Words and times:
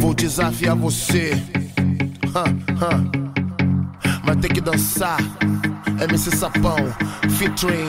Vou 0.00 0.14
desafiar 0.14 0.76
você. 0.76 1.32
Vai 4.24 4.36
ter 4.36 4.52
que 4.52 4.60
dançar. 4.60 5.18
MC 6.00 6.36
Sapão, 6.36 6.76
featuring 7.38 7.88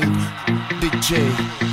DJ 0.80 1.18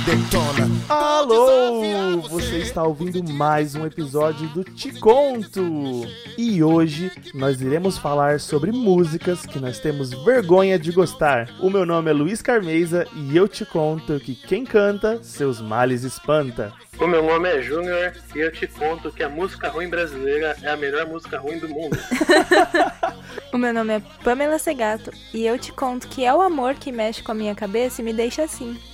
Detona. 0.03 0.67
Alô! 0.89 2.21
Você 2.21 2.57
está 2.57 2.83
ouvindo 2.83 3.23
mais 3.31 3.75
um 3.75 3.85
episódio 3.85 4.47
do 4.49 4.63
Te 4.63 4.99
Conto! 4.99 6.07
E 6.35 6.63
hoje 6.63 7.11
nós 7.35 7.61
iremos 7.61 7.99
falar 7.99 8.39
sobre 8.39 8.71
músicas 8.71 9.45
que 9.45 9.59
nós 9.59 9.77
temos 9.77 10.09
vergonha 10.23 10.79
de 10.79 10.91
gostar. 10.91 11.49
O 11.59 11.69
meu 11.69 11.85
nome 11.85 12.09
é 12.09 12.13
Luiz 12.13 12.41
Carmeza 12.41 13.05
e 13.13 13.37
eu 13.37 13.47
te 13.47 13.63
conto 13.63 14.19
que 14.19 14.33
quem 14.33 14.65
canta, 14.65 15.21
seus 15.21 15.61
males 15.61 16.03
espanta. 16.03 16.73
O 16.99 17.05
meu 17.05 17.21
nome 17.23 17.47
é 17.47 17.61
Júnior 17.61 18.11
e 18.35 18.39
eu 18.39 18.51
te 18.51 18.65
conto 18.65 19.11
que 19.11 19.21
a 19.21 19.29
música 19.29 19.69
ruim 19.69 19.87
brasileira 19.87 20.55
é 20.63 20.69
a 20.69 20.77
melhor 20.77 21.05
música 21.05 21.37
ruim 21.37 21.59
do 21.59 21.69
mundo. 21.69 21.95
O 23.51 23.57
meu 23.57 23.73
nome 23.73 23.95
é 23.95 24.01
Pamela 24.23 24.59
Segato 24.59 25.11
e 25.33 25.45
eu 25.45 25.57
te 25.57 25.71
conto 25.71 26.07
que 26.07 26.25
é 26.25 26.33
o 26.33 26.41
amor 26.41 26.75
que 26.75 26.91
mexe 26.91 27.23
com 27.23 27.31
a 27.31 27.35
minha 27.35 27.55
cabeça 27.55 28.01
e 28.01 28.05
me 28.05 28.13
deixa 28.13 28.43
assim. 28.43 28.79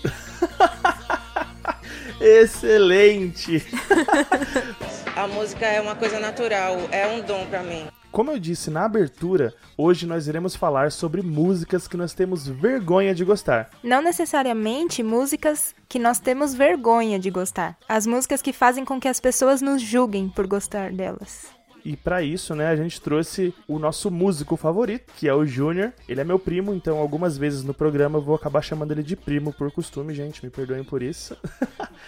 Excelente! 2.20 3.66
A 5.16 5.28
música 5.28 5.66
é 5.66 5.82
uma 5.82 5.96
coisa 5.96 6.20
natural, 6.20 6.78
é 6.92 7.08
um 7.08 7.22
dom 7.22 7.46
pra 7.48 7.62
mim. 7.62 7.88
Como 8.12 8.30
eu 8.30 8.40
disse 8.40 8.70
na 8.70 8.86
abertura, 8.86 9.54
hoje 9.78 10.06
nós 10.06 10.28
iremos 10.28 10.56
falar 10.56 10.92
sobre 10.92 11.22
músicas 11.22 11.88
que 11.88 11.96
nós 11.96 12.14
temos 12.14 12.48
vergonha 12.48 13.16
de 13.16 13.24
gostar. 13.24 13.70
Não 13.84 14.02
necessariamente 14.02 15.02
músicas 15.02 15.74
que 15.88 15.98
nós 15.98 16.20
temos 16.20 16.54
vergonha 16.54 17.18
de 17.18 17.30
gostar. 17.30 17.78
As 17.88 18.06
músicas 18.06 18.42
que 18.42 18.52
fazem 18.52 18.84
com 18.84 19.00
que 19.00 19.08
as 19.08 19.20
pessoas 19.20 19.62
nos 19.62 19.82
julguem 19.82 20.28
por 20.28 20.46
gostar 20.46 20.92
delas. 20.92 21.48
E 21.84 21.96
para 21.96 22.22
isso, 22.22 22.56
né, 22.56 22.68
a 22.68 22.76
gente 22.76 23.02
trouxe 23.02 23.54
o 23.68 23.80
nosso 23.80 24.12
músico 24.12 24.56
favorito, 24.56 25.12
que 25.18 25.28
é 25.28 25.34
o 25.34 25.46
Júnior. 25.46 25.94
Ele 26.08 26.22
é 26.22 26.24
meu 26.24 26.40
primo, 26.40 26.74
então 26.74 26.98
algumas 26.98 27.38
vezes 27.38 27.64
no 27.64 27.74
programa 27.74 28.20
eu 28.20 28.22
vou 28.22 28.36
acabar 28.36 28.62
chamando 28.62 28.92
ele 28.92 29.04
de 29.04 29.16
primo 29.16 29.52
por 29.54 29.72
costume, 29.72 30.14
gente. 30.14 30.44
Me 30.44 30.52
perdoem 30.52 30.84
por 30.84 31.02
isso. 31.02 31.38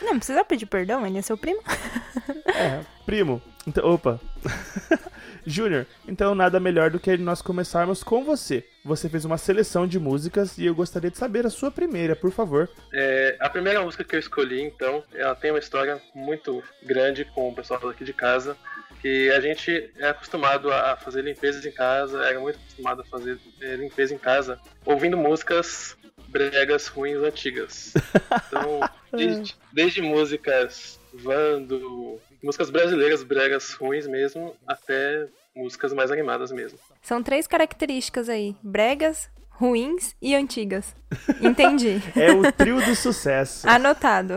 Não, 0.02 0.10
não 0.14 0.18
precisa 0.18 0.44
pedir 0.44 0.66
perdão, 0.66 1.06
ele 1.06 1.18
é 1.18 1.22
seu 1.22 1.38
primo. 1.38 1.62
É, 2.56 2.82
primo. 3.04 3.42
Então, 3.66 3.84
opa. 3.90 4.20
Júnior, 5.46 5.86
então 6.08 6.34
nada 6.34 6.60
melhor 6.60 6.90
do 6.90 7.00
que 7.00 7.18
nós 7.18 7.42
começarmos 7.42 8.04
com 8.04 8.24
você. 8.24 8.64
Você 8.86 9.10
fez 9.10 9.26
uma 9.26 9.38
seleção 9.38 9.88
de 9.88 10.00
músicas 10.00 10.58
e 10.58 10.66
eu 10.66 10.76
gostaria 10.76 11.10
de 11.10 11.18
saber 11.18 11.46
a 11.46 11.50
sua 11.50 11.72
primeira, 11.72 12.16
por 12.16 12.32
favor. 12.32 12.70
É, 12.94 13.38
a 13.40 13.50
primeira 13.50 13.82
música 13.82 14.04
que 14.04 14.16
eu 14.16 14.20
escolhi, 14.20 14.62
então, 14.62 15.04
ela 15.14 15.36
tem 15.36 15.52
uma 15.52 15.60
história 15.60 16.02
muito 16.14 16.64
grande 16.82 17.26
com 17.26 17.50
o 17.50 17.56
pessoal 17.56 17.80
daqui 17.80 18.04
de 18.04 18.14
casa. 18.14 18.58
Que 19.04 19.30
a 19.32 19.40
gente 19.40 19.92
é 20.00 20.08
acostumado 20.08 20.72
a 20.72 20.98
fazer 20.98 21.22
limpezas 21.22 21.64
em 21.66 21.72
casa, 21.72 22.24
era 22.24 22.40
muito 22.40 22.56
acostumado 22.56 23.02
a 23.02 23.06
fazer 23.06 23.38
é, 23.62 23.76
limpeza 23.76 24.16
em 24.16 24.18
casa, 24.18 24.60
ouvindo 24.84 25.16
músicas 25.16 25.96
bregas 26.30 26.88
ruins 26.88 27.22
antigas. 27.22 27.94
Então, 28.48 28.80
desde, 29.14 29.56
desde 29.72 30.02
músicas 30.02 31.00
Vando, 31.14 32.20
músicas 32.42 32.72
brasileiras 32.72 33.22
bregas 33.22 33.74
ruins 33.74 34.08
mesmo, 34.08 34.56
até 34.66 35.28
músicas 35.56 35.94
mais 35.94 36.10
animadas 36.10 36.52
mesmo. 36.52 36.80
São 37.04 37.22
três 37.22 37.46
características 37.46 38.30
aí: 38.30 38.56
bregas, 38.64 39.30
ruins 39.52 40.16
e 40.20 40.36
antigas. 40.36 40.96
Entendi. 41.40 42.02
É 42.20 42.32
o 42.32 42.52
trio 42.52 42.84
do 42.84 42.96
sucesso. 42.96 43.70
Anotado. 43.70 44.36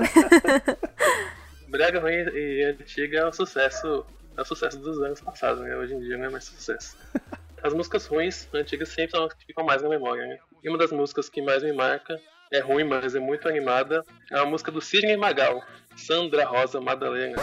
Brega 1.69 1.99
ruim 1.99 2.13
e 2.13 2.63
antiga 2.65 3.21
é 3.21 3.29
um 3.29 3.33
sucesso, 3.33 4.05
é 4.37 4.43
um 4.43 4.45
sucesso 4.45 4.79
dos 4.79 5.01
anos 5.03 5.21
passados, 5.21 5.63
né? 5.63 5.75
Hoje 5.77 5.95
em 5.95 6.01
dia 6.01 6.17
não 6.19 6.27
é 6.27 6.31
mais 6.31 6.45
sucesso. 6.45 6.97
As 7.63 7.73
músicas 7.73 8.07
ruins, 8.07 8.49
antigas, 8.55 8.91
sempre 8.91 9.13
são 9.13 9.25
as 9.25 9.33
que 9.33 9.47
ficam 9.47 9.65
mais 9.65 9.83
na 9.83 9.89
memória, 9.89 10.25
né? 10.27 10.39
E 10.63 10.69
uma 10.69 10.79
das 10.79 10.93
músicas 10.93 11.29
que 11.29 11.43
mais 11.43 11.65
me 11.65 11.73
marca, 11.73 12.21
é 12.53 12.61
ruim, 12.61 12.85
mas 12.85 13.15
é 13.15 13.19
muito 13.19 13.49
animada, 13.49 14.05
é 14.31 14.39
a 14.39 14.45
música 14.45 14.71
do 14.71 14.81
Sidney 14.81 15.17
Magal, 15.17 15.65
Sandra 15.97 16.45
Rosa 16.45 16.81
Madalena. 16.81 17.37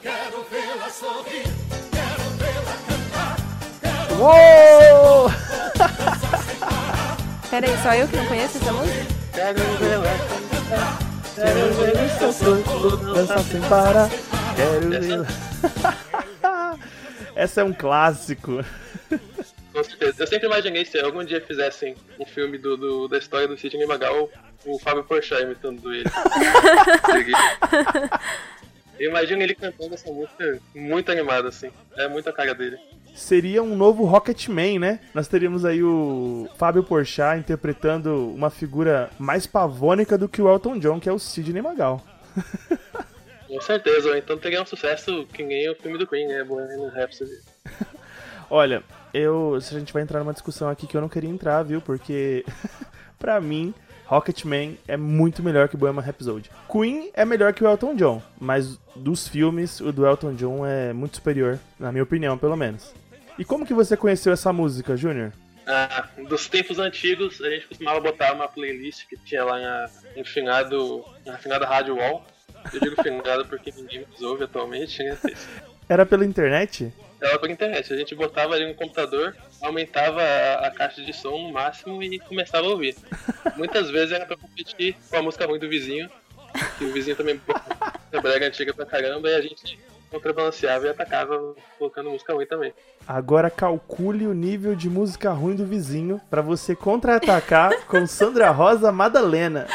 Quero 0.00 0.42
vê-la 0.44 0.88
sorrir, 0.88 1.42
quero 1.90 2.30
vê-la 2.38 2.76
cantar. 2.88 3.36
Uou! 4.18 5.30
Pera 7.50 7.66
aí, 7.66 7.82
só 7.82 7.94
eu 7.94 8.08
que 8.08 8.16
não 8.16 8.26
conheço 8.26 8.58
essa 8.58 8.72
música? 8.72 9.06
Quero 9.34 9.58
vê-la 9.78 10.12
cantar. 10.48 10.98
Quero 11.34 11.74
ver 11.74 12.26
o 12.26 12.32
seu 12.32 12.96
dançar 12.96 13.40
sem 13.40 13.60
parar. 13.62 14.08
Quero 14.56 14.88
ver. 14.88 16.02
Essa 17.34 17.60
é 17.60 17.64
um 17.64 17.72
clássico. 17.72 18.64
Com 19.72 19.82
certeza. 19.84 20.14
Eu 20.22 20.26
sempre 20.26 20.46
imaginei 20.46 20.84
se 20.84 20.98
algum 21.00 21.24
dia 21.24 21.40
fizessem 21.40 21.94
um 22.18 22.26
filme 22.26 22.58
do, 22.58 22.76
do- 22.76 23.08
da 23.08 23.18
história 23.18 23.48
do 23.48 23.56
Sidney 23.56 23.86
Magal, 23.86 24.28
o 24.66 24.78
Fábio 24.78 25.02
Porchat 25.04 25.42
imitando 25.42 25.92
ele. 25.94 26.08
Eu 28.98 29.10
imagino 29.10 29.42
ele 29.42 29.54
cantando 29.54 29.94
essa 29.94 30.10
música 30.12 30.58
muito 30.74 31.10
animado, 31.10 31.48
assim. 31.48 31.70
É 31.96 32.06
muito 32.08 32.28
a 32.28 32.32
cara 32.32 32.54
dele. 32.54 32.76
Seria 33.14 33.62
um 33.62 33.74
novo 33.76 34.04
Rocketman, 34.04 34.78
né? 34.78 35.00
Nós 35.14 35.26
teríamos 35.28 35.64
aí 35.64 35.82
o 35.82 36.48
Fábio 36.56 36.84
Porchat 36.84 37.38
interpretando 37.40 38.28
uma 38.32 38.50
figura 38.50 39.10
mais 39.18 39.46
pavônica 39.46 40.16
do 40.16 40.28
que 40.28 40.40
o 40.40 40.48
Elton 40.50 40.78
John, 40.78 41.00
que 41.00 41.08
é 41.08 41.12
o 41.12 41.18
Sidney 41.18 41.62
Magal. 41.62 42.02
Com 43.52 43.60
certeza, 43.60 44.08
ou 44.08 44.16
então 44.16 44.38
teria 44.38 44.62
um 44.62 44.64
sucesso 44.64 45.26
que 45.26 45.42
nem 45.42 45.68
o 45.68 45.74
filme 45.74 45.98
do 45.98 46.06
Queen, 46.06 46.26
né? 46.26 46.42
Bohemian 46.42 46.88
Rhapsody. 46.88 47.38
Olha, 48.48 48.82
eu. 49.12 49.60
Se 49.60 49.76
a 49.76 49.78
gente 49.78 49.92
vai 49.92 50.02
entrar 50.02 50.20
numa 50.20 50.32
discussão 50.32 50.70
aqui 50.70 50.86
que 50.86 50.96
eu 50.96 51.02
não 51.02 51.08
queria 51.08 51.28
entrar, 51.28 51.62
viu? 51.62 51.78
Porque, 51.78 52.46
pra 53.18 53.38
mim, 53.42 53.74
Rocketman 54.06 54.78
é 54.88 54.96
muito 54.96 55.42
melhor 55.42 55.68
que 55.68 55.76
Bohemian 55.76 56.00
Rhapsody. 56.00 56.50
Queen 56.66 57.10
é 57.12 57.26
melhor 57.26 57.52
que 57.52 57.62
o 57.62 57.68
Elton 57.68 57.94
John, 57.94 58.22
mas 58.40 58.78
dos 58.96 59.28
filmes, 59.28 59.80
o 59.80 59.92
do 59.92 60.06
Elton 60.06 60.32
John 60.32 60.64
é 60.64 60.94
muito 60.94 61.16
superior, 61.16 61.58
na 61.78 61.92
minha 61.92 62.04
opinião, 62.04 62.38
pelo 62.38 62.56
menos. 62.56 62.94
E 63.38 63.44
como 63.44 63.66
que 63.66 63.74
você 63.74 63.98
conheceu 63.98 64.32
essa 64.32 64.50
música, 64.50 64.96
Júnior? 64.96 65.30
Ah, 65.66 66.08
dos 66.26 66.48
tempos 66.48 66.78
antigos, 66.78 67.38
a 67.42 67.50
gente 67.50 67.66
costumava 67.66 68.00
botar 68.00 68.32
uma 68.32 68.48
playlist 68.48 69.06
que 69.06 69.16
tinha 69.18 69.44
lá 69.44 69.58
na, 69.60 69.90
em 70.16 70.24
finado, 70.24 71.04
na 71.26 71.36
finada 71.36 71.66
Rádio 71.66 71.96
Wall. 71.96 72.31
Eu 72.72 72.80
digo 72.80 73.02
finado 73.02 73.46
porque 73.46 73.72
ninguém 73.76 74.06
nos 74.10 74.20
ouve 74.22 74.44
atualmente, 74.44 75.02
né? 75.02 75.16
Era 75.88 76.06
pela 76.06 76.24
internet? 76.24 76.92
Ela 77.20 77.38
por 77.38 77.48
internet. 77.48 77.92
A 77.92 77.96
gente 77.96 78.14
botava 78.14 78.54
ali 78.54 78.66
no 78.66 78.74
computador, 78.74 79.36
aumentava 79.62 80.20
a, 80.20 80.66
a 80.66 80.70
caixa 80.70 81.02
de 81.02 81.12
som 81.12 81.38
no 81.38 81.52
máximo 81.52 82.02
e 82.02 82.18
começava 82.18 82.66
a 82.66 82.70
ouvir. 82.70 82.96
Muitas 83.56 83.90
vezes 83.90 84.12
era 84.12 84.26
pra 84.26 84.36
competir 84.36 84.96
com 85.08 85.16
a 85.16 85.22
música 85.22 85.46
ruim 85.46 85.58
do 85.58 85.68
vizinho, 85.68 86.10
que 86.78 86.84
o 86.84 86.92
vizinho 86.92 87.14
também 87.14 87.40
é 88.10 88.20
brega 88.20 88.46
antiga 88.46 88.74
pra 88.74 88.84
caramba, 88.84 89.30
e 89.30 89.34
a 89.36 89.40
gente 89.40 89.78
contrabalanceava 90.10 90.86
e 90.86 90.90
atacava 90.90 91.54
colocando 91.78 92.10
música 92.10 92.34
ruim 92.34 92.46
também. 92.46 92.74
Agora 93.06 93.48
calcule 93.48 94.26
o 94.26 94.34
nível 94.34 94.74
de 94.74 94.88
música 94.88 95.30
ruim 95.30 95.54
do 95.54 95.64
vizinho 95.64 96.20
pra 96.28 96.42
você 96.42 96.74
contra-atacar 96.74 97.86
com 97.86 98.06
Sandra 98.06 98.50
Rosa 98.50 98.90
Madalena. 98.90 99.66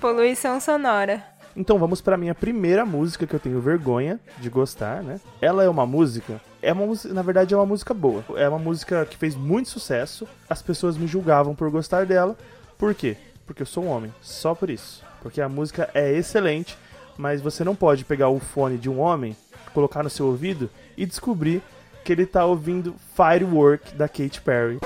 Poluição 0.00 0.58
sonora. 0.58 1.22
Então 1.54 1.78
vamos 1.78 2.00
pra 2.00 2.16
minha 2.16 2.34
primeira 2.34 2.86
música 2.86 3.26
que 3.26 3.34
eu 3.34 3.40
tenho 3.40 3.60
vergonha 3.60 4.18
de 4.38 4.48
gostar, 4.48 5.02
né? 5.02 5.20
Ela 5.42 5.62
é 5.62 5.68
uma 5.68 5.84
música, 5.84 6.40
é 6.62 6.72
uma 6.72 6.86
música, 6.86 7.12
na 7.12 7.20
verdade 7.20 7.52
é 7.52 7.56
uma 7.56 7.66
música 7.66 7.92
boa. 7.92 8.24
É 8.36 8.48
uma 8.48 8.58
música 8.58 9.04
que 9.04 9.18
fez 9.18 9.34
muito 9.34 9.68
sucesso. 9.68 10.26
As 10.48 10.62
pessoas 10.62 10.96
me 10.96 11.06
julgavam 11.06 11.54
por 11.54 11.70
gostar 11.70 12.06
dela. 12.06 12.34
Por 12.78 12.94
quê? 12.94 13.14
Porque 13.46 13.60
eu 13.60 13.66
sou 13.66 13.84
um 13.84 13.88
homem, 13.88 14.14
só 14.22 14.54
por 14.54 14.70
isso. 14.70 15.04
Porque 15.22 15.42
a 15.42 15.50
música 15.50 15.90
é 15.92 16.10
excelente, 16.10 16.78
mas 17.18 17.42
você 17.42 17.62
não 17.62 17.76
pode 17.76 18.06
pegar 18.06 18.30
o 18.30 18.40
fone 18.40 18.78
de 18.78 18.88
um 18.88 19.00
homem, 19.00 19.36
colocar 19.74 20.02
no 20.02 20.08
seu 20.08 20.26
ouvido 20.28 20.70
e 20.96 21.04
descobrir 21.04 21.62
que 22.02 22.12
ele 22.12 22.24
tá 22.24 22.46
ouvindo 22.46 22.94
Firework 23.14 23.94
da 23.96 24.08
Katy 24.08 24.40
Perry. 24.40 24.78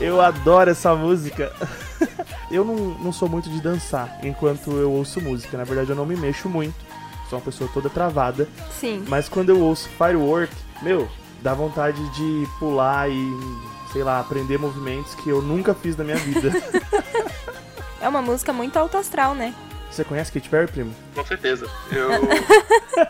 Eu 0.00 0.20
adoro 0.20 0.70
essa 0.70 0.94
música. 0.94 1.52
eu 2.50 2.64
não, 2.64 2.76
não 2.76 3.12
sou 3.12 3.28
muito 3.28 3.48
de 3.48 3.60
dançar 3.60 4.18
enquanto 4.22 4.70
eu 4.72 4.92
ouço 4.92 5.20
música. 5.20 5.56
Na 5.56 5.64
verdade, 5.64 5.90
eu 5.90 5.96
não 5.96 6.06
me 6.06 6.16
mexo 6.16 6.48
muito. 6.48 6.74
Sou 7.28 7.38
uma 7.38 7.44
pessoa 7.44 7.68
toda 7.72 7.88
travada. 7.88 8.48
Sim. 8.70 9.04
Mas 9.08 9.28
quando 9.28 9.50
eu 9.50 9.60
ouço 9.60 9.88
Firework, 9.90 10.54
meu, 10.82 11.08
dá 11.42 11.54
vontade 11.54 12.00
de 12.14 12.46
pular 12.58 13.10
e, 13.10 13.32
sei 13.92 14.02
lá, 14.02 14.20
aprender 14.20 14.58
movimentos 14.58 15.14
que 15.16 15.30
eu 15.30 15.42
nunca 15.42 15.74
fiz 15.74 15.96
na 15.96 16.04
minha 16.04 16.18
vida. 16.18 16.50
É 18.00 18.08
uma 18.08 18.22
música 18.22 18.52
muito 18.52 18.76
alto 18.76 18.96
astral, 18.96 19.34
né? 19.34 19.54
Você 19.90 20.04
conhece 20.04 20.30
Katy 20.30 20.48
Perry, 20.48 20.66
primo? 20.68 20.94
Com 21.14 21.24
certeza. 21.24 21.66
Eu, 21.90 22.10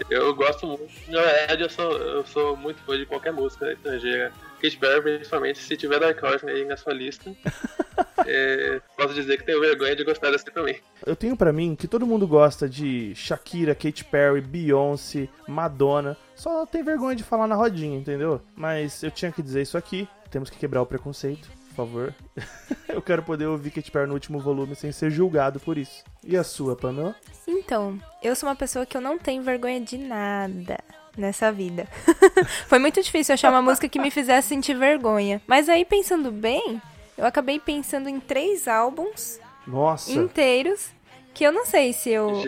eu 0.08 0.34
gosto 0.34 0.66
muito. 0.66 0.88
Na 1.08 1.20
verdade, 1.20 1.62
eu 1.62 1.68
sou, 1.68 1.92
eu 1.92 2.24
sou 2.26 2.56
muito 2.56 2.80
fã 2.82 2.96
de 2.96 3.04
qualquer 3.04 3.32
música 3.32 3.72
estrangeira. 3.72 4.32
Katy 4.56 4.76
Perry, 4.78 5.16
principalmente, 5.16 5.58
se 5.58 5.76
tiver 5.76 6.00
Dark 6.00 6.22
Horse 6.22 6.48
aí 6.48 6.64
na 6.64 6.76
sua 6.76 6.92
lista. 6.92 7.34
é, 8.26 8.80
posso 8.96 9.14
dizer 9.14 9.36
que 9.38 9.44
tenho 9.44 9.60
vergonha 9.60 9.94
de 9.94 10.04
gostar 10.04 10.30
dessa 10.30 10.50
também. 10.50 10.80
Eu 11.04 11.14
tenho 11.14 11.36
pra 11.36 11.52
mim 11.52 11.74
que 11.74 11.86
todo 11.86 12.06
mundo 12.06 12.26
gosta 12.26 12.68
de 12.68 13.14
Shakira, 13.14 13.74
Katy 13.74 14.04
Perry, 14.04 14.40
Beyoncé, 14.40 15.28
Madonna. 15.46 16.16
Só 16.34 16.66
tem 16.66 16.82
vergonha 16.82 17.16
de 17.16 17.22
falar 17.22 17.46
na 17.46 17.54
rodinha, 17.54 17.98
entendeu? 17.98 18.40
Mas 18.54 19.02
eu 19.02 19.10
tinha 19.10 19.32
que 19.32 19.42
dizer 19.42 19.62
isso 19.62 19.78
aqui. 19.78 20.08
Temos 20.30 20.50
que 20.50 20.58
quebrar 20.58 20.82
o 20.82 20.86
preconceito, 20.86 21.48
por 21.68 21.76
favor. 21.76 22.14
eu 22.88 23.00
quero 23.00 23.22
poder 23.22 23.46
ouvir 23.46 23.70
Katy 23.70 23.90
Perry 23.90 24.06
no 24.06 24.14
último 24.14 24.40
volume 24.40 24.74
sem 24.74 24.90
ser 24.90 25.10
julgado 25.10 25.60
por 25.60 25.78
isso. 25.78 26.04
E 26.24 26.36
a 26.36 26.42
sua, 26.42 26.74
Pamela? 26.74 27.14
Então, 27.46 27.98
eu 28.22 28.34
sou 28.34 28.48
uma 28.48 28.56
pessoa 28.56 28.84
que 28.84 28.96
eu 28.96 29.00
não 29.00 29.18
tenho 29.18 29.42
vergonha 29.42 29.80
de 29.80 29.96
nada 29.96 30.78
nessa 31.16 31.50
vida. 31.50 31.88
Foi 32.68 32.78
muito 32.78 33.02
difícil 33.02 33.34
achar 33.34 33.50
uma 33.50 33.62
música 33.62 33.88
que 33.88 33.98
me 33.98 34.10
fizesse 34.10 34.48
sentir 34.48 34.76
vergonha. 34.76 35.40
Mas 35.46 35.68
aí, 35.68 35.84
pensando 35.84 36.30
bem, 36.30 36.80
eu 37.16 37.24
acabei 37.24 37.58
pensando 37.58 38.08
em 38.08 38.20
três 38.20 38.68
álbuns 38.68 39.40
Nossa, 39.66 40.12
inteiros 40.12 40.90
que 41.32 41.44
eu 41.44 41.52
não 41.52 41.66
sei 41.66 41.92
se 41.92 42.10
eu, 42.10 42.42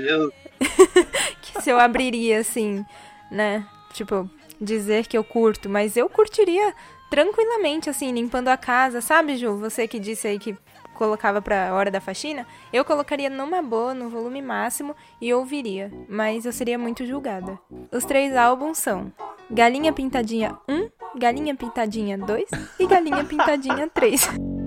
que 1.42 1.62
se 1.62 1.70
eu 1.70 1.78
abriria 1.78 2.40
assim, 2.40 2.84
né? 3.30 3.66
Tipo, 3.92 4.28
dizer 4.60 5.06
que 5.06 5.16
eu 5.16 5.24
curto, 5.24 5.68
mas 5.68 5.96
eu 5.96 6.08
curtiria 6.08 6.74
tranquilamente, 7.10 7.88
assim, 7.88 8.12
limpando 8.12 8.48
a 8.48 8.56
casa, 8.56 9.00
sabe, 9.00 9.36
Ju? 9.36 9.56
Você 9.58 9.88
que 9.88 9.98
disse 9.98 10.28
aí 10.28 10.38
que 10.38 10.56
colocava 10.98 11.40
pra 11.40 11.72
hora 11.72 11.92
da 11.92 12.00
faxina, 12.00 12.44
eu 12.72 12.84
colocaria 12.84 13.30
numa 13.30 13.62
boa, 13.62 13.94
no 13.94 14.08
volume 14.08 14.42
máximo 14.42 14.96
e 15.20 15.32
ouviria, 15.32 15.92
mas 16.08 16.44
eu 16.44 16.52
seria 16.52 16.76
muito 16.76 17.06
julgada. 17.06 17.56
Os 17.92 18.04
três 18.04 18.36
álbuns 18.36 18.78
são 18.78 19.12
Galinha 19.48 19.92
Pintadinha 19.92 20.58
1, 20.68 20.90
Galinha 21.16 21.54
Pintadinha 21.54 22.18
2 22.18 22.48
e 22.80 22.86
Galinha 22.86 23.24
Pintadinha 23.24 23.88
3. 23.88 24.28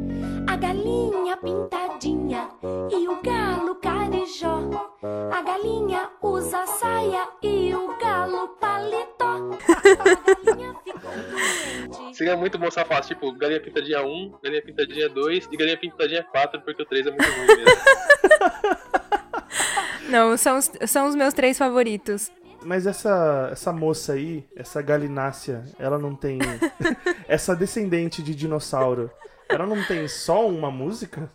A 0.48 0.56
galinha 0.56 1.38
pintadinha 1.38 2.50
e 2.92 3.08
o 3.08 3.22
seria 12.32 12.38
muito 12.38 12.58
bom 12.58 12.72
se 12.72 12.80
ela 12.80 12.88
falasse, 12.88 13.10
tipo, 13.10 13.32
Galinha 13.34 13.60
Pintadinha 13.60 14.02
1, 14.04 14.40
Galinha 14.44 14.62
Pintadinha 14.62 15.10
2 15.10 15.50
e 15.52 15.58
Galinha 15.58 15.78
Pintadinha 15.78 16.24
4, 16.24 16.62
porque 16.62 16.82
o 16.82 16.86
3 16.86 17.08
é 17.08 17.10
muito 17.12 17.24
ruim 17.24 17.48
mesmo. 17.48 17.72
Não, 20.10 20.36
são 20.38 20.58
os, 20.58 20.72
são 20.88 21.08
os 21.08 21.16
meus 21.16 21.34
três 21.34 21.58
favoritos. 21.58 22.30
mas 22.64 22.86
essa, 22.86 23.50
essa 23.52 23.72
moça 23.72 24.14
aí, 24.14 24.46
essa 24.56 24.82
galinácea, 24.82 25.64
ela 25.80 25.98
não 25.98 26.14
tem. 26.14 26.38
essa 27.30 27.56
descendente 27.56 28.22
de 28.22 28.36
dinossauro, 28.36 29.10
ela 29.48 29.66
não 29.66 29.82
tem 29.86 30.06
só 30.10 30.46
uma 30.46 30.70
música? 30.70 31.30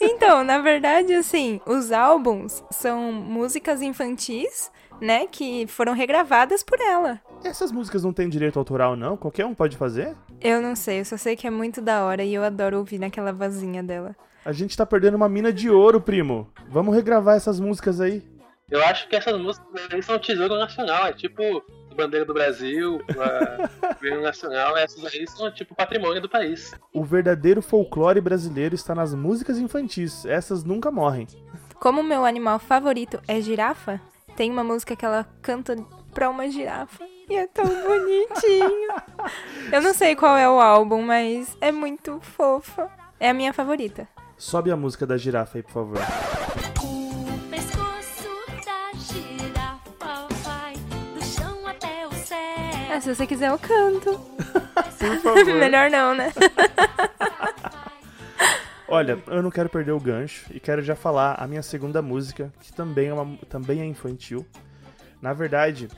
Então, 0.00 0.42
na 0.42 0.58
verdade, 0.58 1.14
assim, 1.14 1.60
os 1.64 1.92
álbuns 1.92 2.64
são 2.72 3.12
músicas 3.12 3.82
infantis, 3.82 4.68
né, 5.00 5.28
que 5.28 5.66
foram 5.68 5.92
regravadas 5.92 6.64
por 6.64 6.80
ela. 6.80 7.20
Essas 7.44 7.70
músicas 7.70 8.02
não 8.02 8.12
têm 8.12 8.28
direito 8.28 8.58
autoral, 8.58 8.96
não? 8.96 9.16
Qualquer 9.16 9.46
um 9.46 9.54
pode 9.54 9.76
fazer? 9.76 10.16
Eu 10.40 10.62
não 10.62 10.76
sei, 10.76 11.00
eu 11.00 11.04
só 11.04 11.16
sei 11.16 11.34
que 11.36 11.46
é 11.46 11.50
muito 11.50 11.80
da 11.80 12.04
hora 12.04 12.22
e 12.22 12.32
eu 12.32 12.44
adoro 12.44 12.78
ouvir 12.78 12.98
naquela 12.98 13.32
vozinha 13.32 13.82
dela. 13.82 14.14
A 14.44 14.52
gente 14.52 14.76
tá 14.76 14.86
perdendo 14.86 15.16
uma 15.16 15.28
mina 15.28 15.52
de 15.52 15.68
ouro, 15.68 16.00
primo. 16.00 16.50
Vamos 16.68 16.94
regravar 16.94 17.36
essas 17.36 17.58
músicas 17.58 18.00
aí. 18.00 18.22
Eu 18.70 18.82
acho 18.84 19.08
que 19.08 19.16
essas 19.16 19.38
músicas 19.40 19.68
aí 19.92 20.02
são 20.02 20.18
tesouro 20.18 20.56
nacional, 20.56 21.06
é 21.06 21.12
tipo 21.12 21.42
Bandeira 21.98 22.24
do 22.24 22.32
Brasil, 22.32 23.00
a 23.08 23.68
Governo 23.94 24.22
Nacional, 24.22 24.76
essas 24.76 25.04
aí 25.04 25.26
são 25.26 25.50
tipo 25.50 25.74
patrimônio 25.74 26.22
do 26.22 26.28
país. 26.28 26.72
O 26.94 27.02
verdadeiro 27.02 27.60
folclore 27.60 28.20
brasileiro 28.20 28.76
está 28.76 28.94
nas 28.94 29.12
músicas 29.12 29.58
infantis. 29.58 30.24
Essas 30.24 30.62
nunca 30.62 30.92
morrem. 30.92 31.26
Como 31.80 32.00
o 32.00 32.04
meu 32.04 32.24
animal 32.24 32.60
favorito 32.60 33.20
é 33.26 33.40
girafa, 33.40 34.00
tem 34.36 34.50
uma 34.50 34.62
música 34.62 34.94
que 34.94 35.04
ela 35.04 35.26
canta 35.42 35.74
pra 36.14 36.30
uma 36.30 36.48
girafa. 36.48 37.04
E 37.28 37.36
é 37.36 37.46
tão 37.46 37.64
bonitinho. 37.66 38.88
Eu 39.70 39.82
não 39.82 39.92
sei 39.92 40.16
qual 40.16 40.36
é 40.36 40.48
o 40.48 40.60
álbum, 40.60 41.02
mas 41.02 41.56
é 41.60 41.70
muito 41.70 42.18
fofa. 42.20 42.90
É 43.20 43.28
a 43.30 43.34
minha 43.34 43.52
favorita. 43.52 44.08
Sobe 44.36 44.70
a 44.70 44.76
música 44.76 45.06
da 45.06 45.16
girafa 45.16 45.58
aí, 45.58 45.62
por 45.62 45.72
favor. 45.72 45.98
O 46.82 47.50
pescoço 47.50 48.30
da 48.64 48.92
girafa 48.98 50.26
vai 50.44 50.74
do 50.74 51.22
chão 51.24 51.66
até 51.66 52.06
o 52.06 52.12
céu. 52.14 52.38
Ah, 52.90 53.00
se 53.00 53.14
você 53.14 53.26
quiser, 53.26 53.50
eu 53.50 53.58
canto. 53.58 54.18
Por 54.98 55.16
favor. 55.22 55.44
Melhor 55.44 55.90
não, 55.90 56.14
né? 56.14 56.32
Olha, 58.88 59.22
eu 59.26 59.42
não 59.42 59.50
quero 59.50 59.68
perder 59.68 59.92
o 59.92 60.00
gancho 60.00 60.46
e 60.50 60.58
quero 60.58 60.82
já 60.82 60.96
falar 60.96 61.34
a 61.38 61.46
minha 61.46 61.62
segunda 61.62 62.00
música, 62.00 62.50
que 62.60 62.72
também 62.72 63.08
é, 63.08 63.12
uma, 63.12 63.36
também 63.48 63.80
é 63.80 63.84
infantil. 63.84 64.46
Na 65.20 65.32
verdade, 65.32 65.88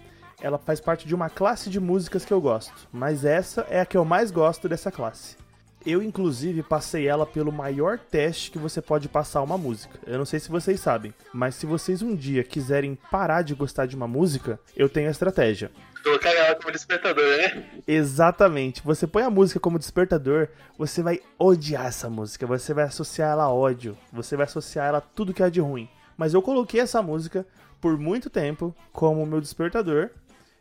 ela 0.40 0.58
faz 0.58 0.80
parte 0.80 1.06
de 1.06 1.14
uma 1.14 1.28
classe 1.28 1.70
de 1.70 1.80
músicas 1.80 2.24
que 2.24 2.32
eu 2.32 2.40
gosto, 2.40 2.88
mas 2.92 3.24
essa 3.24 3.66
é 3.68 3.80
a 3.80 3.86
que 3.86 3.96
eu 3.96 4.04
mais 4.04 4.30
gosto 4.30 4.68
dessa 4.68 4.90
classe. 4.90 5.36
Eu, 5.84 6.02
inclusive, 6.02 6.62
passei 6.62 7.08
ela 7.08 7.24
pelo 7.24 7.50
maior 7.50 7.98
teste 7.98 8.50
que 8.50 8.58
você 8.58 8.82
pode 8.82 9.08
passar 9.08 9.40
uma 9.40 9.56
música. 9.56 9.98
Eu 10.06 10.18
não 10.18 10.26
sei 10.26 10.38
se 10.38 10.50
vocês 10.50 10.78
sabem, 10.78 11.14
mas 11.32 11.54
se 11.54 11.64
vocês 11.64 12.02
um 12.02 12.14
dia 12.14 12.44
quiserem 12.44 12.98
parar 13.10 13.40
de 13.40 13.54
gostar 13.54 13.86
de 13.86 13.96
uma 13.96 14.06
música, 14.06 14.60
eu 14.76 14.90
tenho 14.90 15.08
a 15.08 15.10
estratégia. 15.10 15.70
Colocar 16.04 16.30
ela 16.30 16.54
como 16.56 16.70
despertador, 16.70 17.24
né? 17.24 17.64
Exatamente. 17.86 18.82
Você 18.82 19.06
põe 19.06 19.22
a 19.22 19.30
música 19.30 19.58
como 19.58 19.78
despertador, 19.78 20.48
você 20.76 21.02
vai 21.02 21.20
odiar 21.38 21.86
essa 21.86 22.10
música, 22.10 22.46
você 22.46 22.74
vai 22.74 22.84
associar 22.84 23.30
ela 23.30 23.44
a 23.44 23.52
ódio, 23.52 23.96
você 24.12 24.36
vai 24.36 24.44
associar 24.44 24.88
ela 24.88 24.98
a 24.98 25.02
tudo 25.02 25.32
que 25.32 25.42
é 25.42 25.48
de 25.48 25.60
ruim. 25.60 25.88
Mas 26.16 26.34
eu 26.34 26.42
coloquei 26.42 26.80
essa 26.80 27.00
música 27.00 27.46
por 27.80 27.96
muito 27.96 28.28
tempo 28.28 28.74
como 28.92 29.24
meu 29.24 29.40
despertador. 29.40 30.10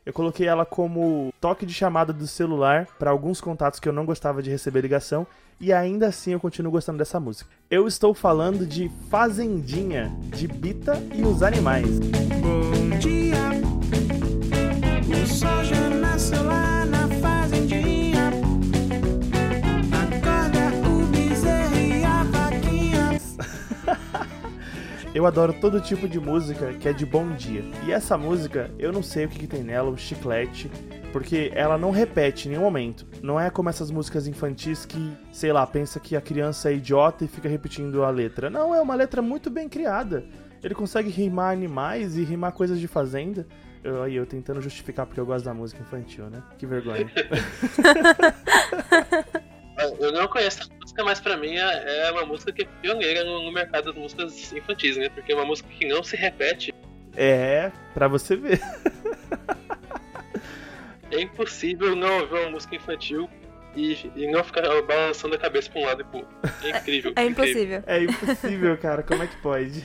Eu 0.10 0.14
coloquei 0.14 0.48
ela 0.48 0.66
como 0.66 1.32
toque 1.40 1.68
de 1.68 1.74
chamada 1.74 2.12
do 2.12 2.26
celular 2.26 2.88
para 2.98 3.12
alguns 3.12 3.40
contatos 3.40 3.80
que 3.80 3.88
eu 3.88 3.94
não 3.94 4.08
gostava 4.08 4.42
de 4.42 4.50
receber 4.50 4.82
ligação 4.82 5.28
e 5.62 5.72
ainda 5.72 6.08
assim 6.08 6.34
eu 6.34 6.40
continuo 6.40 6.72
gostando 6.72 6.98
dessa 6.98 7.20
música. 7.20 7.52
Eu 7.70 7.88
estou 7.88 8.16
falando 8.16 8.66
de 8.66 8.90
Fazendinha, 9.12 10.12
de 10.36 10.48
Bita 10.48 11.00
e 11.14 11.22
os 11.22 11.44
Animais. 11.44 12.00
Bom 12.00 12.98
dia, 12.98 13.36
o 15.14 15.28
sol 15.28 15.64
já 15.64 15.89
Eu 25.14 25.26
adoro 25.26 25.54
todo 25.54 25.82
tipo 25.82 26.08
de 26.08 26.20
música 26.20 26.72
que 26.74 26.88
é 26.88 26.94
de 26.94 27.04
bom 27.04 27.34
dia. 27.34 27.64
E 27.86 27.92
essa 27.92 28.16
música, 28.16 28.70
eu 28.78 28.94
não 28.94 29.02
sei 29.02 29.26
o 29.26 29.30
que, 29.30 29.40
que 29.40 29.48
tem 29.48 29.64
nela, 29.64 29.90
o 29.90 29.98
chiclete, 29.98 30.70
porque 31.12 31.52
ela 31.56 31.80
não 31.80 31.90
repete 31.90 32.48
em 32.48 32.52
nenhum 32.52 32.62
momento. 32.62 33.08
Não 33.22 33.40
é 33.40 33.50
como 33.50 33.70
essas 33.70 33.90
músicas 33.90 34.28
infantis 34.28 34.86
que, 34.86 35.12
sei 35.32 35.52
lá, 35.52 35.66
pensa 35.66 36.00
que 36.00 36.16
a 36.16 36.22
criança 36.22 36.70
é 36.70 36.76
idiota 36.76 37.26
e 37.26 37.28
fica 37.28 37.50
repetindo 37.50 38.04
a 38.04 38.12
letra. 38.12 38.52
Não, 38.52 38.74
é 38.74 38.80
uma 38.80 38.94
letra 38.94 39.20
muito 39.20 39.50
bem 39.50 39.68
criada. 39.68 40.24
Ele 40.64 40.76
consegue 40.76 41.10
rimar 41.10 41.54
animais 41.54 42.16
e 42.16 42.24
rimar 42.24 42.52
coisas 42.52 42.80
de 42.80 42.88
fazenda. 42.88 43.48
Eu, 43.84 44.04
aí 44.04 44.16
eu 44.16 44.28
tentando 44.28 44.62
justificar 44.62 45.08
porque 45.08 45.20
eu 45.20 45.26
gosto 45.26 45.46
da 45.46 45.56
música 45.56 45.82
infantil, 45.82 46.30
né? 46.30 46.44
Que 46.58 46.68
vergonha. 46.68 47.10
Eu 49.98 50.12
não 50.12 50.28
conheço 50.28 50.70
música, 51.00 51.04
mas 51.04 51.20
pra 51.20 51.38
mim 51.38 51.56
é 51.56 52.08
é 52.08 52.12
uma 52.12 52.26
música 52.26 52.52
que 52.52 52.64
é 52.64 52.68
pioneira 52.82 53.24
no, 53.24 53.52
mercado 53.52 53.86
das 53.86 53.96
músicas 53.96 54.54
infantis, 54.54 54.98
né? 54.98 55.10
Porque 55.10 55.32
é 55.32 55.36
uma 55.36 55.46
música 55.46 55.70
que 55.70 55.88
não 55.88 56.04
se 56.04 56.16
repete. 56.16 56.74
é, 57.16 57.72
pra 57.94 58.08
você 58.08 58.36
ver. 58.36 58.60
É 61.12 61.22
impossível 61.22 61.96
não 61.96 62.20
ouvir 62.20 62.36
uma 62.36 62.52
música 62.52 62.76
infantil 62.76 63.28
e, 63.76 63.98
e 64.16 64.32
não 64.32 64.44
ficar 64.44 64.62
balançando 64.84 65.34
a 65.34 65.40
cabeça 65.40 65.68
pra 65.72 65.82
um 65.82 65.86
lado 65.86 66.02
e 66.02 66.04
pro 66.04 66.20
outro. 66.20 66.38
É 66.64 66.70
incrível. 66.70 67.14
É 67.18 67.26
incrível. 67.26 67.64
impossível. 67.64 67.84
É 67.88 68.04
impossível, 68.04 68.78
cara. 68.78 69.02
Como 69.02 69.24
é 69.24 69.28
que 69.28 69.36
pode? 69.38 69.84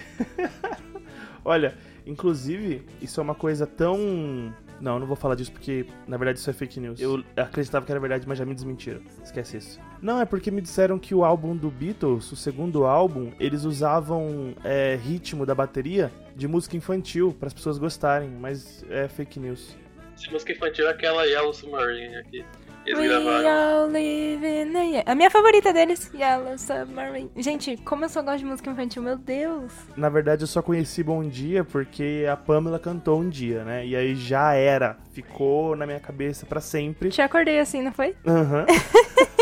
Olha, 1.42 1.75
inclusive, 2.06 2.83
isso 3.00 3.21
é 3.21 3.23
uma 3.23 3.35
coisa 3.35 3.66
tão. 3.66 4.54
Não, 4.80 4.94
eu 4.94 5.00
não 5.00 5.06
vou 5.06 5.16
falar 5.16 5.35
disso 5.35 5.50
porque, 5.50 5.87
na 6.06 6.18
verdade, 6.18 6.38
isso 6.40 6.50
é 6.50 6.52
fake 6.52 6.78
news. 6.78 7.00
Eu 7.00 7.25
acreditava 7.37 7.87
que 7.87 7.92
era 7.92 8.00
verdade, 8.00 8.28
mas 8.28 8.37
já 8.37 8.44
me 8.44 8.54
desmentiram. 8.54 9.00
Esquece 9.23 9.56
isso. 9.56 9.80
Não, 10.05 10.21
é 10.21 10.27
porque 10.27 10.51
me 10.51 10.61
disseram 10.61 10.99
que 10.99 11.15
o 11.15 11.25
álbum 11.25 11.57
do 11.57 11.71
Beatles, 11.71 12.31
o 12.31 12.37
segundo 12.37 12.85
álbum, 12.85 13.33
eles 13.41 13.65
usavam 13.65 14.55
é, 14.63 14.99
ritmo 15.03 15.47
da 15.47 15.55
bateria 15.55 16.13
de 16.37 16.47
música 16.47 16.77
infantil 16.77 17.35
para 17.41 17.47
as 17.47 17.55
pessoas 17.55 17.79
gostarem, 17.79 18.29
mas 18.29 18.85
é 18.91 19.09
fake 19.09 19.41
news. 19.41 19.75
Essa 20.15 20.31
música 20.31 20.53
infantil 20.53 20.87
é 20.87 20.91
aquela 20.91 21.25
Yellow 21.25 21.55
Submarine 21.55 22.17
aqui. 22.17 22.45
Eles 22.87 22.99
We 23.01 23.09
gravaram. 23.09 23.49
all 23.49 23.91
live 23.91 24.45
in 24.47 24.73
the... 24.75 24.85
ye- 24.99 25.03
A 25.07 25.15
minha 25.15 25.31
favorita 25.31 25.73
deles, 25.73 26.13
Yellow 26.15 26.59
Submarine. 26.59 27.31
Gente, 27.39 27.79
como 27.79 28.05
eu 28.05 28.11
só 28.11 28.21
gosto 28.21 28.41
de 28.41 28.45
música 28.45 28.71
infantil, 28.71 29.03
meu 29.03 29.17
Deus. 29.17 29.73
Na 29.97 30.11
verdade, 30.11 30.43
eu 30.43 30.47
só 30.47 30.61
conheci 30.61 31.03
Bom 31.03 31.25
Dia 31.27 31.65
porque 31.65 32.27
a 32.31 32.37
Pamela 32.37 32.79
cantou 32.79 33.19
um 33.23 33.29
dia, 33.31 33.65
né? 33.65 33.87
E 33.87 33.97
aí 33.97 34.15
já 34.15 34.53
era. 34.53 34.99
Ficou 35.15 35.75
na 35.75 35.87
minha 35.87 35.99
cabeça 35.99 36.45
pra 36.45 36.61
sempre. 36.61 37.09
Te 37.09 37.23
acordei 37.23 37.59
assim, 37.59 37.81
não 37.81 37.91
foi? 37.93 38.15
Aham. 38.27 38.67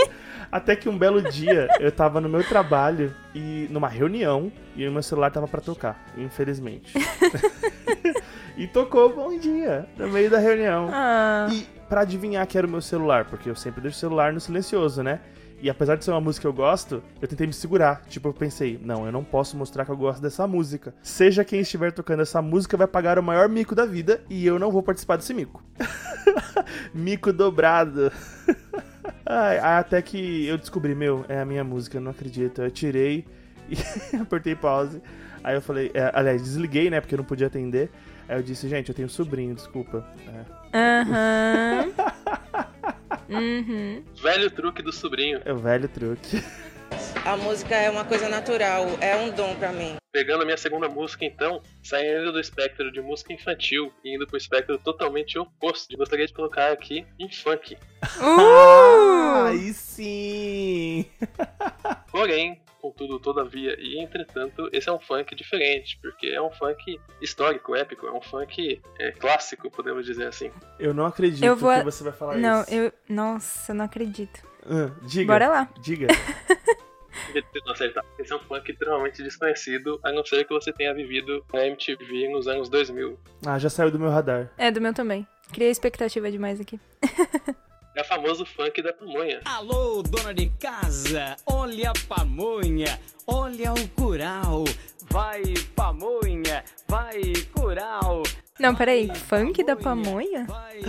Até 0.53 0.77
que 0.77 0.87
um 0.87 0.99
belo 0.99 1.23
dia 1.23 1.67
eu 1.81 1.91
tava 1.91 2.21
no 2.21 2.29
meu 2.29 2.47
trabalho 2.47 3.15
e 3.35 3.67
numa 3.71 3.89
reunião 3.89 4.53
e 4.77 4.87
o 4.87 4.93
meu 4.93 5.03
celular 5.03 5.31
tava 5.31 5.49
pra 5.49 5.63
tocar, 5.63 6.05
infelizmente. 6.15 6.93
e 8.55 8.67
tocou 8.67 9.15
Bom 9.15 9.39
Dia 9.39 9.87
no 9.97 10.09
meio 10.09 10.29
da 10.31 10.39
reunião. 10.39 10.91
Ah, 10.93 11.49
E 11.51 11.67
pra 11.89 12.03
adivinhar 12.03 12.47
que 12.47 12.59
era 12.59 12.67
o 12.67 12.71
meu 12.71 12.83
celular, 12.83 13.25
porque 13.25 13.49
eu 13.49 13.57
sempre 13.57 13.81
deixo 13.81 13.97
o 13.97 14.01
celular 14.01 14.31
no 14.35 14.41
silencioso, 14.41 15.03
né? 15.03 15.21
E 15.63 15.71
apesar 15.71 15.97
de 15.97 16.05
ser 16.05 16.11
uma 16.11 16.21
música 16.21 16.43
que 16.43 16.49
eu 16.49 16.53
gosto, 16.53 17.03
eu 17.21 17.29
tentei 17.29 17.47
me 17.47 17.53
segurar. 17.53 18.03
Tipo, 18.09 18.29
eu 18.29 18.35
pensei, 18.35 18.79
não, 18.83 19.07
eu 19.07 19.13
não 19.13 19.23
posso 19.23 19.57
mostrar 19.57 19.85
que 19.87 19.93
eu 19.93 19.97
gosto 19.97 20.21
dessa 20.21 20.47
música. 20.47 20.93
Seja 21.01 21.45
quem 21.45 21.61
estiver 21.61 21.93
tocando 21.93 22.21
essa 22.21 22.43
música, 22.43 22.77
vai 22.77 22.89
pagar 22.89 23.19
o 23.19 23.23
maior 23.23 23.49
mico 23.49 23.75
da 23.75 23.87
vida 23.87 24.21
e 24.29 24.45
eu 24.45 24.59
não 24.59 24.71
vou 24.73 24.83
participar 24.83 25.17
desse 25.17 25.33
mico. 25.33 25.63
mico 26.93 27.33
dobrado. 27.33 28.13
Ai, 29.25 29.59
até 29.59 30.01
que 30.03 30.47
eu 30.47 30.59
descobri, 30.59 30.95
meu, 30.95 31.25
é 31.29 31.41
a 31.41 31.45
minha 31.45 31.63
música, 31.65 32.01
não 32.01 32.11
acredito. 32.11 32.63
Eu 32.63 32.71
tirei 32.71 33.25
e 33.69 33.77
apertei 34.21 34.55
pause. 34.55 35.01
Aí 35.45 35.55
eu 35.55 35.63
falei, 35.63 35.91
é, 35.95 36.11
aliás, 36.15 36.43
desliguei, 36.43 36.91
né? 36.91 37.01
Porque 37.01 37.15
eu 37.15 37.19
não 37.19 37.25
podia 37.25 37.47
atender. 37.47 37.91
Aí 38.29 38.37
eu 38.39 38.43
disse, 38.43 38.69
gente, 38.69 38.89
eu 38.89 38.95
tenho 38.95 39.09
sobrinho, 39.09 39.55
desculpa. 39.55 40.07
É, 40.73 41.01
Aham. 41.03 41.93
Uhum. 43.29 44.03
Velho 44.23 44.51
truque 44.51 44.83
do 44.83 44.93
sobrinho. 44.93 45.41
é 45.45 45.53
o 45.53 45.57
velho 45.57 45.89
truque. 45.89 46.43
A 47.25 47.35
música 47.37 47.75
é 47.75 47.89
uma 47.89 48.05
coisa 48.05 48.29
natural, 48.29 48.85
é 49.01 49.17
um 49.17 49.31
dom 49.31 49.55
pra 49.55 49.73
mim. 49.73 49.97
Pegando 50.13 50.43
a 50.43 50.45
minha 50.45 50.59
segunda 50.59 50.91
música, 50.91 51.25
então, 51.25 51.63
saindo 51.83 52.33
do 52.33 52.39
espectro 52.39 52.93
de 52.93 53.01
música 53.01 53.33
infantil 53.33 53.91
e 54.05 54.15
indo 54.15 54.27
pro 54.27 54.37
espectro 54.37 54.77
totalmente 54.77 55.39
oposto, 55.39 55.91
eu 55.91 55.97
gostaria 55.97 56.27
de 56.27 56.35
colocar 56.35 56.71
aqui 56.71 57.07
um 57.19 57.31
funk. 57.33 57.79
Uh! 58.21 59.47
Aí 59.47 59.73
sim! 59.73 61.07
Porém, 62.13 62.61
contudo, 62.79 63.19
todavia 63.19 63.75
e 63.81 64.03
entretanto, 64.03 64.69
esse 64.71 64.87
é 64.87 64.93
um 64.93 65.01
funk 65.01 65.35
diferente, 65.35 65.99
porque 66.03 66.27
é 66.27 66.43
um 66.43 66.51
funk 66.51 67.01
histórico, 67.23 67.75
épico, 67.75 68.07
é 68.07 68.13
um 68.13 68.21
funk 68.21 68.83
é, 68.99 69.13
clássico, 69.13 69.71
podemos 69.71 70.05
dizer 70.05 70.27
assim. 70.27 70.51
Eu 70.79 70.93
não 70.93 71.07
acredito 71.07 71.43
Eu 71.43 71.57
vou- 71.57 71.73
que 71.75 71.85
você 71.85 72.05
vai 72.05 72.13
falar 72.13 72.37
Não, 72.37 72.61
isso. 72.61 72.75
eu. 72.75 72.93
Nossa, 73.09 73.73
não 73.73 73.87
acredito. 73.87 74.47
Ah, 74.67 74.91
diga. 75.07 75.33
Bora 75.33 75.49
lá. 75.49 75.71
Diga. 75.81 76.09
Não 77.65 77.73
acertar. 77.73 78.05
Esse 78.19 78.33
é 78.33 78.37
um 78.37 78.41
funk 78.41 78.71
extremamente 78.71 79.23
desconhecido, 79.23 79.99
a 80.03 80.13
não 80.13 80.25
ser 80.25 80.45
que 80.45 80.53
você 80.53 80.73
tenha 80.73 80.93
vivido 80.95 81.45
na 81.53 81.67
MTV 81.67 82.29
nos 82.31 82.47
anos 82.49 82.69
2000. 82.69 83.19
Ah, 83.47 83.59
já 83.59 83.69
saiu 83.71 83.91
do 83.91 83.99
meu 83.99 84.11
radar. 84.11 84.51
É, 84.59 84.71
do 84.71 84.81
meu 84.81 84.93
também. 84.93 85.27
Criei 85.53 85.71
expectativa 85.71 86.31
demais 86.31 86.61
aqui. 86.61 86.79
É 87.95 88.01
o 88.01 88.05
famoso 88.05 88.47
funk 88.47 88.81
da 88.83 88.93
pamonha. 88.93 89.41
Alô, 89.45 90.03
dona 90.03 90.33
de 90.33 90.49
casa, 90.59 91.37
olha 91.47 91.91
a 91.91 91.93
pamonha, 92.09 92.99
olha 93.27 93.73
o 93.75 93.89
curau. 93.91 94.65
Vai, 95.11 95.43
pamonha, 95.77 96.65
vai, 96.89 97.21
curau. 97.55 98.23
Não, 98.59 98.75
peraí. 98.75 99.15
Funk 99.15 99.63
da 99.63 99.77
pamonha? 99.77 100.45
Vai, 100.47 100.81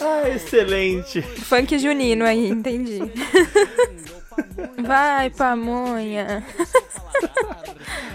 Ah, 0.00 0.28
excelente! 0.30 1.20
Funk 1.20 1.78
junino 1.78 2.24
aí, 2.24 2.48
entendi. 2.48 3.00
Vai, 4.82 5.30
pamonha. 5.30 6.44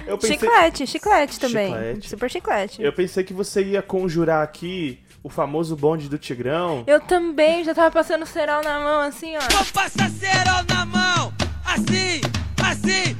Eu 0.05 0.17
pensei, 0.17 0.37
Chiclete, 0.37 0.87
chiclete 0.87 1.39
também. 1.39 1.67
Chiclete. 1.73 2.09
Super 2.09 2.29
chiclete. 2.29 2.81
eu 2.81 2.93
pensei 2.93 3.23
que 3.23 3.33
você 3.33 3.63
ia 3.63 3.81
conjurar 3.81 4.43
aqui 4.43 4.99
o 5.23 5.29
famoso 5.29 5.75
bonde 5.75 6.09
do 6.09 6.17
Tigrão. 6.17 6.83
Eu 6.87 6.99
também 6.99 7.63
já 7.63 7.73
tava 7.73 7.91
passando 7.91 8.25
cerol 8.25 8.63
na 8.63 8.79
mão, 8.79 9.01
assim, 9.01 9.35
ó. 9.37 9.39
Vou 9.39 9.65
passar 9.73 10.09
cerol 10.09 10.63
na 10.67 10.85
mão, 10.85 11.33
assim, 11.65 12.21
assim. 12.65 13.15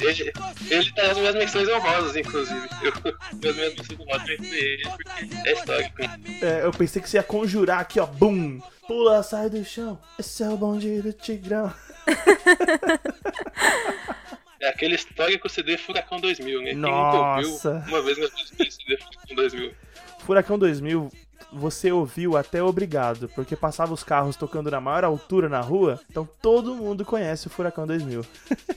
Ele, 0.00 0.32
ele 0.70 0.92
tá 0.92 1.08
nas 1.08 1.18
minhas 1.18 1.34
menções 1.34 1.68
honrosas, 1.68 2.16
inclusive. 2.16 2.68
Eu, 2.82 2.92
minhas 3.34 3.56
menções 3.56 4.00
honrosas 4.00 4.28
ele, 4.28 4.82
porque 4.88 5.48
é 5.48 5.52
histórico. 5.52 6.02
É, 6.42 6.60
eu 6.64 6.70
pensei 6.72 7.02
que 7.02 7.08
você 7.08 7.18
ia 7.18 7.22
conjurar 7.22 7.80
aqui, 7.80 8.00
ó. 8.00 8.06
Bum! 8.06 8.60
Pula, 8.86 9.22
sai 9.22 9.48
do 9.50 9.64
chão. 9.64 9.98
Esse 10.18 10.42
é 10.42 10.48
o 10.48 10.56
bonde 10.56 11.00
do 11.00 11.12
Tigrão. 11.12 11.72
É 14.60 14.68
aquele 14.68 14.94
histórico 14.94 15.48
CD 15.48 15.78
Furacão 15.78 16.20
2000, 16.20 16.62
né? 16.62 16.72
Nossa. 16.74 16.90
Quem 16.92 17.50
nunca 17.50 17.70
ouviu 17.78 17.88
uma 17.88 18.02
vez 18.02 18.18
na 18.18 18.28
CD 18.28 18.96
Furacão 18.98 19.36
2000? 19.36 19.74
Furacão 20.18 20.58
2000, 20.58 21.10
você 21.60 21.92
ouviu 21.92 22.36
até 22.38 22.62
obrigado, 22.62 23.28
porque 23.34 23.54
passava 23.54 23.92
os 23.92 24.02
carros 24.02 24.34
tocando 24.34 24.70
na 24.70 24.80
maior 24.80 25.04
altura 25.04 25.48
na 25.48 25.60
rua, 25.60 26.00
então 26.10 26.26
todo 26.40 26.74
mundo 26.74 27.04
conhece 27.04 27.46
o 27.46 27.50
Furacão 27.50 27.86
2000. 27.86 28.24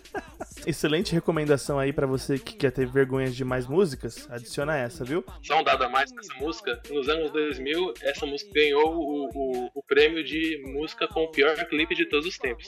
Excelente 0.68 1.14
recomendação 1.14 1.80
aí 1.80 1.92
pra 1.92 2.06
você 2.06 2.38
que 2.38 2.56
quer 2.56 2.72
ter 2.72 2.86
vergonhas 2.86 3.36
de 3.36 3.44
mais 3.44 3.66
músicas, 3.66 4.28
adiciona 4.30 4.78
essa, 4.78 5.04
viu? 5.04 5.24
Só 5.42 5.60
um 5.60 5.64
dado 5.64 5.84
a 5.84 5.90
mais 5.90 6.12
nessa 6.12 6.34
música. 6.36 6.82
Nos 6.90 7.08
anos 7.10 7.32
2000, 7.32 7.94
essa 8.02 8.26
música 8.26 8.52
ganhou 8.54 8.94
o, 8.94 9.30
o, 9.34 9.72
o 9.74 9.84
prêmio 9.84 10.24
de 10.24 10.62
música 10.66 11.08
com 11.08 11.24
o 11.24 11.32
pior 11.32 11.56
clipe 11.68 11.96
de 11.96 12.06
todos 12.06 12.26
os 12.26 12.38
tempos. 12.38 12.68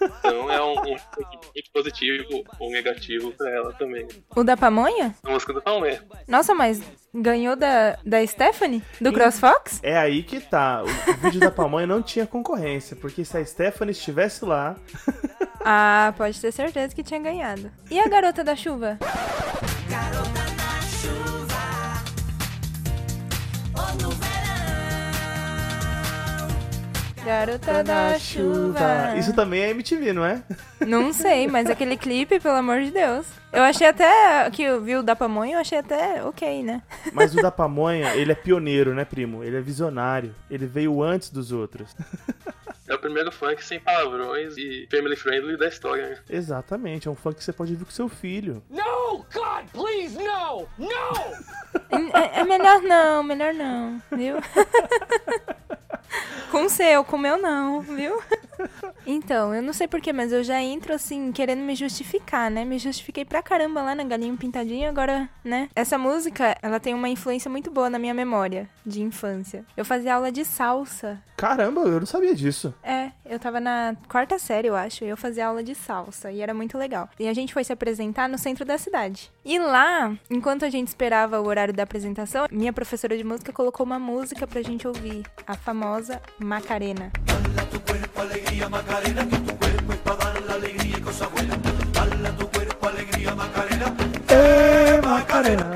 Então 0.00 0.50
é 0.50 0.62
um, 0.62 0.72
um 0.72 0.96
muito 1.54 1.70
positivo 1.72 2.44
ou 2.58 2.70
negativo 2.70 3.32
pra 3.32 3.50
ela 3.50 3.72
também. 3.74 4.06
O 4.34 4.42
da 4.44 4.56
pamonha? 4.56 5.14
A 5.22 5.30
música 5.30 5.52
do 5.52 5.62
Palmeiras. 5.62 6.02
Nossa, 6.28 6.54
mas 6.54 6.80
ganhou 7.14 7.56
da, 7.56 7.96
da 8.04 8.26
Stephanie? 8.26 8.82
Do 9.00 9.12
CrossFox? 9.12 9.80
É 9.82 9.96
aí 9.96 10.22
que 10.22 10.40
tá, 10.40 10.82
o, 10.82 10.86
o 11.10 11.14
vídeo 11.22 11.40
da 11.40 11.50
pamonha 11.50 11.86
não 11.86 12.02
tinha 12.02 12.26
concorrência, 12.26 12.96
porque 12.96 13.24
se 13.24 13.36
a 13.36 13.44
Stephanie 13.44 13.92
estivesse 13.92 14.44
lá, 14.44 14.76
Ah, 15.64 16.12
pode 16.18 16.38
ter 16.40 16.52
certeza 16.52 16.94
que 16.94 17.02
tinha 17.02 17.20
ganhado. 17.20 17.70
E 17.90 17.98
a 17.98 18.06
garota 18.08 18.44
da 18.44 18.54
chuva? 18.54 18.98
Garota 19.88 20.43
da 27.24 28.18
chuva. 28.18 29.16
Isso 29.16 29.32
também 29.32 29.62
é 29.62 29.70
MTV, 29.70 30.12
não 30.12 30.24
é? 30.24 30.42
Não 30.86 31.12
sei, 31.12 31.46
mas 31.48 31.70
aquele 31.70 31.96
clipe, 31.96 32.38
pelo 32.38 32.56
amor 32.56 32.80
de 32.82 32.90
Deus. 32.90 33.26
Eu 33.52 33.62
achei 33.62 33.86
até 33.86 34.50
que 34.50 34.62
eu 34.62 34.80
vi 34.82 34.96
o 34.96 35.02
da 35.02 35.16
pamonha, 35.16 35.56
eu 35.56 35.60
achei 35.60 35.78
até 35.78 36.22
ok, 36.24 36.62
né? 36.62 36.82
Mas 37.12 37.34
o 37.34 37.40
da 37.40 37.50
pamonha, 37.50 38.14
ele 38.14 38.32
é 38.32 38.34
pioneiro, 38.34 38.94
né, 38.94 39.04
primo? 39.04 39.42
Ele 39.42 39.56
é 39.56 39.60
visionário. 39.60 40.34
Ele 40.50 40.66
veio 40.66 41.02
antes 41.02 41.30
dos 41.30 41.50
outros. 41.52 41.94
É 42.86 42.94
o 42.94 42.98
primeiro 42.98 43.32
funk 43.32 43.64
sem 43.64 43.80
palavrões 43.80 44.58
e 44.58 44.86
family 44.90 45.16
friendly 45.16 45.56
da 45.56 45.68
história. 45.68 46.10
né? 46.10 46.18
Exatamente, 46.28 47.08
é 47.08 47.10
um 47.10 47.14
funk 47.14 47.36
que 47.38 47.44
você 47.44 47.52
pode 47.52 47.72
ouvir 47.72 47.86
com 47.86 47.90
seu 47.90 48.08
filho. 48.10 48.62
No, 48.68 49.24
God, 49.32 49.64
please, 49.72 50.18
no, 50.18 50.68
no. 50.76 52.14
É, 52.14 52.40
é 52.40 52.44
melhor 52.44 52.82
não, 52.82 53.22
melhor 53.22 53.54
não, 53.54 54.02
viu? 54.12 54.36
Com 56.50 56.64
o 56.64 56.68
seu, 56.70 57.04
com 57.04 57.16
o 57.16 57.18
meu 57.18 57.36
não, 57.36 57.80
viu? 57.80 58.22
Então, 59.06 59.54
eu 59.54 59.62
não 59.62 59.72
sei 59.72 59.86
porquê, 59.86 60.12
mas 60.12 60.32
eu 60.32 60.42
já 60.42 60.60
entro 60.62 60.94
assim, 60.94 61.30
querendo 61.30 61.60
me 61.60 61.74
justificar, 61.74 62.50
né? 62.50 62.64
Me 62.64 62.78
justifiquei 62.78 63.24
pra 63.24 63.42
caramba 63.42 63.82
lá 63.82 63.94
na 63.94 64.04
Galinha 64.04 64.34
Pintadinha, 64.36 64.88
agora, 64.88 65.28
né? 65.44 65.68
Essa 65.74 65.98
música, 65.98 66.56
ela 66.62 66.80
tem 66.80 66.94
uma 66.94 67.08
influência 67.08 67.50
muito 67.50 67.70
boa 67.70 67.90
na 67.90 67.98
minha 67.98 68.14
memória 68.14 68.68
de 68.84 69.02
infância. 69.02 69.64
Eu 69.76 69.84
fazia 69.84 70.14
aula 70.14 70.32
de 70.32 70.44
salsa. 70.44 71.22
Caramba, 71.36 71.82
eu 71.82 71.98
não 71.98 72.06
sabia 72.06 72.34
disso. 72.34 72.72
É, 72.82 73.10
eu 73.26 73.38
tava 73.38 73.60
na 73.60 73.96
quarta 74.08 74.38
série, 74.38 74.68
eu 74.68 74.74
acho, 74.74 75.04
e 75.04 75.08
eu 75.08 75.16
fazia 75.16 75.46
aula 75.46 75.62
de 75.62 75.74
salsa, 75.74 76.30
e 76.30 76.40
era 76.40 76.54
muito 76.54 76.78
legal. 76.78 77.08
E 77.18 77.28
a 77.28 77.34
gente 77.34 77.52
foi 77.52 77.64
se 77.64 77.72
apresentar 77.72 78.28
no 78.28 78.38
centro 78.38 78.64
da 78.64 78.78
cidade. 78.78 79.30
E 79.44 79.58
lá, 79.58 80.16
enquanto 80.30 80.64
a 80.64 80.70
gente 80.70 80.88
esperava 80.88 81.40
o 81.40 81.46
horário 81.46 81.74
da 81.74 81.82
apresentação, 81.82 82.46
minha 82.50 82.72
professora 82.72 83.16
de 83.16 83.24
música 83.24 83.52
colocou 83.52 83.84
uma 83.84 83.98
música 83.98 84.46
pra 84.46 84.62
gente 84.62 84.86
ouvir, 84.86 85.24
a 85.46 85.54
famosa 85.54 86.22
Macarena. 86.38 87.10
y 88.52 88.60
alegría 88.60 88.68
Macarena, 88.68 89.28
que 89.28 89.36
tu 89.38 89.56
cuerpo 89.56 89.92
es 89.92 89.98
para 90.00 90.16
dar 90.16 90.42
la 90.42 90.54
alegría 90.54 90.98
y 90.98 91.00
cosas 91.00 91.30
buenas. 91.32 91.63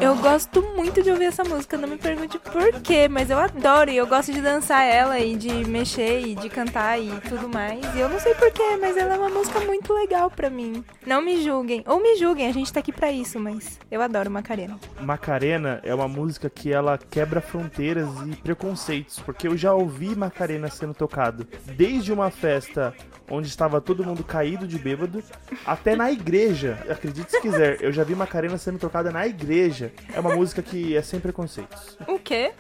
Eu 0.00 0.15
gosto 0.15 0.62
muito 0.77 1.03
de 1.03 1.11
ouvir 1.11 1.25
essa 1.25 1.43
música, 1.43 1.77
não 1.77 1.88
me 1.88 1.97
pergunte 1.97 2.38
Por 2.38 2.81
quê? 2.81 3.09
Mas 3.09 3.29
eu 3.29 3.38
adoro 3.38 3.91
e 3.91 3.97
eu 3.97 4.07
gosto 4.07 4.33
de 4.33 4.41
dançar 4.41 4.85
ela 4.85 5.19
e 5.19 5.35
de 5.35 5.65
mexer 5.69 6.21
e 6.21 6.37
de 6.37 6.49
cantar 6.49 6.97
e 7.00 7.11
tudo 7.29 7.49
mais. 7.49 7.81
E 7.97 7.99
eu 7.99 8.09
não 8.09 8.21
sei 8.21 8.35
porquê, 8.35 8.77
mas 8.81 8.97
ela 8.97 9.15
é 9.15 9.19
uma 9.19 9.29
música 9.29 9.59
muito 9.59 9.93
legal 9.93 10.31
pra 10.31 10.49
mim. 10.49 10.85
Não 11.05 11.21
me 11.21 11.43
julguem. 11.43 11.83
Ou 11.88 12.00
me 12.00 12.17
julguem, 12.17 12.47
a 12.47 12.53
gente 12.53 12.73
tá 12.73 12.79
aqui 12.79 12.93
pra 12.93 13.11
isso, 13.11 13.41
mas 13.41 13.81
eu 13.91 14.00
adoro 14.00 14.31
Macarena. 14.31 14.79
Macarena 15.00 15.81
é 15.83 15.93
uma 15.93 16.07
música 16.07 16.49
que 16.49 16.73
ela 16.73 16.97
quebra 16.97 17.41
fronteiras 17.41 18.09
e 18.29 18.37
preconceitos, 18.37 19.19
porque 19.19 19.49
eu 19.49 19.57
já 19.57 19.75
ouvi 19.75 20.15
Macarena 20.15 20.71
sendo 20.71 20.95
tocado 20.95 21.45
desde 21.65 22.12
uma 22.12 22.31
festa 22.31 22.95
onde 23.30 23.49
estava 23.49 23.80
todo 23.80 24.04
mundo 24.04 24.25
caído 24.25 24.66
de 24.66 24.78
bêbado, 24.78 25.23
até 25.66 25.94
na 25.94 26.11
igreja. 26.11 26.78
Acredite 26.88 27.30
se 27.30 27.40
quiser, 27.40 27.82
eu 27.82 27.92
já 27.92 28.04
vi 28.04 28.14
Macarena 28.14 28.58
sendo 28.58 28.78
tocada 28.78 29.11
na 29.11 29.26
igreja. 29.26 29.92
É 30.12 30.20
uma 30.20 30.35
música 30.35 30.62
que 30.62 30.97
é 30.97 31.02
sem 31.02 31.20
preconceitos. 31.20 31.97
O 32.06 32.18
quê? 32.18 32.52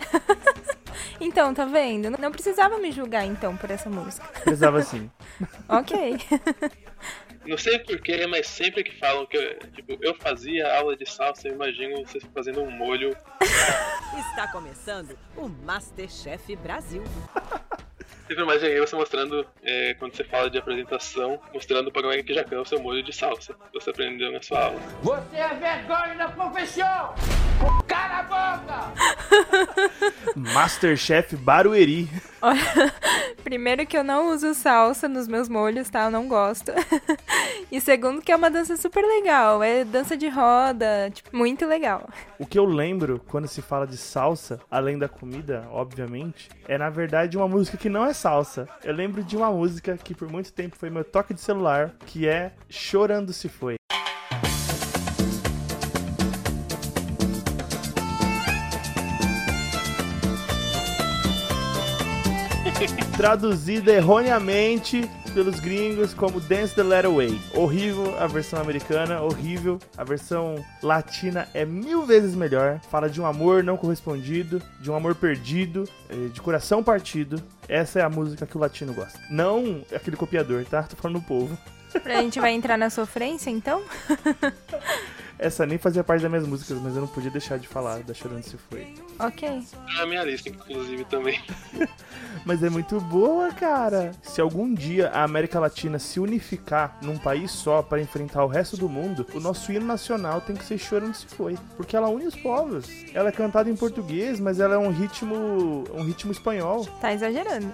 então, 1.20 1.52
tá 1.54 1.64
vendo? 1.64 2.10
Não 2.10 2.30
precisava 2.30 2.78
me 2.78 2.92
julgar 2.92 3.24
então 3.24 3.56
por 3.56 3.70
essa 3.70 3.88
música. 3.88 4.26
Precisava 4.42 4.82
sim. 4.82 5.10
Ok. 5.68 6.18
Não 7.46 7.56
sei 7.56 7.78
porquê, 7.78 8.26
mas 8.26 8.46
sempre 8.46 8.84
que 8.84 8.98
falam 8.98 9.24
que 9.24 9.36
eu, 9.36 9.58
tipo, 9.72 9.96
eu 10.02 10.14
fazia 10.14 10.76
aula 10.76 10.96
de 10.96 11.08
salsa, 11.08 11.48
eu 11.48 11.54
imagino 11.54 12.04
vocês 12.04 12.22
fazendo 12.34 12.60
um 12.60 12.70
molho. 12.70 13.16
Está 14.18 14.50
começando 14.52 15.16
o 15.36 15.48
Masterchef 15.48 16.54
Brasil. 16.56 17.02
Sempre 18.28 18.42
imaginei 18.42 18.78
você 18.78 18.94
mostrando, 18.94 19.46
é, 19.62 19.94
quando 19.94 20.14
você 20.14 20.22
fala 20.22 20.50
de 20.50 20.58
apresentação, 20.58 21.40
mostrando 21.54 21.90
para 21.90 22.06
o 22.06 22.12
Eric 22.12 22.34
Jacan 22.34 22.60
o 22.60 22.66
seu 22.66 22.78
molho 22.78 23.02
de 23.02 23.10
salsa. 23.10 23.54
que 23.54 23.80
Você 23.80 23.88
aprendeu 23.88 24.30
na 24.30 24.42
sua 24.42 24.66
aula. 24.66 24.78
Você 25.02 25.36
é 25.36 25.54
vergonha 25.54 26.14
da 26.14 26.28
profissão! 26.28 27.14
Cala 27.86 28.18
a 28.18 28.22
boca! 28.24 28.92
Masterchef 30.36 31.36
Barueri. 31.36 32.06
Olha, 32.40 32.60
primeiro 33.42 33.86
que 33.86 33.96
eu 33.96 34.04
não 34.04 34.32
uso 34.32 34.54
salsa 34.54 35.08
nos 35.08 35.26
meus 35.26 35.48
molhos, 35.48 35.90
tá? 35.90 36.04
Eu 36.04 36.10
não 36.10 36.28
gosto. 36.28 36.72
E 37.70 37.82
segundo 37.82 38.22
que 38.22 38.32
é 38.32 38.36
uma 38.36 38.50
dança 38.50 38.78
super 38.78 39.04
legal. 39.04 39.62
É 39.62 39.84
dança 39.84 40.16
de 40.16 40.26
roda, 40.26 41.10
tipo, 41.12 41.36
muito 41.36 41.66
legal. 41.66 42.08
O 42.38 42.46
que 42.46 42.58
eu 42.58 42.64
lembro 42.64 43.20
quando 43.28 43.46
se 43.46 43.60
fala 43.60 43.86
de 43.86 43.98
salsa, 43.98 44.58
além 44.70 44.98
da 44.98 45.06
comida, 45.06 45.66
obviamente, 45.70 46.48
é 46.66 46.78
na 46.78 46.88
verdade 46.88 47.36
uma 47.36 47.46
música 47.46 47.76
que 47.76 47.90
não 47.90 48.06
é 48.06 48.14
salsa. 48.14 48.66
Eu 48.82 48.94
lembro 48.94 49.22
de 49.22 49.36
uma 49.36 49.50
música 49.50 49.98
que 49.98 50.14
por 50.14 50.30
muito 50.30 50.50
tempo 50.50 50.76
foi 50.76 50.88
meu 50.88 51.04
toque 51.04 51.34
de 51.34 51.42
celular, 51.42 51.94
que 52.06 52.26
é 52.26 52.52
Chorando 52.70 53.34
Se 53.34 53.50
Foi. 53.50 53.77
Traduzida 63.18 63.92
erroneamente 63.92 65.10
pelos 65.34 65.58
gringos 65.58 66.14
como 66.14 66.38
Dance 66.38 66.72
the 66.72 66.84
Let 66.84 67.04
Away. 67.04 67.36
Horrível 67.52 68.16
a 68.16 68.28
versão 68.28 68.60
americana, 68.60 69.20
horrível. 69.20 69.80
A 69.96 70.04
versão 70.04 70.64
latina 70.80 71.48
é 71.52 71.64
mil 71.64 72.06
vezes 72.06 72.36
melhor. 72.36 72.78
Fala 72.88 73.10
de 73.10 73.20
um 73.20 73.26
amor 73.26 73.64
não 73.64 73.76
correspondido, 73.76 74.62
de 74.80 74.88
um 74.88 74.94
amor 74.94 75.16
perdido, 75.16 75.82
eh, 76.08 76.28
de 76.32 76.40
coração 76.40 76.80
partido. 76.80 77.42
Essa 77.68 77.98
é 77.98 78.02
a 78.04 78.08
música 78.08 78.46
que 78.46 78.56
o 78.56 78.60
latino 78.60 78.94
gosta. 78.94 79.18
Não 79.28 79.82
aquele 79.92 80.16
copiador, 80.16 80.64
tá? 80.64 80.84
Tô 80.84 80.94
falando 80.94 81.18
do 81.18 81.26
povo. 81.26 81.58
A 82.04 82.22
gente 82.22 82.38
vai 82.38 82.52
entrar 82.52 82.78
na 82.78 82.88
sofrência, 82.88 83.50
então? 83.50 83.82
Essa 85.38 85.64
nem 85.64 85.78
fazia 85.78 86.02
parte 86.02 86.22
das 86.22 86.30
minhas 86.30 86.46
músicas, 86.46 86.78
mas 86.82 86.94
eu 86.94 87.00
não 87.00 87.08
podia 87.08 87.30
deixar 87.30 87.58
de 87.58 87.68
falar 87.68 88.02
da 88.02 88.12
Chorando 88.12 88.42
Se 88.42 88.56
Foi. 88.56 88.92
Ok. 89.18 89.48
Tá 89.48 89.92
na 89.98 90.06
minha 90.06 90.24
lista, 90.24 90.48
inclusive, 90.48 91.04
também. 91.04 91.40
Mas 92.44 92.62
é 92.62 92.70
muito 92.70 93.00
boa, 93.00 93.52
cara. 93.52 94.12
Se 94.22 94.40
algum 94.40 94.72
dia 94.72 95.08
a 95.10 95.24
América 95.24 95.58
Latina 95.58 95.98
se 95.98 96.20
unificar 96.20 96.96
num 97.02 97.18
país 97.18 97.50
só 97.50 97.82
para 97.82 98.00
enfrentar 98.00 98.44
o 98.44 98.48
resto 98.48 98.76
do 98.76 98.88
mundo, 98.88 99.26
o 99.34 99.40
nosso 99.40 99.72
hino 99.72 99.84
nacional 99.84 100.40
tem 100.40 100.56
que 100.56 100.64
ser 100.64 100.78
Chorando 100.78 101.14
Se 101.14 101.26
Foi, 101.26 101.58
porque 101.76 101.96
ela 101.96 102.08
une 102.08 102.26
os 102.26 102.36
povos. 102.36 102.86
Ela 103.12 103.28
é 103.28 103.32
cantada 103.32 103.68
em 103.68 103.76
português, 103.76 104.40
mas 104.40 104.60
ela 104.60 104.74
é 104.74 104.78
um 104.78 104.90
ritmo, 104.90 105.84
um 105.92 106.02
ritmo 106.02 106.32
espanhol. 106.32 106.86
Tá 107.00 107.12
exagerando. 107.12 107.72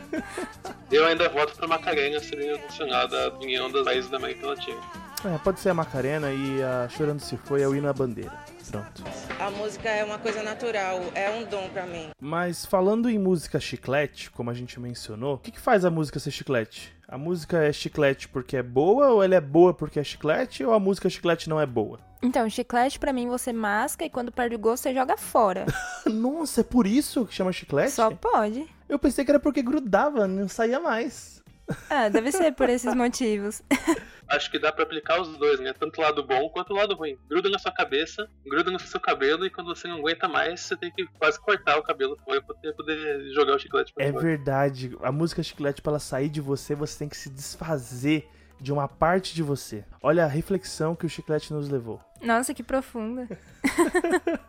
Eu 0.90 1.04
ainda 1.04 1.28
voto 1.28 1.54
pra 1.56 1.66
Macarena 1.66 2.20
ser 2.20 2.60
nacional 2.60 3.08
da 3.08 3.30
União 3.40 3.70
dos 3.70 3.84
Países 3.84 4.08
da 4.08 4.16
América 4.16 4.46
Latina. 4.46 4.80
É, 5.24 5.38
pode 5.38 5.60
ser 5.60 5.70
a 5.70 5.74
Macarena 5.74 6.30
e 6.30 6.62
a 6.62 6.88
Chorando 6.88 7.20
Se 7.20 7.36
Foi 7.36 7.62
é 7.62 7.68
o 7.68 7.74
hino 7.74 7.88
à 7.88 7.92
bandeira. 7.92 8.32
Pronto. 8.70 9.02
A 9.40 9.50
música 9.50 9.88
é 9.88 10.04
uma 10.04 10.18
coisa 10.18 10.42
natural, 10.42 11.00
é 11.14 11.30
um 11.30 11.44
dom 11.44 11.68
pra 11.70 11.86
mim. 11.86 12.10
Mas 12.20 12.66
falando 12.66 13.08
em 13.08 13.18
música 13.18 13.58
chiclete, 13.58 14.30
como 14.30 14.50
a 14.50 14.54
gente 14.54 14.78
mencionou, 14.78 15.34
o 15.34 15.38
que, 15.38 15.52
que 15.52 15.60
faz 15.60 15.84
a 15.84 15.90
música 15.90 16.18
ser 16.18 16.30
chiclete? 16.30 16.94
A 17.08 17.16
música 17.16 17.64
é 17.64 17.72
chiclete 17.72 18.28
porque 18.28 18.56
é 18.56 18.62
boa, 18.62 19.10
ou 19.10 19.22
ela 19.22 19.36
é 19.36 19.40
boa 19.40 19.72
porque 19.72 20.00
é 20.00 20.04
chiclete, 20.04 20.64
ou 20.64 20.74
a 20.74 20.80
música 20.80 21.08
chiclete 21.08 21.48
não 21.48 21.60
é 21.60 21.66
boa? 21.66 22.00
Então, 22.22 22.48
chiclete 22.50 22.98
pra 22.98 23.12
mim 23.12 23.28
você 23.28 23.52
masca 23.52 24.04
e 24.04 24.10
quando 24.10 24.32
perde 24.32 24.56
o 24.56 24.58
gosto 24.58 24.84
você 24.84 24.94
joga 24.94 25.16
fora. 25.16 25.66
Nossa, 26.06 26.62
é 26.62 26.64
por 26.64 26.86
isso 26.86 27.24
que 27.24 27.34
chama 27.34 27.52
chiclete? 27.52 27.92
Só 27.92 28.10
pode. 28.10 28.66
Eu 28.88 28.98
pensei 28.98 29.24
que 29.24 29.30
era 29.30 29.40
porque 29.40 29.62
grudava, 29.62 30.26
não 30.26 30.48
saía 30.48 30.80
mais. 30.80 31.42
Ah, 31.90 32.08
deve 32.08 32.30
ser 32.32 32.52
por 32.52 32.68
esses 32.68 32.94
motivos. 32.94 33.62
Acho 34.28 34.50
que 34.50 34.58
dá 34.58 34.72
pra 34.72 34.82
aplicar 34.82 35.20
os 35.20 35.36
dois, 35.36 35.60
né? 35.60 35.72
Tanto 35.72 36.00
o 36.00 36.02
lado 36.02 36.22
bom 36.24 36.48
quanto 36.48 36.72
o 36.72 36.76
lado 36.76 36.94
ruim. 36.94 37.16
Gruda 37.28 37.48
na 37.48 37.58
sua 37.58 37.70
cabeça, 37.72 38.28
gruda 38.44 38.70
no 38.70 38.78
seu 38.80 38.98
cabelo, 39.00 39.46
e 39.46 39.50
quando 39.50 39.68
você 39.68 39.86
não 39.86 39.98
aguenta 39.98 40.26
mais, 40.26 40.60
você 40.60 40.76
tem 40.76 40.90
que 40.90 41.06
quase 41.18 41.40
cortar 41.40 41.78
o 41.78 41.82
cabelo 41.82 42.16
fora 42.24 42.42
pra 42.42 42.54
poder- 42.72 43.32
jogar 43.32 43.54
o 43.54 43.58
chiclete 43.58 43.92
pra 43.94 44.04
É 44.04 44.10
fora. 44.12 44.22
verdade. 44.24 44.96
A 45.02 45.12
música 45.12 45.42
chiclete, 45.42 45.80
pra 45.80 45.92
ela 45.92 45.98
sair 46.00 46.28
de 46.28 46.40
você, 46.40 46.74
você 46.74 46.98
tem 46.98 47.08
que 47.08 47.16
se 47.16 47.30
desfazer 47.30 48.28
de 48.60 48.72
uma 48.72 48.88
parte 48.88 49.34
de 49.34 49.42
você. 49.42 49.84
Olha 50.02 50.24
a 50.24 50.28
reflexão 50.28 50.94
que 50.94 51.06
o 51.06 51.08
chiclete 51.08 51.52
nos 51.52 51.68
levou. 51.68 52.00
Nossa, 52.22 52.54
que 52.54 52.62
profunda. 52.62 53.28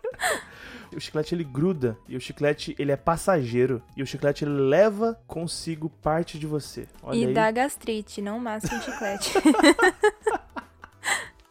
O 0.95 0.99
chiclete 0.99 1.35
ele 1.35 1.43
gruda 1.43 1.97
e 2.07 2.15
o 2.15 2.19
chiclete 2.19 2.75
ele 2.79 2.91
é 2.91 2.95
passageiro 2.95 3.83
e 3.95 4.01
o 4.01 4.07
chiclete 4.07 4.45
ele 4.45 4.53
leva 4.53 5.19
consigo 5.27 5.89
parte 5.89 6.39
de 6.39 6.47
você. 6.47 6.87
Olha 7.03 7.17
e 7.17 7.25
aí. 7.25 7.33
dá 7.33 7.51
gastrite, 7.51 8.21
não 8.21 8.39
masca 8.39 8.73
em 8.73 8.81
chiclete. 8.81 9.33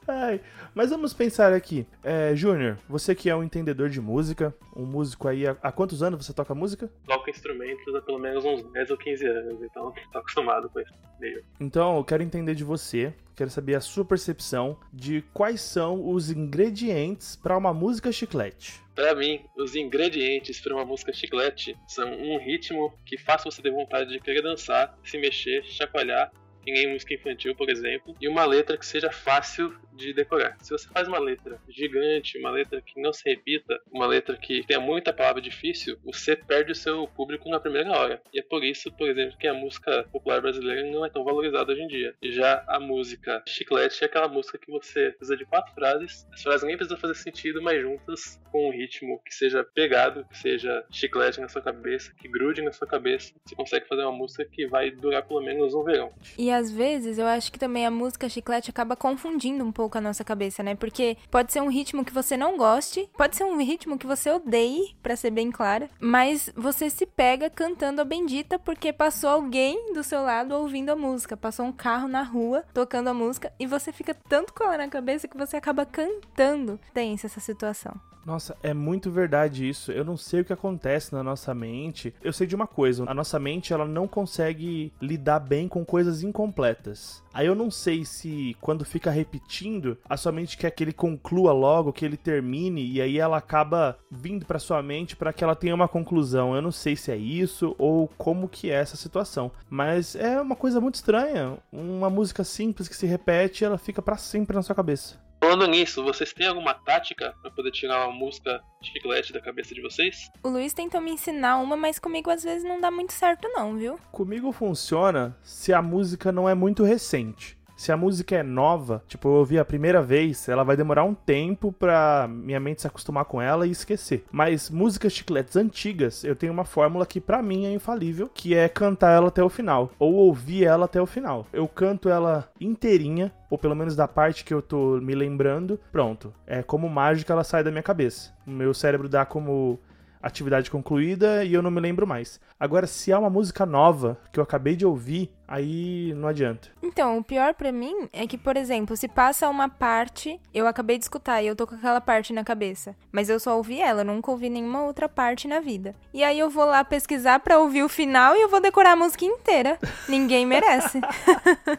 Ai, 0.09 0.41
mas 0.75 0.91
vamos 0.91 1.13
pensar 1.13 1.53
aqui. 1.53 1.87
É, 2.03 2.35
Júnior, 2.35 2.79
você 2.89 3.15
que 3.15 3.29
é 3.29 3.35
um 3.35 3.43
entendedor 3.43 3.89
de 3.89 4.01
música, 4.01 4.55
um 4.75 4.85
músico 4.85 5.27
aí, 5.27 5.47
há, 5.47 5.57
há 5.61 5.73
quantos 5.73 6.03
anos 6.03 6.25
você 6.25 6.33
toca 6.33 6.55
música? 6.55 6.91
Toco 7.07 7.29
instrumentos 7.29 7.95
há 7.95 8.01
pelo 8.01 8.19
menos 8.19 8.45
uns 8.45 8.63
10 8.73 8.91
ou 8.91 8.97
15 8.97 9.27
anos, 9.27 9.63
então 9.63 9.93
tô 10.13 10.19
acostumado 10.19 10.69
com 10.71 10.79
esse 10.79 10.93
meio. 11.19 11.45
Então, 11.59 11.97
eu 11.97 12.05
quero 12.05 12.23
entender 12.23 12.55
de 12.55 12.63
você, 12.63 13.13
quero 13.35 13.51
saber 13.51 13.75
a 13.75 13.81
sua 13.81 14.05
percepção 14.05 14.79
de 14.93 15.23
quais 15.33 15.61
são 15.61 16.09
os 16.09 16.31
ingredientes 16.31 17.35
para 17.35 17.57
uma 17.57 17.75
música 17.75 18.13
chiclete. 18.13 18.81
Pra 18.95 19.15
mim, 19.15 19.45
os 19.57 19.75
ingredientes 19.75 20.61
para 20.61 20.75
uma 20.75 20.85
música 20.85 21.13
chiclete 21.13 21.77
são 21.87 22.11
um 22.13 22.39
ritmo 22.39 22.95
que 23.05 23.19
faça 23.19 23.51
você 23.51 23.61
ter 23.61 23.71
vontade 23.71 24.11
de 24.11 24.21
querer 24.21 24.43
dançar, 24.43 24.97
se 25.05 25.19
mexer, 25.19 25.65
chacoalhar, 25.65 26.31
que 26.63 26.73
nem 26.73 26.93
música 26.93 27.15
infantil, 27.15 27.55
por 27.55 27.71
exemplo, 27.71 28.15
e 28.21 28.27
uma 28.27 28.45
letra 28.45 28.77
que 28.77 28.85
seja 28.85 29.11
fácil 29.13 29.73
de 29.97 30.13
decorar. 30.13 30.57
Se 30.61 30.71
você 30.71 30.89
faz 30.89 31.09
uma 31.09 31.19
letra 31.19 31.59
gigante, 31.69 32.39
uma 32.39 32.51
letra 32.51 32.81
que 32.81 33.01
não 33.01 33.13
se 33.13 33.29
repita, 33.29 33.81
uma 33.91 34.07
letra 34.07 34.37
que 34.37 34.65
tenha 34.67 34.81
muita 34.81 35.13
palavra 35.13 35.41
difícil, 35.41 35.99
você 36.05 36.37
perde 36.37 36.73
o 36.73 36.75
seu 36.75 37.07
público 37.09 37.49
na 37.49 37.61
primeira 37.61 37.91
hora. 37.91 38.21
E 38.33 38.39
é 38.39 38.43
por 38.43 38.63
isso, 38.63 38.93
por 38.93 39.09
exemplo, 39.09 39.37
que 39.39 39.47
a 39.47 39.55
música 39.55 40.05
popular 40.13 40.41
brasileira 40.41 40.91
não 40.91 41.05
é 41.05 41.11
tão 41.11 41.25
valorizada 41.25 41.73
hoje 41.73 41.83
em 41.83 41.89
dia. 41.89 42.15
Já 42.23 42.65
a 42.69 42.79
música 42.79 43.43
chiclete 43.47 44.03
é 44.03 44.07
aquela 44.07 44.29
música 44.29 44.59
que 44.59 44.71
você 44.71 45.11
precisa 45.11 45.37
de 45.37 45.45
quatro 45.45 45.73
frases, 45.75 46.27
as 46.33 46.43
frases 46.43 46.67
nem 46.67 46.77
precisam 46.77 46.99
fazer 46.99 47.15
sentido, 47.15 47.63
mas 47.63 47.81
juntas 47.81 48.41
com 48.51 48.69
um 48.69 48.73
ritmo 48.73 49.21
que 49.25 49.35
seja 49.35 49.65
pegado, 49.65 50.25
que 50.31 50.39
seja 50.39 50.85
chiclete 50.91 51.41
na 51.41 51.49
sua 51.49 51.63
cabeça, 51.63 52.13
que 52.17 52.29
grude 52.29 52.63
na 52.63 52.73
sua 52.73 52.87
cabeça, 52.87 53.33
você 53.45 53.55
consegue 53.55 53.87
fazer 53.87 54.03
uma 54.03 54.13
música 54.13 54.45
que 54.45 54.67
vai 54.67 54.91
durar 54.91 55.27
pelo 55.27 55.41
menos 55.41 55.75
um 55.75 55.83
verão. 55.83 56.13
E 56.39 56.51
às 56.51 56.71
vezes 56.71 57.19
eu 57.19 57.27
acho 57.27 57.53
que 57.53 57.59
também 57.59 57.87
a 57.87 57.91
música 57.91 58.29
chiclete 58.29 58.71
acaba 58.71 58.97
confundindo 58.97 59.65
um 59.65 59.73
pouco 59.73 59.86
a 59.95 60.01
nossa 60.01 60.25
cabeça, 60.25 60.63
né? 60.63 60.75
Porque 60.75 61.17
pode 61.31 61.53
ser 61.53 61.61
um 61.61 61.69
ritmo 61.69 62.05
que 62.05 62.13
você 62.13 62.37
não 62.37 62.57
goste, 62.57 63.09
pode 63.17 63.37
ser 63.37 63.45
um 63.45 63.59
ritmo 63.59 63.99
que 63.99 64.07
você 64.07 64.31
odeie, 64.31 64.97
pra 65.03 65.17
ser 65.17 65.31
bem 65.31 65.51
clara, 65.51 65.89
mas 66.01 66.51
você 66.57 66.91
se 66.91 67.07
pega 67.07 67.49
cantando 67.49 68.01
a 68.01 68.05
bendita 68.05 68.59
porque 68.59 68.93
passou 68.93 69.31
alguém 69.31 69.93
do 69.93 70.03
seu 70.03 70.23
lado 70.23 70.53
ouvindo 70.53 70.91
a 70.91 70.97
música, 70.97 71.37
passou 71.37 71.67
um 71.67 71.73
carro 71.73 72.09
na 72.09 72.23
rua 72.23 72.65
tocando 72.73 73.09
a 73.09 73.15
música 73.15 73.53
e 73.59 73.67
você 73.67 73.93
fica 73.93 74.15
tanto 74.15 74.53
com 74.53 74.65
ela 74.65 74.79
na 74.79 74.89
cabeça 74.89 75.29
que 75.29 75.37
você 75.37 75.57
acaba 75.57 75.87
cantando. 75.87 76.81
Tensa 76.93 77.27
essa 77.27 77.41
situação. 77.41 77.95
Nossa, 78.27 78.57
é 78.61 78.75
muito 78.75 79.09
verdade 79.09 79.69
isso. 79.69 79.93
Eu 79.93 80.05
não 80.05 80.17
sei 80.17 80.41
o 80.41 80.45
que 80.45 80.53
acontece 80.53 81.13
na 81.13 81.23
nossa 81.23 81.55
mente. 81.55 82.13
Eu 82.21 82.33
sei 82.33 82.45
de 82.45 82.57
uma 82.57 82.67
coisa, 82.67 83.05
a 83.07 83.15
nossa 83.15 83.39
mente 83.39 83.73
ela 83.73 83.87
não 83.87 84.09
consegue 84.09 84.93
lidar 85.01 85.39
bem 85.39 85.69
com 85.69 85.85
coisas 85.85 86.25
incompletas. 86.25 87.23
Aí 87.33 87.47
eu 87.47 87.55
não 87.55 87.71
sei 87.71 88.05
se 88.05 88.57
quando 88.61 88.85
fica 88.85 89.13
repetindo, 89.13 89.97
a 90.09 90.17
sua 90.17 90.33
mente 90.33 90.59
quer 90.59 90.71
que 90.73 90.83
ele 90.83 90.93
conclua 90.93 91.53
logo, 91.53 91.93
que 91.93 92.05
ele 92.05 92.17
termine 92.17 92.85
e 92.85 93.01
aí 93.01 93.17
ela 93.19 93.37
acaba 93.37 93.97
vindo 94.11 94.45
pra 94.45 94.59
sua 94.59 94.83
mente 94.83 95.15
para 95.15 95.33
que 95.33 95.45
ela 95.45 95.55
tenha 95.55 95.75
uma 95.75 95.87
conclusão. 95.87 96.57
Eu 96.57 96.63
não 96.63 96.73
sei 96.73 96.97
se 96.97 97.13
é 97.13 97.17
isso 97.17 97.77
ou 97.79 98.09
como 98.19 98.49
que 98.49 98.71
é 98.71 98.75
essa 98.75 98.97
situação, 98.97 99.53
mas 99.71 100.17
é 100.17 100.41
uma 100.41 100.57
coisa 100.57 100.81
muito 100.81 100.97
estranha. 100.97 101.59
Uma 101.71 102.11
música 102.11 102.43
simples 102.43 102.89
que 102.89 102.97
se 102.97 103.07
repete, 103.07 103.65
ela 103.65 103.79
fica 103.79 104.03
pra 104.03 104.17
sempre 104.17 104.57
na 104.57 104.63
sua 104.63 104.75
cabeça. 104.75 105.26
Falando 105.47 105.69
nisso, 105.69 106.03
vocês 106.03 106.33
têm 106.33 106.49
alguma 106.49 106.75
tática 106.75 107.33
pra 107.41 107.53
poder 107.53 107.71
tirar 107.71 108.09
uma 108.09 108.13
música 108.13 108.61
chiclete 108.83 109.33
da 109.33 109.41
cabeça 109.41 109.73
de 109.73 109.81
vocês? 109.81 110.29
O 110.43 110.49
Luiz 110.49 110.73
tentou 110.73 111.01
me 111.01 111.13
ensinar 111.13 111.59
uma, 111.59 111.77
mas 111.77 112.01
comigo 112.01 112.29
às 112.31 112.43
vezes 112.43 112.65
não 112.65 112.81
dá 112.81 112.91
muito 112.91 113.13
certo 113.13 113.49
não, 113.51 113.77
viu? 113.77 113.97
Comigo 114.11 114.51
funciona 114.51 115.39
se 115.45 115.73
a 115.73 115.81
música 115.81 116.33
não 116.33 116.49
é 116.49 116.55
muito 116.57 116.83
recente. 116.83 117.56
Se 117.77 117.93
a 117.93 117.97
música 117.97 118.35
é 118.35 118.43
nova, 118.43 119.05
tipo, 119.07 119.29
eu 119.29 119.33
ouvi 119.33 119.59
a 119.59 119.65
primeira 119.65 120.01
vez, 120.01 120.49
ela 120.49 120.65
vai 120.65 120.79
demorar 120.79 121.05
um 121.05 121.15
tempo 121.15 121.71
pra 121.71 122.27
minha 122.27 122.59
mente 122.59 122.81
se 122.81 122.87
acostumar 122.87 123.27
com 123.27 123.41
ela 123.41 123.67
e 123.67 123.71
esquecer. 123.71 124.25
Mas 124.33 124.71
músicas 124.71 125.13
chicletes 125.13 125.57
antigas, 125.57 126.25
eu 126.25 126.35
tenho 126.35 126.55
uma 126.55 126.65
fórmula 126.65 127.05
que 127.05 127.21
pra 127.21 127.43
mim 127.43 127.67
é 127.67 127.73
infalível, 127.73 128.31
que 128.33 128.55
é 128.55 128.67
cantar 128.67 129.11
ela 129.11 129.29
até 129.29 129.45
o 129.45 129.51
final, 129.51 129.91
ou 129.99 130.15
ouvir 130.15 130.65
ela 130.65 130.87
até 130.87 131.01
o 131.01 131.07
final. 131.07 131.47
Eu 131.53 131.69
canto 131.69 132.09
ela 132.09 132.49
inteirinha, 132.59 133.31
ou 133.51 133.59
pelo 133.59 133.77
menos 133.77 133.95
da 133.95 134.09
parte 134.09 134.43
que 134.43 134.55
eu 134.55 134.63
tô 134.63 134.99
me 135.01 135.15
lembrando, 135.15 135.79
pronto. 135.93 136.33
É 136.47 136.63
como 136.63 136.89
mágica 136.89 137.35
ela 137.35 137.45
sai 137.45 137.63
da 137.63 137.71
minha 137.71 137.83
cabeça. 137.83 138.35
O 138.47 138.51
meu 138.51 138.73
cérebro 138.73 139.09
dá 139.09 139.27
como 139.27 139.79
atividade 140.27 140.71
concluída 140.71 141.45
e 141.45 141.55
eu 141.55 141.63
não 141.63 141.71
me 141.71 141.81
lembro 141.81 142.07
mais. 142.07 142.41
Agora, 142.59 142.87
se 142.87 143.13
há 143.13 143.19
uma 143.19 143.31
música 143.31 143.65
nova 143.65 144.19
que 144.33 144.39
eu 144.39 144.43
acabei 144.43 144.77
de 144.77 144.85
ouvir, 144.85 145.31
aí 145.47 146.13
não 146.15 146.29
adianta. 146.29 146.69
Então, 146.83 147.19
o 147.19 147.25
pior 147.25 147.55
pra 147.55 147.71
mim 147.73 148.09
é 148.13 148.27
que, 148.27 148.37
por 148.37 148.57
exemplo, 148.57 148.97
se 148.97 149.09
passa 149.09 149.49
uma 149.49 149.69
parte, 149.69 150.41
eu 150.53 150.67
acabei 150.67 150.99
de 150.99 151.05
escutar 151.05 151.43
e 151.43 151.47
eu 151.47 151.57
tô 151.57 151.67
com 151.67 151.75
aquela 151.75 152.01
parte 152.01 152.33
na 152.33 152.45
cabeça, 152.45 152.97
mas 153.13 153.29
eu 153.29 153.39
só 153.39 153.57
ouvi 153.57 153.81
ela, 153.81 154.01
eu 154.01 154.07
nunca 154.07 154.31
ouvi 154.31 154.49
nenhuma 154.51 154.83
outra 154.83 155.09
parte 155.09 155.47
na 155.47 155.61
vida. 155.61 155.95
E 156.13 156.25
aí 156.25 156.39
eu 156.39 156.51
vou 156.51 156.65
lá 156.65 156.85
pesquisar 156.85 157.41
pra 157.41 157.59
ouvir 157.59 157.83
o 157.83 157.89
final 157.89 158.35
e 158.35 158.43
eu 158.43 158.49
vou 158.49 158.61
decorar 158.61 158.93
a 158.93 158.97
música 158.97 159.25
inteira. 159.25 159.79
Ninguém 160.09 160.45
merece. 160.47 161.01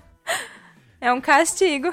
é 1.02 1.12
um 1.12 1.22
castigo. 1.22 1.90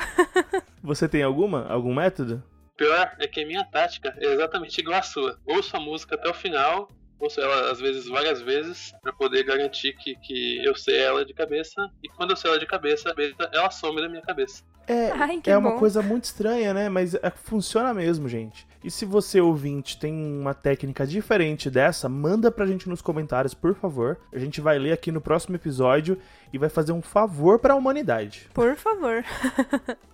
Você 0.83 1.09
tem 1.09 1.23
alguma? 1.23 1.67
Algum 1.69 1.95
método? 1.95 2.43
Pior 2.77 3.15
é 3.21 3.27
que 3.29 3.41
a 3.43 3.47
minha 3.47 3.65
tática 3.65 4.15
é 4.19 4.33
exatamente 4.33 4.79
igual 4.81 4.99
à 4.99 5.03
sua. 5.03 5.39
Ouço 5.47 5.77
a 5.77 5.81
música 5.81 6.17
até 6.17 6.29
o 6.29 6.35
final, 6.35 6.89
ouço 7.21 7.41
ela 7.41 7.71
às 7.71 7.81
vezes 7.81 8.07
várias 8.07 8.43
vezes, 8.43 8.93
pra 9.03 9.13
poder 9.13 9.45
garantir 9.45 9.93
que, 9.97 10.17
que 10.17 10.65
eu 10.65 10.75
sei 10.75 10.99
ela 10.99 11.25
de 11.25 11.33
cabeça, 11.33 11.89
e 12.03 12.09
quando 12.09 12.31
eu 12.31 12.37
sei 12.37 12.51
ela 12.51 12.59
de 12.59 12.67
cabeça, 12.67 13.15
ela 13.53 13.71
some 13.71 14.01
da 14.01 14.09
minha 14.09 14.23
cabeça. 14.23 14.63
É, 14.87 15.11
Ai, 15.17 15.41
que 15.41 15.51
é 15.51 15.57
uma 15.57 15.79
coisa 15.79 16.03
muito 16.03 16.25
estranha, 16.25 16.75
né? 16.75 16.89
Mas 16.89 17.15
é- 17.15 17.31
funciona 17.31 17.95
mesmo, 17.95 18.29
gente. 18.29 18.67
E 18.83 18.91
se 18.91 19.07
você, 19.07 19.41
ouvinte, 19.41 19.99
tem 19.99 20.13
uma 20.13 20.53
técnica 20.53 21.07
diferente 21.07 21.71
dessa, 21.71 22.09
manda 22.09 22.51
pra 22.51 22.67
gente 22.67 22.89
nos 22.89 23.01
comentários, 23.01 23.55
por 23.55 23.75
favor. 23.75 24.19
A 24.33 24.39
gente 24.39 24.61
vai 24.61 24.79
ler 24.79 24.93
aqui 24.93 25.11
no 25.11 25.21
próximo 25.23 25.57
episódio 25.57 26.21
e 26.53 26.59
vai 26.59 26.69
fazer 26.69 26.93
um 26.93 27.01
favor 27.01 27.59
pra 27.59 27.75
humanidade. 27.75 28.49
Por 28.53 28.77
favor. 28.77 29.25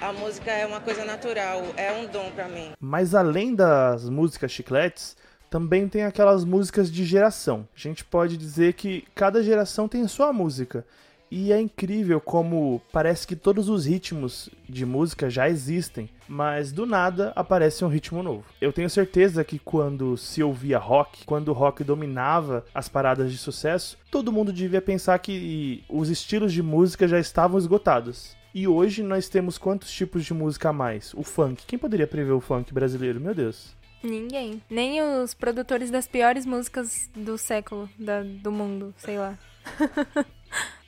A 0.00 0.12
música 0.12 0.52
é 0.52 0.64
uma 0.64 0.80
coisa 0.80 1.04
natural, 1.04 1.60
é 1.76 1.92
um 1.92 2.06
dom 2.06 2.30
pra 2.30 2.46
mim. 2.46 2.70
Mas 2.80 3.16
além 3.16 3.52
das 3.52 4.08
músicas 4.08 4.52
chicletes, 4.52 5.16
também 5.50 5.88
tem 5.88 6.04
aquelas 6.04 6.44
músicas 6.44 6.90
de 6.90 7.04
geração. 7.04 7.66
A 7.74 7.78
gente 7.78 8.04
pode 8.04 8.36
dizer 8.36 8.74
que 8.74 9.04
cada 9.12 9.42
geração 9.42 9.88
tem 9.88 10.02
a 10.02 10.08
sua 10.08 10.32
música. 10.32 10.86
E 11.30 11.52
é 11.52 11.60
incrível 11.60 12.20
como 12.20 12.80
parece 12.92 13.26
que 13.26 13.34
todos 13.34 13.68
os 13.68 13.86
ritmos 13.86 14.48
de 14.68 14.86
música 14.86 15.28
já 15.28 15.48
existem, 15.48 16.08
mas 16.28 16.70
do 16.72 16.86
nada 16.86 17.32
aparece 17.34 17.84
um 17.84 17.88
ritmo 17.88 18.22
novo. 18.22 18.44
Eu 18.60 18.72
tenho 18.72 18.88
certeza 18.88 19.44
que 19.44 19.58
quando 19.58 20.16
se 20.16 20.42
ouvia 20.42 20.78
rock, 20.78 21.26
quando 21.26 21.48
o 21.48 21.52
rock 21.52 21.82
dominava 21.82 22.64
as 22.72 22.88
paradas 22.88 23.30
de 23.30 23.36
sucesso, 23.36 23.98
todo 24.10 24.32
mundo 24.32 24.52
devia 24.52 24.80
pensar 24.80 25.18
que 25.18 25.84
os 25.88 26.08
estilos 26.08 26.52
de 26.52 26.62
música 26.62 27.06
já 27.06 27.18
estavam 27.18 27.58
esgotados. 27.58 28.37
E 28.54 28.66
hoje 28.66 29.02
nós 29.02 29.28
temos 29.28 29.58
quantos 29.58 29.90
tipos 29.92 30.24
de 30.24 30.32
música 30.34 30.70
a 30.70 30.72
mais? 30.72 31.12
O 31.14 31.22
funk. 31.22 31.64
Quem 31.66 31.78
poderia 31.78 32.06
prever 32.06 32.32
o 32.32 32.40
funk 32.40 32.72
brasileiro? 32.72 33.20
Meu 33.20 33.34
Deus. 33.34 33.76
Ninguém. 34.02 34.62
Nem 34.70 35.02
os 35.02 35.34
produtores 35.34 35.90
das 35.90 36.06
piores 36.06 36.46
músicas 36.46 37.10
do 37.14 37.36
século, 37.36 37.88
da- 37.98 38.22
do 38.22 38.50
mundo, 38.50 38.94
sei 38.98 39.18
lá. 39.18 39.36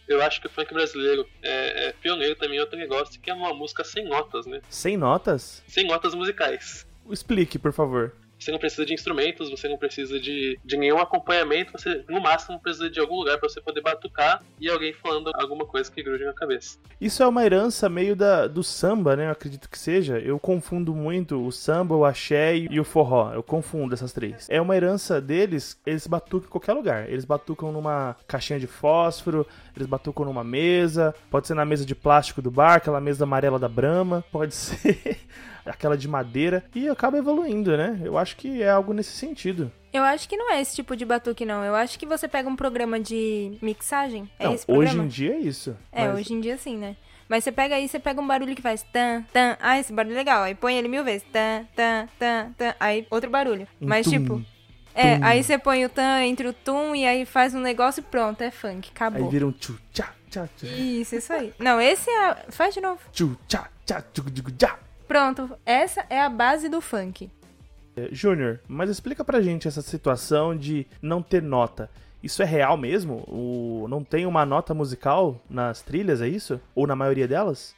Eu 0.08 0.20
acho 0.22 0.40
que 0.40 0.48
o 0.48 0.50
funk 0.50 0.72
brasileiro 0.74 1.24
é, 1.42 1.88
é 1.88 1.92
pioneiro 1.92 2.34
também 2.34 2.56
em 2.56 2.60
outro 2.60 2.76
negócio, 2.76 3.20
que 3.20 3.30
é 3.30 3.34
uma 3.34 3.54
música 3.54 3.84
sem 3.84 4.08
notas, 4.08 4.44
né? 4.44 4.60
Sem 4.68 4.96
notas? 4.96 5.62
Sem 5.68 5.86
notas 5.86 6.14
musicais. 6.16 6.84
Explique, 7.08 7.58
por 7.60 7.72
favor. 7.72 8.12
Você 8.40 8.50
não 8.50 8.58
precisa 8.58 8.86
de 8.86 8.94
instrumentos, 8.94 9.50
você 9.50 9.68
não 9.68 9.76
precisa 9.76 10.18
de, 10.18 10.58
de 10.64 10.76
nenhum 10.76 10.98
acompanhamento, 10.98 11.72
você 11.72 12.04
no 12.08 12.20
máximo 12.20 12.58
precisa 12.58 12.88
de 12.88 12.98
algum 12.98 13.16
lugar 13.16 13.38
pra 13.38 13.48
você 13.48 13.60
poder 13.60 13.82
batucar 13.82 14.42
e 14.58 14.68
alguém 14.68 14.92
falando 14.94 15.30
alguma 15.34 15.66
coisa 15.66 15.90
que 15.90 16.02
grude 16.02 16.24
na 16.24 16.32
cabeça. 16.32 16.78
Isso 17.00 17.22
é 17.22 17.26
uma 17.26 17.44
herança 17.44 17.88
meio 17.88 18.16
da, 18.16 18.46
do 18.46 18.62
samba, 18.62 19.14
né? 19.14 19.26
Eu 19.26 19.30
acredito 19.30 19.68
que 19.68 19.78
seja. 19.78 20.18
Eu 20.18 20.38
confundo 20.38 20.94
muito 20.94 21.46
o 21.46 21.52
samba, 21.52 21.94
o 21.94 22.04
axé 22.04 22.56
e 22.56 22.80
o 22.80 22.84
forró. 22.84 23.32
Eu 23.34 23.42
confundo 23.42 23.94
essas 23.94 24.12
três. 24.12 24.46
É 24.48 24.60
uma 24.60 24.74
herança 24.74 25.20
deles, 25.20 25.78
eles 25.84 26.06
batucam 26.06 26.46
em 26.46 26.50
qualquer 26.50 26.72
lugar. 26.72 27.10
Eles 27.10 27.24
batucam 27.24 27.70
numa 27.72 28.16
caixinha 28.26 28.58
de 28.58 28.66
fósforo, 28.66 29.46
eles 29.80 29.88
batucam 29.90 30.24
numa 30.24 30.44
mesa, 30.44 31.14
pode 31.30 31.46
ser 31.46 31.54
na 31.54 31.64
mesa 31.64 31.84
de 31.84 31.94
plástico 31.94 32.40
do 32.42 32.50
bar, 32.50 32.74
aquela 32.74 33.00
mesa 33.00 33.24
amarela 33.24 33.58
da 33.58 33.68
Brahma, 33.68 34.24
pode 34.32 34.54
ser 34.54 35.18
aquela 35.64 35.96
de 35.96 36.08
madeira, 36.08 36.64
e 36.74 36.88
acaba 36.88 37.18
evoluindo, 37.18 37.76
né? 37.76 38.00
Eu 38.04 38.16
acho 38.18 38.36
que 38.36 38.62
é 38.62 38.70
algo 38.70 38.92
nesse 38.92 39.12
sentido. 39.12 39.70
Eu 39.92 40.02
acho 40.04 40.28
que 40.28 40.36
não 40.36 40.52
é 40.52 40.60
esse 40.60 40.76
tipo 40.76 40.94
de 40.96 41.04
batuque, 41.04 41.44
não. 41.44 41.64
Eu 41.64 41.74
acho 41.74 41.98
que 41.98 42.06
você 42.06 42.28
pega 42.28 42.48
um 42.48 42.54
programa 42.56 43.00
de 43.00 43.58
mixagem. 43.60 44.30
É 44.38 44.44
Não, 44.44 44.54
esse 44.54 44.64
programa? 44.64 44.88
hoje 44.88 44.98
em 45.00 45.08
dia 45.08 45.34
é 45.34 45.38
isso. 45.38 45.76
É, 45.90 46.06
mas- 46.06 46.20
hoje 46.20 46.32
em 46.34 46.40
dia 46.40 46.56
sim, 46.56 46.76
né? 46.76 46.96
Mas 47.28 47.44
você 47.44 47.52
pega 47.52 47.76
aí, 47.76 47.88
você 47.88 47.98
pega 48.00 48.20
um 48.20 48.26
barulho 48.26 48.56
que 48.56 48.62
faz 48.62 48.82
tan, 48.92 49.22
tan. 49.32 49.56
Ah, 49.60 49.78
esse 49.78 49.92
barulho 49.92 50.14
é 50.14 50.18
legal. 50.18 50.42
Aí 50.42 50.52
põe 50.54 50.76
ele 50.76 50.88
mil 50.88 51.04
vezes. 51.04 51.24
Tan, 51.32 51.64
tan, 51.76 52.08
tan, 52.18 52.52
tan. 52.58 52.74
Aí 52.80 53.06
outro 53.08 53.30
barulho. 53.30 53.68
Mas 53.80 54.04
tum, 54.04 54.10
tipo. 54.10 54.42
É, 54.94 55.18
tum. 55.18 55.24
aí 55.24 55.42
você 55.42 55.58
põe 55.58 55.84
o 55.84 55.88
tan 55.88 56.22
entre 56.24 56.48
o 56.48 56.52
tum 56.52 56.94
e 56.94 57.06
aí 57.06 57.24
faz 57.24 57.54
um 57.54 57.60
negócio 57.60 58.00
e 58.00 58.04
pronto, 58.04 58.42
é 58.42 58.50
funk. 58.50 58.88
Aí 58.88 58.92
Acabou. 58.94 59.30
vira 59.30 59.46
um 59.46 59.52
tchu, 59.52 59.78
tchá, 59.92 60.12
tchá, 60.30 60.48
tchá, 60.56 60.66
Isso, 60.66 61.16
isso 61.16 61.32
aí. 61.32 61.52
Não, 61.58 61.80
esse 61.80 62.10
é. 62.10 62.46
Faz 62.50 62.74
de 62.74 62.80
novo. 62.80 63.00
tchu, 63.12 63.36
tchá, 63.46 63.68
tchá, 63.86 64.02
tchugu, 64.12 64.30
tchugu, 64.30 64.50
tchá. 64.52 64.78
Pronto, 65.06 65.50
essa 65.66 66.04
é 66.08 66.20
a 66.20 66.28
base 66.28 66.68
do 66.68 66.80
funk. 66.80 67.30
É, 67.96 68.08
Júnior, 68.12 68.60
mas 68.68 68.88
explica 68.88 69.24
pra 69.24 69.40
gente 69.40 69.66
essa 69.66 69.82
situação 69.82 70.56
de 70.56 70.86
não 71.02 71.22
ter 71.22 71.42
nota. 71.42 71.90
Isso 72.22 72.42
é 72.42 72.44
real 72.44 72.76
mesmo? 72.76 73.24
O... 73.26 73.86
Não 73.88 74.04
tem 74.04 74.26
uma 74.26 74.44
nota 74.44 74.74
musical 74.74 75.40
nas 75.48 75.82
trilhas, 75.82 76.20
é 76.20 76.28
isso? 76.28 76.60
Ou 76.74 76.86
na 76.86 76.94
maioria 76.94 77.26
delas? 77.26 77.74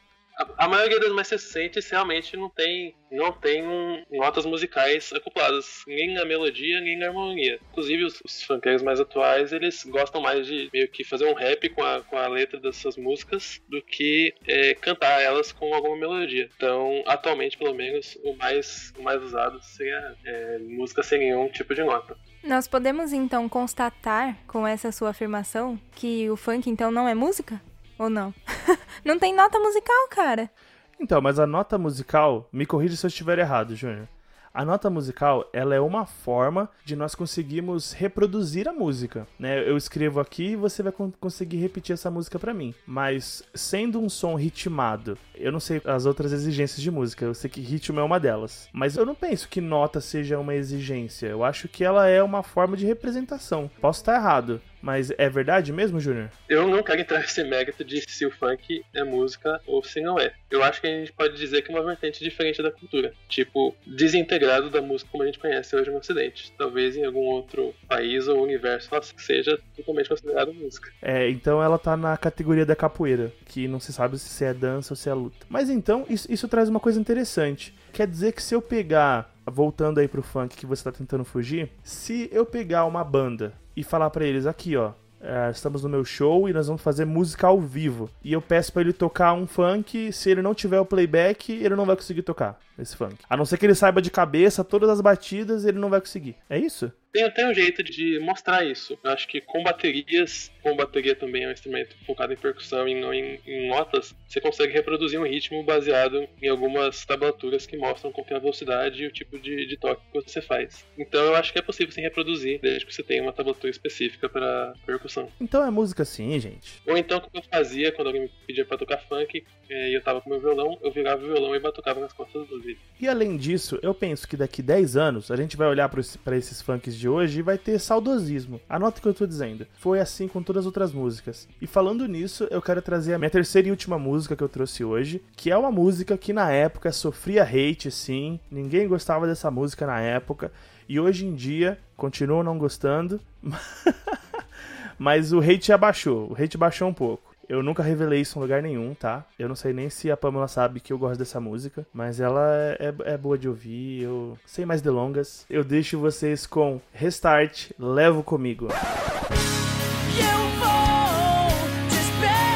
A, 0.57 0.69
maioria 0.69 0.99
das 0.99 1.13
mais 1.13 1.29
recentes 1.31 1.89
realmente 1.91 2.37
não 2.37 2.49
tem, 2.49 2.95
não 3.11 3.33
tem 3.33 3.63
um- 3.67 4.03
notas 4.11 4.45
musicais 4.47 5.13
acopladas, 5.13 5.83
nem 5.87 6.15
na 6.15 6.25
melodia, 6.25 6.81
nem 6.81 6.99
na 6.99 7.07
harmonia. 7.09 7.59
Inclusive, 7.71 8.05
os, 8.05 8.21
os 8.25 8.43
funkeiros 8.43 8.83
mais 8.83 8.99
atuais, 8.99 9.53
eles 9.53 9.85
gostam 9.85 10.21
mais 10.21 10.47
de 10.47 10.71
meio 10.73 10.89
que 10.89 11.05
fazer 11.05 11.27
um 11.27 11.35
rap 11.35 11.69
com 11.71 11.83
a, 11.85 12.01
com 12.03 12.17
a 12.17 12.27
letra 12.29 12.59
dessas 12.59 12.97
músicas 12.97 13.61
do 13.69 13.83
que 13.83 14.35
é, 14.47 14.75
cantar 14.75 15.21
elas 15.21 15.53
com 15.53 15.73
alguma 15.75 15.97
melodia. 15.97 16.49
Então, 16.57 17.03
atualmente, 17.07 17.59
pelo 17.59 17.75
menos, 17.75 18.19
o 18.25 18.35
mais, 18.37 18.93
o 18.99 19.03
mais 19.03 19.23
usado 19.23 19.63
seria 19.63 20.17
é, 20.25 20.59
música 20.59 21.03
sem 21.03 21.19
nenhum 21.19 21.49
tipo 21.49 21.75
de 21.75 21.83
nota. 21.85 22.17
Nós 22.43 22.67
podemos 22.67 23.13
então 23.13 23.49
constatar 23.49 24.37
com 24.49 24.67
essa 24.67 24.91
sua 24.91 25.11
afirmação 25.11 25.79
que 25.95 26.29
o 26.29 26.37
funk 26.37 26.69
então 26.69 26.91
não 26.91 27.07
é 27.09 27.15
música? 27.15 27.61
Ou 28.03 28.11
não? 28.11 28.35
não 29.05 29.19
tem 29.19 29.35
nota 29.35 29.59
musical, 29.61 30.09
cara. 30.11 30.51
Então, 30.99 31.21
mas 31.21 31.39
a 31.39 31.47
nota 31.47 31.79
musical, 31.79 32.49
me 32.53 32.67
corrija 32.67 32.97
se 32.97 33.07
eu 33.07 33.09
estiver 33.09 33.39
errado, 33.39 33.75
Júnior. 33.77 34.09
A 34.55 34.65
nota 34.67 34.91
musical, 34.91 35.49
ela 35.53 35.75
é 35.75 35.81
uma 35.81 36.05
forma 36.05 36.69
de 36.85 36.95
nós 36.95 37.15
conseguirmos 37.15 37.93
reproduzir 37.93 38.69
a 38.69 38.73
música, 38.73 39.27
né? 39.39 39.67
Eu 39.67 39.77
escrevo 39.79 40.21
aqui 40.21 40.49
e 40.49 40.57
você 40.57 40.83
vai 40.83 40.93
con- 40.93 41.13
conseguir 41.19 41.57
repetir 41.57 41.95
essa 41.95 42.11
música 42.11 42.39
pra 42.39 42.53
mim. 42.53 42.75
Mas 42.87 43.43
sendo 43.55 43.99
um 43.99 44.11
som 44.11 44.35
ritmado, 44.35 45.17
eu 45.35 45.51
não 45.51 45.59
sei 45.61 45.81
as 45.87 46.05
outras 46.05 46.33
exigências 46.35 46.83
de 46.83 46.91
música, 46.91 47.25
eu 47.25 47.33
sei 47.35 47.49
que 47.49 47.63
ritmo 47.63 47.99
é 47.99 48.03
uma 48.03 48.21
delas. 48.21 48.69
Mas 48.75 48.95
eu 48.97 49.07
não 49.07 49.15
penso 49.15 49.49
que 49.49 49.61
nota 49.61 50.01
seja 50.03 50.39
uma 50.39 50.55
exigência. 50.55 51.29
Eu 51.29 51.43
acho 51.43 51.67
que 51.67 51.83
ela 51.83 52.07
é 52.07 52.23
uma 52.23 52.43
forma 52.43 52.77
de 52.77 52.85
representação. 52.85 53.71
Posso 53.81 54.01
estar 54.03 54.17
errado. 54.17 54.61
Mas 54.83 55.13
é 55.17 55.29
verdade 55.29 55.73
mesmo, 55.73 56.01
Júnior? 56.01 56.31
Eu 56.49 56.69
não 56.69 56.83
quero 56.83 57.01
entrar 57.01 57.21
nesse 57.23 57.43
mérito 57.45 57.85
de 57.85 58.01
se 58.01 58.27
o 58.27 58.31
funk 58.31 58.85
é 58.93 59.05
música 59.05 59.61
ou 59.67 59.83
se 59.83 60.01
não 60.01 60.19
é. 60.19 60.33
Eu 60.51 60.63
acho 60.63 60.81
que 60.81 60.87
a 60.87 60.91
gente 60.91 61.13
pode 61.13 61.37
dizer 61.37 61.63
que 61.63 61.71
é 61.71 61.75
uma 61.75 61.85
vertente 61.85 62.23
diferente 62.23 62.63
da 62.63 62.71
cultura. 62.71 63.15
Tipo, 63.29 63.75
desintegrado 63.87 64.69
da 64.69 64.83
música 64.83 65.11
como 65.11 65.23
a 65.23 65.27
gente 65.27 65.39
conhece 65.39 65.75
hoje 65.77 65.91
no 65.91 65.99
Ocidente. 65.99 66.53
Talvez 66.59 66.97
em 66.97 67.05
algum 67.05 67.21
outro 67.21 67.75
país 67.89 68.27
ou 68.27 68.43
universo 68.43 68.89
ela 68.93 69.03
seja 69.03 69.59
totalmente 69.77 70.09
considerada 70.09 70.53
música. 70.53 70.91
É, 71.01 71.29
então 71.31 71.63
ela 71.63 71.79
tá 71.79 71.97
na 71.97 72.17
categoria 72.17 72.67
da 72.67 72.75
capoeira, 72.75 73.33
que 73.47 73.69
não 73.69 73.79
se 73.79 73.93
sabe 73.93 74.19
se 74.19 74.45
é 74.45 74.53
dança 74.53 74.93
ou 74.93 74.97
se 74.97 75.09
é 75.09 75.15
luta. 75.15 75.47
Mas 75.49 75.71
então, 75.71 76.05
isso, 76.09 76.31
isso 76.31 76.49
traz 76.49 76.69
uma 76.69 76.81
coisa 76.81 77.01
interessante. 77.01 77.75
Quer 77.93 78.07
dizer 78.07 78.33
que 78.33 78.43
se 78.43 78.55
eu 78.55 78.61
pegar, 78.61 79.32
voltando 79.51 79.99
aí 79.99 80.09
pro 80.09 80.23
funk 80.23 80.57
que 80.57 80.67
você 80.67 80.85
tá 80.85 80.93
tentando 80.93 81.25
fugir, 81.25 81.71
se 81.83 82.29
eu 82.33 82.45
pegar 82.45 82.85
uma 82.85 83.05
banda 83.05 83.53
e 83.77 83.83
falar 83.83 84.11
pra 84.11 84.25
eles, 84.25 84.47
aqui 84.47 84.77
ó, 84.77 84.93
é, 85.21 85.51
estamos 85.51 85.85
no 85.85 85.89
meu 85.89 86.05
show 86.05 86.49
e 86.49 86.53
nós 86.53 86.67
vamos 86.67 86.83
fazer 86.83 87.05
música 87.05 87.47
ao 87.47 87.61
vivo. 87.61 88.11
E 88.25 88.33
eu 88.33 88.43
peço 88.43 88.73
pra 88.73 88.83
ele 88.83 88.93
tocar 88.93 89.33
um 89.33 89.47
funk, 89.47 90.13
se 90.13 90.31
ele 90.31 90.43
não 90.43 90.55
tiver 90.55 90.81
o 90.81 90.85
playback, 90.85 91.53
ele 91.53 91.77
não 91.77 91.87
vai 91.87 91.95
conseguir 91.95 92.23
tocar 92.23 92.59
esse 92.79 92.97
funk. 92.97 93.17
A 93.31 93.37
não 93.37 93.45
ser 93.45 93.57
que 93.57 93.65
ele 93.65 93.75
saiba 93.75 94.03
de 94.03 94.11
cabeça 94.11 94.65
todas 94.65 94.91
as 94.91 95.01
batidas, 95.01 95.65
ele 95.65 95.79
não 95.79 95.89
vai 95.89 96.01
conseguir. 96.01 96.37
É 96.51 96.59
isso? 96.59 96.93
Tem 97.13 97.25
até 97.25 97.47
um 97.47 97.53
jeito 97.53 97.83
de 97.83 98.19
mostrar 98.21 98.65
isso. 98.65 98.99
Eu 99.05 99.11
acho 99.11 99.29
que 99.29 99.41
com 99.41 99.63
baterias, 99.63 100.51
com 100.63 100.75
bateria 100.75 101.15
também 101.15 101.45
é 101.45 101.49
um 101.49 101.53
instrumento 101.53 101.95
focado 102.07 102.33
em 102.33 102.37
percussão 102.37 102.89
e 102.89 102.99
não 102.99 103.13
em, 103.13 103.39
em 103.47 103.69
notas, 103.69 104.15
você 104.27 104.41
consegue 104.41 104.73
reproduzir 104.73 105.21
um 105.21 105.27
ritmo 105.27 105.63
baseado 105.63 106.27
em 106.41 106.49
algumas 106.49 107.05
tablaturas 107.05 107.67
que 107.67 107.77
mostram 107.77 108.11
qual 108.11 108.27
é 108.31 108.35
a 108.35 108.39
velocidade 108.39 109.03
e 109.03 109.07
o 109.07 109.13
tipo 109.13 109.39
de, 109.39 109.67
de 109.67 109.77
toque 109.77 110.01
que 110.11 110.23
você 110.23 110.41
faz. 110.41 110.87
Então 110.97 111.23
eu 111.23 111.37
acho 111.37 111.53
que 111.53 111.59
é 111.59 111.63
possível 111.63 111.93
se 111.93 112.01
reproduzir, 112.01 112.59
desde 112.63 112.87
que 112.87 112.95
você 112.95 113.03
tenha 113.03 113.23
uma 113.23 113.33
tablatura 113.33 113.71
específica 113.71 114.27
para 114.27 114.73
percussão. 114.87 115.29
Então 115.39 115.63
é 115.63 115.71
música 115.71 116.07
sim, 116.07 116.41
gente. 116.41 116.81
Ou 116.87 116.97
então 116.97 117.19
o 117.19 117.21
que 117.21 117.37
eu 117.37 117.43
fazia 117.43 117.93
quando 117.93 118.07
alguém 118.07 118.23
me 118.23 118.31
pedia 118.47 118.65
pra 118.65 118.79
tocar 118.79 118.97
funk 119.07 119.45
eh, 119.69 119.91
e 119.91 119.95
eu 119.95 120.03
tava 120.03 120.23
com 120.23 120.31
meu 120.31 120.41
violão, 120.41 120.79
eu 120.83 120.91
virava 120.91 121.23
o 121.23 121.27
violão 121.27 121.55
e 121.55 121.61
batucava 121.61 122.01
nas 122.01 122.15
costas 122.15 122.49
do 122.49 122.59
vídeo. 122.59 122.81
E 122.99 123.07
além 123.07 123.37
disso, 123.37 123.79
eu 123.83 123.93
penso 123.93 124.27
que 124.27 124.37
daqui 124.37 124.63
10 124.63 124.97
anos 124.97 125.31
a 125.31 125.37
gente 125.37 125.59
vai 125.59 125.69
olhar 125.69 125.91
pra 125.91 126.37
esses 126.37 126.63
funks 126.63 127.02
de 127.03 127.09
hoje 127.09 127.43
vai 127.43 127.59
ter 127.59 127.81
saudosismo. 127.81 128.61
Anota 128.69 129.01
o 129.01 129.03
que 129.03 129.09
eu 129.09 129.15
tô 129.15 129.27
dizendo. 129.27 129.67
Foi 129.75 129.99
assim 129.99 130.29
com 130.29 130.41
todas 130.41 130.61
as 130.61 130.67
outras 130.67 130.93
músicas. 130.93 131.49
E 131.61 131.67
falando 131.67 132.07
nisso, 132.07 132.47
eu 132.49 132.63
quero 132.63 132.81
trazer 132.81 133.15
a 133.15 133.19
minha 133.19 133.31
terceira 133.31 133.67
e 133.67 133.73
última 133.73 133.99
música 133.99 134.37
que 134.37 134.43
eu 134.43 134.49
trouxe 134.49 134.85
hoje, 134.85 135.21
que 135.35 135.51
é 135.51 135.57
uma 135.57 135.73
música 135.73 136.17
que 136.17 136.33
na 136.33 136.53
época 136.53 136.93
sofria 136.93 137.43
hate, 137.43 137.91
sim. 137.91 138.39
Ninguém 138.49 138.87
gostava 138.87 139.27
dessa 139.27 139.51
música 139.51 139.85
na 139.85 140.01
época. 140.01 140.53
E 140.89 141.01
hoje 141.01 141.27
em 141.27 141.35
dia, 141.35 141.77
continuam 141.97 142.45
não 142.45 142.57
gostando. 142.57 143.21
Mas 144.97 145.33
o 145.33 145.41
hate 145.41 145.73
abaixou. 145.73 146.31
O 146.31 146.41
hate 146.41 146.57
baixou 146.57 146.89
um 146.89 146.95
pouco. 146.95 147.32
Eu 147.49 147.63
nunca 147.63 147.83
revelei 147.83 148.21
isso 148.21 148.39
em 148.39 148.43
lugar 148.43 148.63
nenhum, 148.63 148.95
tá? 148.95 149.25
Eu 149.39 149.49
não 149.49 149.57
sei 149.57 149.73
nem 149.73 149.91
se 149.91 150.11
a 150.11 150.17
Pamela 150.17 150.49
sabe 150.49 150.81
que 150.81 150.93
eu 150.93 150.99
gosto 150.99 151.19
dessa 151.19 151.41
música, 151.41 151.87
mas 151.93 152.21
ela 152.21 152.49
é, 152.79 152.95
é 153.05 153.17
boa 153.19 153.37
de 153.37 153.49
ouvir. 153.49 154.03
Eu, 154.03 154.39
sem 154.47 154.65
mais 154.65 154.81
delongas, 154.81 155.45
eu 155.51 155.65
deixo 155.65 155.99
vocês 155.99 156.47
com 156.47 156.81
Restart, 156.93 157.71
levo 157.79 158.23
comigo. 158.23 158.69
Eu 158.69 160.39
vou 160.61 161.49
te 161.89 161.97
esperar 161.97 162.55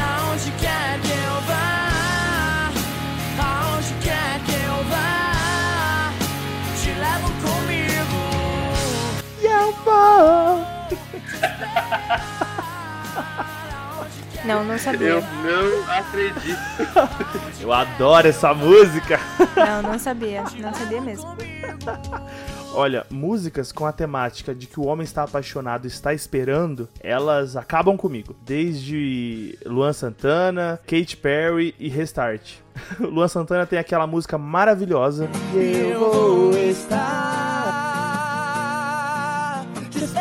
aonde 0.00 0.50
quer 0.60 1.00
que 1.00 1.12
eu 1.12 1.40
vá, 1.46 2.70
aonde 3.38 3.94
quer 4.02 4.40
que 4.44 4.54
eu 4.54 4.84
vá, 4.90 6.12
te 6.80 6.90
levo 6.98 7.30
comigo. 7.42 8.20
E 9.40 9.46
eu 9.46 9.72
vou. 9.84 10.62
Não, 14.44 14.64
não 14.64 14.78
sabia. 14.78 15.08
Eu 15.08 15.20
não 15.22 15.92
acredito. 15.92 16.58
Eu 17.60 17.72
adoro 17.72 18.26
essa 18.26 18.52
música. 18.52 19.20
Não, 19.56 19.82
não 19.82 19.98
sabia. 19.98 20.42
Não 20.58 20.74
sabia 20.74 21.00
mesmo. 21.00 21.36
Olha, 22.74 23.06
músicas 23.10 23.70
com 23.70 23.86
a 23.86 23.92
temática 23.92 24.54
de 24.54 24.66
que 24.66 24.80
o 24.80 24.86
homem 24.86 25.04
está 25.04 25.24
apaixonado 25.24 25.84
e 25.84 25.88
está 25.88 26.14
esperando, 26.14 26.88
elas 27.00 27.54
acabam 27.54 27.96
comigo. 27.96 28.34
Desde 28.44 29.58
Luan 29.66 29.92
Santana, 29.92 30.80
Katy 30.86 31.16
Perry 31.18 31.74
e 31.78 31.88
Restart. 31.88 32.54
Luan 32.98 33.28
Santana 33.28 33.66
tem 33.66 33.78
aquela 33.78 34.06
música 34.06 34.38
maravilhosa. 34.38 35.28
Eu 35.54 36.00
vou 36.00 36.56
estar 36.56 37.41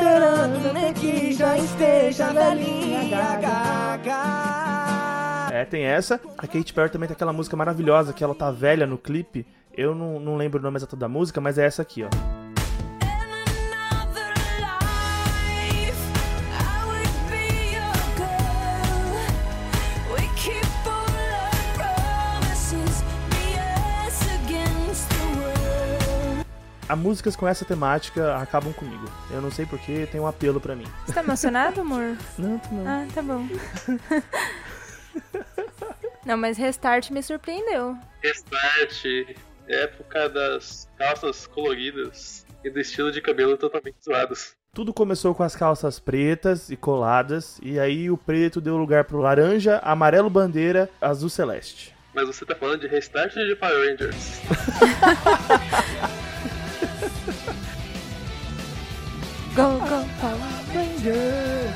esperando, 0.02 0.74
nem 0.74 0.94
que 0.94 1.32
já 1.32 1.58
esteja 1.58 2.34
velhinha, 2.34 3.04
É, 5.52 5.66
tem 5.66 5.84
essa. 5.84 6.20
A 6.38 6.48
Katy 6.48 6.74
Perry 6.74 6.90
também 6.90 7.08
tem 7.08 7.14
aquela 7.14 7.34
música 7.34 7.56
maravilhosa 7.56 8.14
que 8.14 8.24
ela 8.24 8.34
tá 8.34 8.50
velha 8.50 8.88
no 8.88 8.98
clipe. 8.98 9.46
Eu 9.76 9.94
não, 9.94 10.20
não 10.20 10.38
lembro 10.38 10.60
o 10.60 10.64
nome 10.64 10.78
exato 10.78 10.96
da 10.96 11.08
música, 11.08 11.40
mas 11.40 11.58
é 11.58 11.66
essa 11.66 11.82
aqui, 11.84 12.04
ó. 12.04 12.41
As 26.92 27.00
músicas 27.00 27.38
com 27.38 27.48
essa 27.48 27.64
temática 27.64 28.36
acabam 28.36 28.74
comigo. 28.74 29.10
Eu 29.32 29.42
não 29.42 29.50
sei 29.50 29.66
porque 29.66 30.06
tem 30.08 30.20
um 30.20 30.28
apelo 30.28 30.60
pra 30.60 30.76
mim. 30.76 30.84
Você 31.06 31.14
tá 31.14 31.24
emocionado, 31.24 31.80
amor? 31.80 32.18
Não, 32.38 32.60
tô 32.60 32.76
não. 32.76 32.86
Ah, 32.86 33.08
tá 33.16 33.22
bom. 33.22 33.48
Não, 36.28 36.36
mas 36.36 36.58
Restart 36.58 37.10
me 37.12 37.24
surpreendeu. 37.24 37.96
Restart, 38.22 39.06
época 39.70 40.28
das 40.28 40.90
calças 40.98 41.48
coloridas 41.48 42.46
e 42.62 42.70
do 42.70 42.82
estilo 42.82 43.10
de 43.10 43.22
cabelo 43.22 43.56
totalmente 43.56 43.96
zoados. 44.04 44.54
Tudo 44.74 44.94
começou 44.94 45.34
com 45.34 45.44
as 45.44 45.56
calças 45.56 45.98
pretas 45.98 46.70
e 46.70 46.76
coladas, 46.76 47.58
e 47.64 47.80
aí 47.80 48.12
o 48.12 48.18
preto 48.18 48.60
deu 48.60 48.76
lugar 48.76 49.06
pro 49.06 49.22
laranja, 49.22 49.80
amarelo 49.82 50.30
bandeira, 50.30 50.90
azul 51.00 51.30
celeste. 51.30 51.96
Mas 52.14 52.28
você 52.28 52.46
tá 52.46 52.54
falando 52.54 52.82
de 52.82 52.88
Restart 52.88 53.34
ou 53.38 53.46
de 53.46 53.56
Power 53.56 53.90
Rangers? 53.90 54.42
Go, 59.54 59.80
go, 59.80 60.08
Power 60.22 60.40
Ranger. 60.74 61.74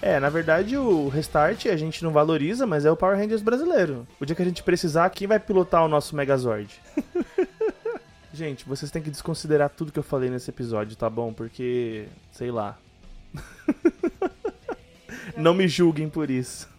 É, 0.00 0.18
na 0.18 0.30
verdade 0.30 0.74
o 0.76 1.08
Restart 1.08 1.66
a 1.66 1.76
gente 1.76 2.02
não 2.02 2.12
valoriza, 2.12 2.66
mas 2.66 2.86
é 2.86 2.90
o 2.90 2.96
Power 2.96 3.18
Rangers 3.18 3.42
brasileiro. 3.42 4.06
O 4.18 4.24
dia 4.24 4.34
que 4.34 4.40
a 4.40 4.44
gente 4.44 4.62
precisar, 4.62 5.10
quem 5.10 5.28
vai 5.28 5.38
pilotar 5.38 5.84
o 5.84 5.88
nosso 5.88 6.16
Megazord? 6.16 6.80
gente, 8.32 8.64
vocês 8.64 8.90
têm 8.90 9.02
que 9.02 9.10
desconsiderar 9.10 9.68
tudo 9.68 9.92
que 9.92 9.98
eu 9.98 10.02
falei 10.02 10.30
nesse 10.30 10.48
episódio, 10.48 10.96
tá 10.96 11.10
bom? 11.10 11.30
Porque, 11.32 12.06
sei 12.30 12.50
lá. 12.50 12.78
não 15.36 15.52
me 15.52 15.68
julguem 15.68 16.08
por 16.08 16.30
isso. 16.30 16.70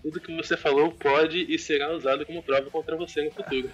Tudo 0.00 0.20
que 0.20 0.36
você 0.36 0.56
falou 0.56 0.92
pode 0.92 1.52
e 1.52 1.58
será 1.58 1.92
usado 1.92 2.24
como 2.24 2.40
prova 2.40 2.70
contra 2.70 2.96
você 2.96 3.24
no 3.24 3.32
futuro. 3.32 3.68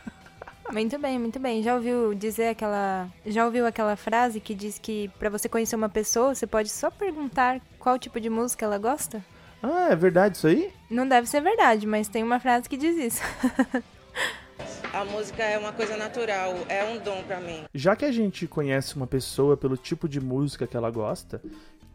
Muito 0.72 0.98
bem, 0.98 1.18
muito 1.18 1.38
bem. 1.38 1.62
Já 1.62 1.74
ouviu 1.74 2.14
dizer 2.14 2.48
aquela. 2.48 3.08
Já 3.26 3.44
ouviu 3.44 3.66
aquela 3.66 3.96
frase 3.96 4.40
que 4.40 4.54
diz 4.54 4.78
que 4.78 5.08
pra 5.18 5.28
você 5.28 5.48
conhecer 5.48 5.76
uma 5.76 5.88
pessoa, 5.88 6.34
você 6.34 6.46
pode 6.46 6.68
só 6.68 6.90
perguntar 6.90 7.60
qual 7.78 7.98
tipo 7.98 8.20
de 8.20 8.30
música 8.30 8.64
ela 8.64 8.78
gosta? 8.78 9.24
Ah, 9.62 9.88
é 9.90 9.96
verdade 9.96 10.36
isso 10.36 10.46
aí? 10.46 10.72
Não 10.90 11.06
deve 11.06 11.26
ser 11.26 11.40
verdade, 11.40 11.86
mas 11.86 12.08
tem 12.08 12.22
uma 12.22 12.40
frase 12.40 12.68
que 12.68 12.76
diz 12.76 12.96
isso. 12.96 13.22
A 14.92 15.04
música 15.04 15.42
é 15.44 15.56
uma 15.56 15.72
coisa 15.72 15.96
natural, 15.96 16.52
é 16.68 16.84
um 16.84 16.98
dom 16.98 17.22
pra 17.22 17.40
mim. 17.40 17.64
Já 17.72 17.94
que 17.94 18.04
a 18.04 18.10
gente 18.10 18.48
conhece 18.48 18.96
uma 18.96 19.06
pessoa 19.06 19.56
pelo 19.56 19.76
tipo 19.76 20.08
de 20.08 20.20
música 20.20 20.66
que 20.66 20.76
ela 20.76 20.90
gosta, 20.90 21.40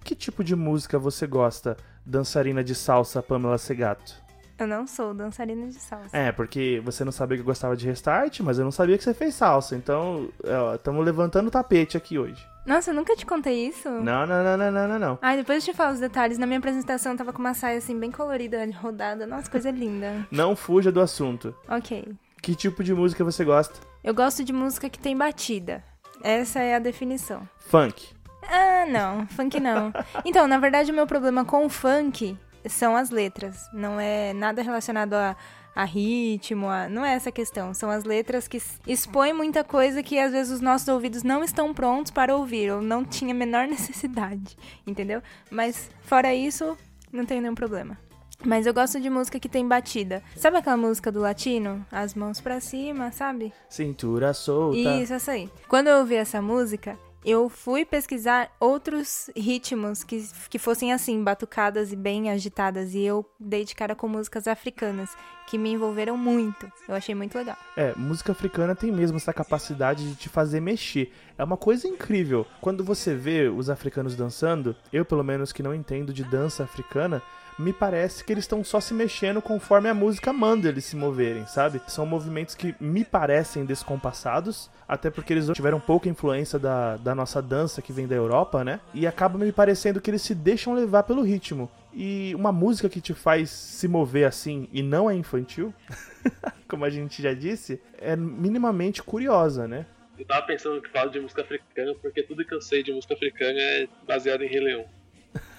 que 0.04 0.16
tipo 0.16 0.44
de 0.44 0.56
música 0.56 0.98
você 0.98 1.28
gosta, 1.28 1.76
dançarina 2.06 2.64
de 2.64 2.74
salsa 2.74 3.22
Pamela 3.22 3.58
Segato? 3.58 4.25
Eu 4.58 4.68
não 4.68 4.88
sou 4.88 5.14
dançarina 5.14 5.68
de 5.68 5.76
salsa. 5.76 6.16
É, 6.16 6.32
porque 6.32 6.82
você 6.84 7.04
não 7.04 7.12
sabia 7.12 7.38
que 7.38 7.42
eu 7.42 7.46
gostava 7.46 7.76
de 7.76 7.86
restart, 7.86 8.40
mas 8.40 8.58
eu 8.58 8.64
não 8.64 8.72
sabia 8.72 8.98
que 8.98 9.04
você 9.04 9.14
fez 9.14 9.36
salsa. 9.36 9.76
Então, 9.76 10.30
estamos 10.74 11.04
levantando 11.04 11.48
o 11.48 11.52
tapete 11.52 11.98
aqui 11.98 12.18
hoje. 12.18 12.42
Nossa, 12.66 12.90
eu 12.90 12.96
nunca 12.96 13.16
te 13.16 13.26
contei 13.26 13.68
isso? 13.68 13.90
Não, 13.90 14.26
não, 14.26 14.44
não, 14.44 14.58
não, 14.58 14.72
não, 14.72 14.88
não, 14.88 15.00
não. 15.00 15.20
Ai, 15.22 15.38
depois 15.38 15.68
eu 15.68 15.74
te 15.74 15.78
falo 15.78 15.94
os 15.94 16.00
detalhes. 16.00 16.38
Na 16.38 16.48
minha 16.48 16.58
apresentação 16.58 17.12
eu 17.12 17.18
tava 17.18 17.32
com 17.32 17.40
uma 17.40 17.54
saia 17.54 17.78
assim, 17.78 18.00
bem 18.00 18.10
colorida, 18.10 18.66
rodada. 18.82 19.28
Nossa, 19.28 19.52
coisa 19.52 19.70
linda. 19.70 20.26
Não 20.32 20.56
fuja 20.56 20.92
do 20.92 21.00
assunto. 21.00 21.54
Ok. 21.68 22.14
Que 22.42 22.56
tipo 22.56 22.84
de 22.84 22.94
música 22.94 23.24
você 23.24 23.44
gosta? 23.44 23.80
Eu 24.04 24.14
gosto 24.14 24.44
de 24.44 24.54
música 24.54 24.90
que 24.90 24.98
tem 24.98 25.16
batida. 25.16 25.84
Essa 26.24 26.60
é 26.60 26.76
a 26.76 26.80
definição. 26.80 27.48
Funk. 27.58 28.16
Ah, 28.48 28.86
não, 28.88 29.26
funk 29.28 29.60
não. 29.60 29.92
Então, 30.24 30.48
na 30.48 30.60
verdade, 30.60 30.92
o 30.92 30.94
meu 30.94 31.08
problema 31.08 31.44
com 31.44 31.66
o 31.66 31.70
funk 31.70 32.38
são 32.68 32.96
as 32.96 33.10
letras. 33.10 33.70
Não 33.74 34.00
é 34.00 34.34
nada 34.34 34.62
relacionado 34.62 35.14
a, 35.14 35.36
a 35.76 35.84
ritmo, 35.84 36.68
a... 36.68 36.88
não 36.90 37.06
é 37.06 37.14
essa 37.14 37.32
questão. 37.32 37.74
São 37.74 37.90
as 37.90 38.04
letras 38.04 38.48
que 38.48 38.62
expõem 38.88 39.34
muita 39.34 39.64
coisa 39.64 40.02
que 40.02 40.20
às 40.20 40.32
vezes 40.32 40.54
os 40.54 40.62
nossos 40.62 40.88
ouvidos 40.88 41.24
não 41.24 41.44
estão 41.44 41.74
prontos 41.74 42.12
para 42.12 42.36
ouvir, 42.36 42.72
ou 42.72 42.82
não 42.82 43.04
tinha 43.04 43.34
a 43.34 43.38
menor 43.38 43.68
necessidade, 43.70 44.58
entendeu? 44.86 45.22
Mas 45.50 45.90
fora 46.02 46.34
isso, 46.34 46.78
não 47.12 47.26
tem 47.26 47.42
nenhum 47.42 47.56
problema. 47.56 47.98
Mas 48.44 48.68
eu 48.68 48.74
gosto 48.74 49.00
de 49.00 49.10
música 49.10 49.40
que 49.40 49.50
tem 49.50 49.68
batida. 49.68 50.22
Sabe 50.36 50.58
aquela 50.58 50.78
música 50.78 51.12
do 51.12 51.22
latino? 51.22 51.86
As 51.92 52.14
mãos 52.14 52.42
pra 52.42 52.60
cima, 52.60 53.12
sabe? 53.12 53.54
Cintura 53.70 54.34
solta. 54.34 54.78
Isso, 54.78 55.14
essa 55.14 55.32
aí. 55.32 55.50
Quando 55.68 55.88
eu 55.88 56.00
ouvi 56.00 56.16
essa 56.16 56.42
música, 56.42 56.98
eu 57.26 57.50
fui 57.50 57.84
pesquisar 57.84 58.52
outros 58.60 59.32
ritmos 59.36 60.04
que, 60.04 60.30
que 60.48 60.60
fossem 60.60 60.94
assim, 60.94 61.24
batucadas 61.24 61.92
e 61.92 61.96
bem 61.96 62.30
agitadas. 62.30 62.94
E 62.94 63.02
eu 63.02 63.26
dei 63.40 63.66
de 63.66 63.74
cara 63.74 63.96
com 63.96 64.08
músicas 64.08 64.48
africanas, 64.48 65.10
que 65.48 65.58
me 65.58 65.72
envolveram 65.72 66.16
muito. 66.16 66.72
Eu 66.88 66.94
achei 66.94 67.16
muito 67.16 67.36
legal. 67.36 67.58
É, 67.76 67.96
música 67.96 68.32
africana 68.32 68.76
tem 68.76 68.92
mesmo 68.92 69.18
essa 69.18 69.34
capacidade 69.34 70.08
de 70.08 70.16
te 70.16 70.30
fazer 70.30 70.60
mexer. 70.60 71.12
É 71.36 71.44
uma 71.44 71.58
coisa 71.58 71.88
incrível. 71.88 72.46
Quando 72.62 72.84
você 72.84 73.16
vê 73.16 73.50
os 73.50 73.72
africanos 73.72 74.16
dançando, 74.16 74.76
eu 74.94 75.04
pelo 75.04 75.24
menos 75.24 75.52
que 75.52 75.64
não 75.64 75.74
entendo 75.74 76.14
de 76.14 76.24
dança 76.24 76.64
africana, 76.64 77.24
me 77.58 77.72
parece 77.72 78.24
que 78.24 78.34
eles 78.34 78.44
estão 78.44 78.64
só 78.64 78.82
se 78.82 78.94
mexendo 78.94 79.42
conforme 79.42 79.88
a 79.88 79.94
música 79.94 80.34
manda 80.34 80.68
eles 80.68 80.86
se 80.86 80.96
moverem, 80.96 81.46
sabe? 81.48 81.82
São 81.88 82.06
movimentos 82.06 82.54
que 82.54 82.76
me 82.80 83.06
parecem 83.06 83.66
descompassados, 83.66 84.70
até 84.88 85.10
porque 85.10 85.34
eles 85.34 85.50
tiveram 85.50 85.80
pouca 85.80 86.10
influência 86.10 86.60
da, 86.60 86.98
da 86.98 87.16
nossa 87.16 87.42
dança 87.42 87.82
que 87.82 87.94
vem 87.94 88.08
da 88.08 88.16
Europa, 88.16 88.64
né? 88.64 88.80
E 88.94 89.08
acaba 89.08 89.38
me 89.38 89.52
parecendo 89.52 90.02
que 90.02 90.12
eles 90.12 90.22
se 90.22 90.36
deixam 90.36 90.74
levar 90.74 91.04
pelo 91.04 91.22
ritmo. 91.22 91.70
E 91.94 92.36
uma 92.36 92.52
música 92.52 92.90
que 92.90 93.00
te 93.00 93.14
faz 93.14 93.50
se 93.50 93.88
mover 93.88 94.28
assim 94.28 94.68
e 94.74 94.84
não 94.84 95.10
é 95.10 95.16
infantil, 95.16 95.74
como 96.68 96.84
a 96.84 96.90
gente 96.90 97.22
já 97.22 97.34
disse, 97.34 97.82
é 97.98 98.16
minimamente 98.18 99.02
curiosa, 99.02 99.66
né? 99.66 99.86
Eu 100.18 100.26
tava 100.26 100.46
pensando 100.46 100.82
que 100.82 100.90
falo 100.90 101.10
de 101.10 101.20
música 101.20 101.42
africana, 101.42 101.94
porque 102.02 102.24
tudo 102.24 102.46
que 102.46 102.54
eu 102.54 102.62
sei 102.62 102.84
de 102.84 102.92
música 102.92 103.14
africana 103.14 103.58
é 103.58 103.88
baseado 104.06 104.44
em 104.44 104.48
Rei 104.48 104.60
Leão. 104.60 104.86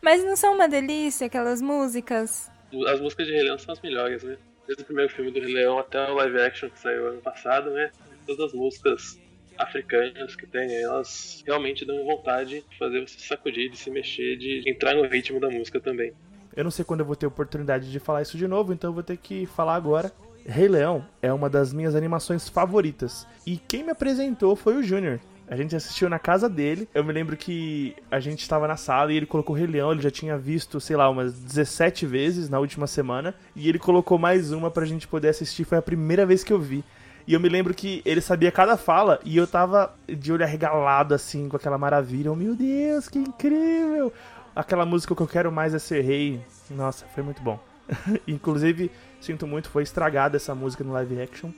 Mas 0.06 0.22
não 0.22 0.36
são 0.36 0.54
uma 0.54 0.68
delícia 0.68 1.26
aquelas 1.26 1.60
músicas? 1.60 2.48
As 2.86 3.00
músicas 3.00 3.26
de 3.26 3.32
Rei 3.32 3.42
Leão 3.42 3.58
são 3.58 3.72
as 3.72 3.80
melhores, 3.80 4.22
né? 4.22 4.36
Desde 4.64 4.84
o 4.84 4.86
primeiro 4.86 5.12
filme 5.12 5.32
do 5.32 5.40
Rei 5.40 5.52
Leão 5.52 5.80
até 5.80 6.08
o 6.08 6.14
live 6.14 6.42
action 6.42 6.70
que 6.70 6.78
saiu 6.78 7.08
ano 7.08 7.20
passado, 7.20 7.72
né? 7.72 7.90
Todas 8.24 8.46
as 8.46 8.52
músicas 8.52 9.20
africanas 9.58 10.36
que 10.36 10.46
tem, 10.46 10.72
elas 10.80 11.42
realmente 11.44 11.84
dão 11.84 12.04
vontade 12.04 12.64
de 12.70 12.78
fazer 12.78 13.00
você 13.00 13.18
sacudir, 13.18 13.68
de 13.68 13.76
se 13.76 13.90
mexer, 13.90 14.36
de 14.36 14.62
entrar 14.70 14.94
no 14.94 15.08
ritmo 15.08 15.40
da 15.40 15.50
música 15.50 15.80
também. 15.80 16.12
Eu 16.54 16.62
não 16.62 16.70
sei 16.70 16.84
quando 16.84 17.00
eu 17.00 17.06
vou 17.06 17.16
ter 17.16 17.26
oportunidade 17.26 17.90
de 17.90 17.98
falar 17.98 18.22
isso 18.22 18.38
de 18.38 18.46
novo, 18.46 18.72
então 18.72 18.90
eu 18.90 18.94
vou 18.94 19.02
ter 19.02 19.16
que 19.16 19.44
falar 19.44 19.74
agora. 19.74 20.12
Rei 20.46 20.68
Leão 20.68 21.04
é 21.20 21.32
uma 21.32 21.50
das 21.50 21.72
minhas 21.72 21.96
animações 21.96 22.48
favoritas. 22.48 23.26
E 23.44 23.56
quem 23.56 23.82
me 23.82 23.90
apresentou 23.90 24.54
foi 24.54 24.76
o 24.76 24.84
Júnior. 24.84 25.18
A 25.48 25.54
gente 25.54 25.76
assistiu 25.76 26.08
na 26.08 26.18
casa 26.18 26.48
dele. 26.48 26.88
Eu 26.92 27.04
me 27.04 27.12
lembro 27.12 27.36
que 27.36 27.94
a 28.10 28.18
gente 28.18 28.42
estava 28.42 28.66
na 28.66 28.76
sala 28.76 29.12
e 29.12 29.16
ele 29.16 29.26
colocou 29.26 29.54
Rei 29.54 29.66
Leão. 29.66 29.92
Ele 29.92 30.02
já 30.02 30.10
tinha 30.10 30.36
visto, 30.36 30.80
sei 30.80 30.96
lá, 30.96 31.08
umas 31.08 31.38
17 31.38 32.04
vezes 32.04 32.48
na 32.48 32.58
última 32.58 32.86
semana. 32.86 33.34
E 33.54 33.68
ele 33.68 33.78
colocou 33.78 34.18
mais 34.18 34.50
uma 34.52 34.70
pra 34.70 34.84
gente 34.84 35.06
poder 35.06 35.28
assistir. 35.28 35.64
Foi 35.64 35.78
a 35.78 35.82
primeira 35.82 36.26
vez 36.26 36.42
que 36.42 36.52
eu 36.52 36.58
vi. 36.58 36.84
E 37.26 37.34
eu 37.34 37.40
me 37.40 37.48
lembro 37.48 37.74
que 37.74 38.02
ele 38.04 38.20
sabia 38.20 38.52
cada 38.52 38.76
fala 38.76 39.20
e 39.24 39.36
eu 39.36 39.46
tava 39.46 39.92
de 40.08 40.32
olho 40.32 40.44
arregalado, 40.44 41.12
assim, 41.12 41.48
com 41.48 41.56
aquela 41.56 41.76
maravilha. 41.76 42.30
Oh, 42.30 42.36
meu 42.36 42.54
Deus, 42.54 43.08
que 43.08 43.18
incrível! 43.18 44.12
Aquela 44.54 44.86
música 44.86 45.14
que 45.14 45.20
eu 45.20 45.26
quero 45.26 45.50
mais 45.50 45.74
é 45.74 45.78
ser 45.78 46.02
rei. 46.02 46.40
Nossa, 46.70 47.04
foi 47.06 47.24
muito 47.24 47.42
bom. 47.42 47.58
Inclusive, 48.28 48.90
sinto 49.20 49.46
muito, 49.46 49.68
foi 49.68 49.82
estragada 49.82 50.36
essa 50.36 50.54
música 50.54 50.84
no 50.84 50.92
live 50.92 51.20
action. 51.20 51.50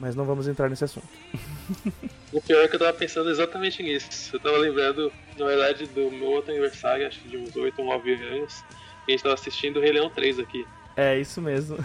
Mas 0.00 0.16
não 0.16 0.24
vamos 0.24 0.48
entrar 0.48 0.68
nesse 0.68 0.84
assunto. 0.84 1.06
O 2.32 2.40
pior 2.40 2.62
é 2.62 2.68
que 2.68 2.76
eu 2.76 2.78
tava 2.78 2.92
pensando 2.92 3.28
exatamente 3.28 3.82
nisso. 3.82 4.36
Eu 4.36 4.38
tava 4.38 4.56
lembrando, 4.56 5.12
na 5.36 5.46
verdade, 5.46 5.86
do 5.86 6.12
meu 6.12 6.30
outro 6.30 6.52
aniversário, 6.52 7.04
acho 7.04 7.18
que 7.20 7.28
de 7.28 7.36
uns 7.36 7.56
8 7.56 7.76
ou 7.80 7.88
9 7.88 8.14
anos, 8.14 8.62
que 9.04 9.10
a 9.10 9.10
gente 9.10 9.22
tava 9.24 9.34
assistindo 9.34 9.78
o 9.78 9.80
Rei 9.80 9.90
Leão 9.90 10.08
3 10.08 10.38
aqui. 10.38 10.64
É, 10.96 11.18
isso 11.18 11.42
mesmo. 11.42 11.76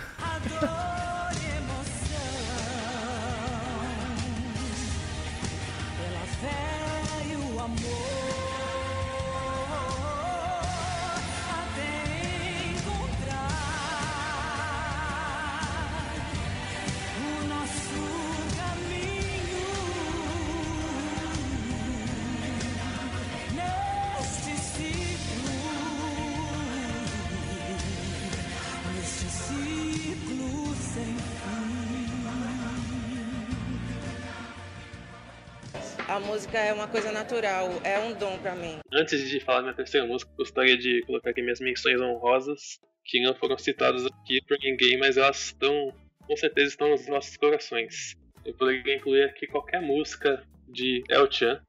Música 36.55 36.59
é 36.59 36.73
uma 36.73 36.87
coisa 36.87 37.11
natural, 37.11 37.69
é 37.83 37.99
um 37.99 38.13
dom 38.13 38.37
pra 38.37 38.55
mim. 38.55 38.77
Antes 38.93 39.27
de 39.27 39.41
falar 39.41 39.57
da 39.57 39.63
minha 39.63 39.75
terceira 39.75 40.07
música, 40.07 40.31
gostaria 40.37 40.77
de 40.77 41.03
colocar 41.05 41.31
aqui 41.31 41.41
minhas 41.41 41.59
menções 41.59 41.99
honrosas, 41.99 42.79
que 43.03 43.21
não 43.21 43.35
foram 43.35 43.57
citadas 43.57 44.05
aqui 44.05 44.39
por 44.47 44.57
ninguém, 44.59 44.97
mas 44.97 45.17
elas 45.17 45.47
estão, 45.47 45.93
com 46.25 46.37
certeza, 46.37 46.69
estão 46.69 46.89
nos 46.89 47.05
nossos 47.07 47.35
corações. 47.35 48.15
Eu 48.45 48.53
poderia 48.53 48.95
incluir 48.95 49.23
aqui 49.23 49.45
qualquer 49.47 49.81
música 49.81 50.41
de 50.67 51.03
El 51.09 51.29
Chan, 51.29 51.59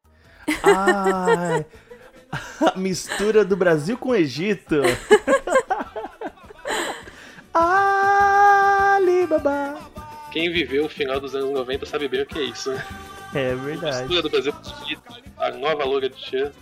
Ai, 0.63 1.67
a 2.61 2.79
mistura 2.79 3.45
do 3.45 3.57
Brasil 3.57 3.99
com 3.99 4.11
o 4.11 4.15
Egito. 4.15 4.77
Alibaba. 8.95 9.81
Quem 10.31 10.53
viveu 10.53 10.85
o 10.85 10.89
final 10.89 11.19
dos 11.19 11.35
anos 11.35 11.51
90 11.51 11.85
sabe 11.87 12.07
bem 12.07 12.23
o 12.23 12.27
que 12.27 12.39
é 12.39 12.43
isso, 12.43 12.71
né? 12.71 12.87
É 13.37 13.55
verdade. 13.57 14.09
Mistura 14.09 14.23
do 14.23 14.31
Brasil 14.31 14.55
a 15.39 15.51
nova 15.51 15.85
loura 15.85 16.09
de 16.09 16.19
Chan. 16.19 16.53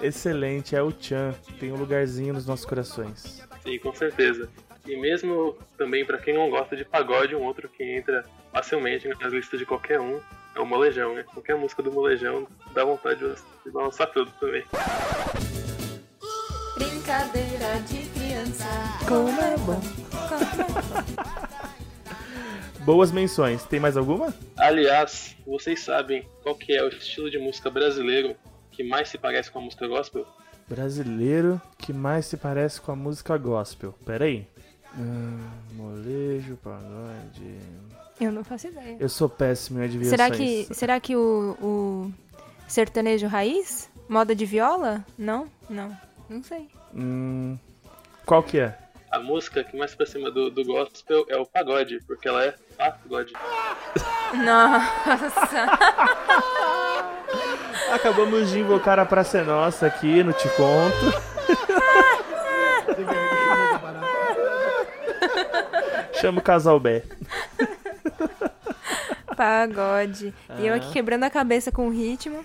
Excelente, 0.00 0.76
é 0.76 0.82
o 0.82 0.92
Chan. 0.98 1.34
Tem 1.58 1.72
um 1.72 1.76
lugarzinho 1.76 2.32
nos 2.34 2.46
nossos 2.46 2.64
corações. 2.64 3.42
Sim, 3.62 3.78
com 3.78 3.92
certeza. 3.94 4.48
E 4.86 4.96
mesmo 4.96 5.56
também 5.76 6.04
pra 6.04 6.18
quem 6.18 6.34
não 6.34 6.48
gosta 6.48 6.76
de 6.76 6.84
pagode, 6.84 7.34
um 7.34 7.42
outro 7.42 7.68
que 7.68 7.82
entra 7.82 8.24
facilmente 8.52 9.08
nas 9.20 9.32
listas 9.32 9.58
de 9.58 9.66
qualquer 9.66 10.00
um 10.00 10.20
é 10.54 10.60
o 10.60 10.66
Molejão, 10.66 11.14
né? 11.14 11.24
Qualquer 11.24 11.56
música 11.56 11.82
do 11.82 11.92
Molejão 11.92 12.46
dá 12.72 12.84
vontade 12.84 13.20
de 13.64 13.70
balançar 13.70 14.06
tudo 14.12 14.30
também. 14.40 14.64
Brincadeira 16.76 17.80
de 17.88 18.06
criança. 18.10 18.64
Como 19.06 19.40
é 19.40 19.56
bom. 19.58 19.80
Boas 22.86 23.10
menções. 23.10 23.64
Tem 23.64 23.80
mais 23.80 23.96
alguma? 23.96 24.32
Aliás, 24.56 25.34
vocês 25.44 25.80
sabem 25.80 26.24
qual 26.44 26.54
que 26.54 26.72
é 26.72 26.84
o 26.84 26.86
estilo 26.86 27.28
de 27.28 27.36
música 27.36 27.68
brasileiro 27.68 28.36
que 28.70 28.84
mais 28.84 29.08
se 29.08 29.18
parece 29.18 29.50
com 29.50 29.58
a 29.58 29.62
música 29.62 29.88
gospel? 29.88 30.24
Brasileiro 30.68 31.60
que 31.78 31.92
mais 31.92 32.26
se 32.26 32.36
parece 32.36 32.80
com 32.80 32.92
a 32.92 32.94
música 32.94 33.36
gospel. 33.36 33.92
Pera 34.04 34.26
aí. 34.26 34.46
Ah, 34.94 35.50
molejo, 35.72 36.56
pagode. 36.62 37.58
Eu 38.20 38.30
não 38.30 38.44
faço 38.44 38.68
ideia. 38.68 38.96
Eu 39.00 39.08
sou 39.08 39.28
péssimo 39.28 39.80
em 39.80 39.84
adivinhações. 39.86 40.20
Será 40.20 40.30
que, 40.30 40.74
será 40.74 41.00
que 41.00 41.16
o, 41.16 41.56
o 41.60 42.12
sertanejo 42.68 43.26
raiz? 43.26 43.90
Moda 44.08 44.32
de 44.32 44.46
viola? 44.46 45.04
Não? 45.18 45.48
Não. 45.68 45.90
Não 46.30 46.40
sei. 46.40 46.68
Hum, 46.94 47.58
qual 48.24 48.44
que 48.44 48.60
é? 48.60 48.78
A 49.16 49.18
música 49.18 49.64
que 49.64 49.74
mais 49.74 49.92
se 49.92 49.94
aproxima 49.94 50.30
do, 50.30 50.50
do 50.50 50.62
gospel 50.62 51.24
é 51.30 51.38
o 51.38 51.46
pagode, 51.46 52.00
porque 52.06 52.28
ela 52.28 52.44
é 52.44 52.54
pagode. 52.76 53.32
Nossa. 54.44 55.66
Acabamos 57.94 58.50
de 58.50 58.58
invocar 58.58 58.98
a 58.98 59.06
Praça 59.06 59.38
é 59.38 59.42
Nossa 59.42 59.86
aqui 59.86 60.22
no 60.22 60.34
Te 60.34 60.50
Conto. 60.50 61.14
Chama 66.20 66.40
o 66.40 66.42
Casal 66.42 66.78
Bé. 66.78 67.02
Pagode. 69.34 70.34
E 70.58 70.66
eu 70.66 70.74
aqui 70.74 70.88
Ah. 70.90 70.92
quebrando 70.92 71.24
a 71.24 71.30
cabeça 71.30 71.72
com 71.72 71.88
o 71.88 71.90
ritmo. 71.90 72.44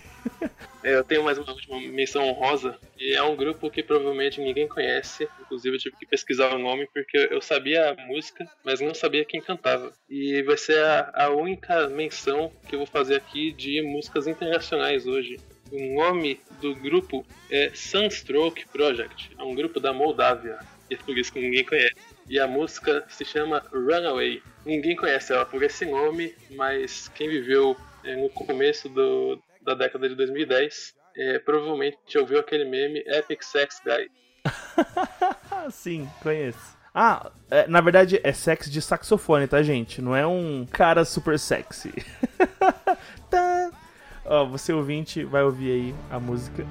É, 0.84 0.96
Eu 0.96 1.04
tenho 1.04 1.24
mais 1.24 1.38
uma 1.38 1.52
última 1.52 1.80
menção 1.80 2.28
honrosa, 2.28 2.78
e 2.98 3.14
é 3.14 3.24
um 3.24 3.36
grupo 3.36 3.70
que 3.70 3.84
provavelmente 3.84 4.42
ninguém 4.42 4.68
conhece. 4.68 5.28
Inclusive, 5.42 5.76
eu 5.76 5.80
tive 5.80 5.96
que 5.98 6.06
pesquisar 6.06 6.54
o 6.56 6.60
nome 6.60 6.88
porque 6.92 7.28
eu 7.30 7.42
sabia 7.42 7.92
a 7.92 8.06
música, 8.08 8.46
mas 8.64 8.80
não 8.80 8.94
sabia 8.94 9.26
quem 9.26 9.42
cantava. 9.42 9.94
E 10.10 10.42
vai 10.44 10.58
ser 10.58 10.84
a, 10.84 11.12
a 11.26 11.30
única 11.30 11.88
menção 11.88 12.52
que 12.68 12.76
eu 12.76 12.80
vou 12.80 12.88
fazer 12.88 13.16
aqui 13.16 13.52
de 13.52 13.82
músicas 13.82 14.28
internacionais 14.28 15.06
hoje. 15.06 15.40
O 15.72 15.96
nome 15.96 16.42
do 16.60 16.76
grupo 16.76 17.26
é 17.50 17.72
Sunstroke 17.74 18.68
Project, 18.68 19.32
é 19.38 19.44
um 19.44 19.56
grupo 19.56 19.80
da 19.80 19.94
Moldávia. 19.94 20.60
E 20.90 20.96
é 20.96 20.98
por 20.98 21.18
isso 21.18 21.32
que 21.32 21.40
ninguém 21.40 21.64
conhece. 21.64 21.96
E 22.28 22.38
a 22.40 22.48
música 22.48 23.06
se 23.08 23.24
chama 23.24 23.64
Runaway. 23.72 24.42
Ninguém 24.66 24.96
conhece 24.96 25.32
ela 25.32 25.46
por 25.46 25.64
esse 25.64 25.86
nome, 25.86 26.36
mas 26.52 27.08
quem 27.10 27.30
viveu 27.30 27.78
é, 28.04 28.16
no 28.18 28.30
começo 28.30 28.90
do, 28.90 29.42
da 29.64 29.74
década 29.74 30.08
de 30.10 30.16
2010 30.16 30.96
é, 31.16 31.40
provavelmente 31.40 32.18
ouviu 32.18 32.40
aquele 32.40 32.66
meme 32.66 33.04
Epic 33.06 33.44
Sex 33.44 33.82
Guy. 33.84 34.10
Sim, 35.72 36.10
conheço. 36.22 36.78
Ah, 36.94 37.32
é, 37.50 37.68
na 37.68 37.80
verdade 37.80 38.20
é 38.24 38.34
sex 38.34 38.70
de 38.70 38.82
saxofone, 38.82 39.48
tá, 39.48 39.64
gente? 39.64 40.02
Não 40.02 40.16
é 40.16 40.28
um 40.28 40.66
cara 40.70 41.06
super 41.06 41.40
sexy. 41.40 41.94
Tá. 43.30 43.72
Ó, 44.26 44.46
você 44.46 44.74
ouvinte 44.74 45.24
vai 45.24 45.42
ouvir 45.42 45.72
aí 45.72 45.96
a 46.10 46.20
música. 46.20 46.66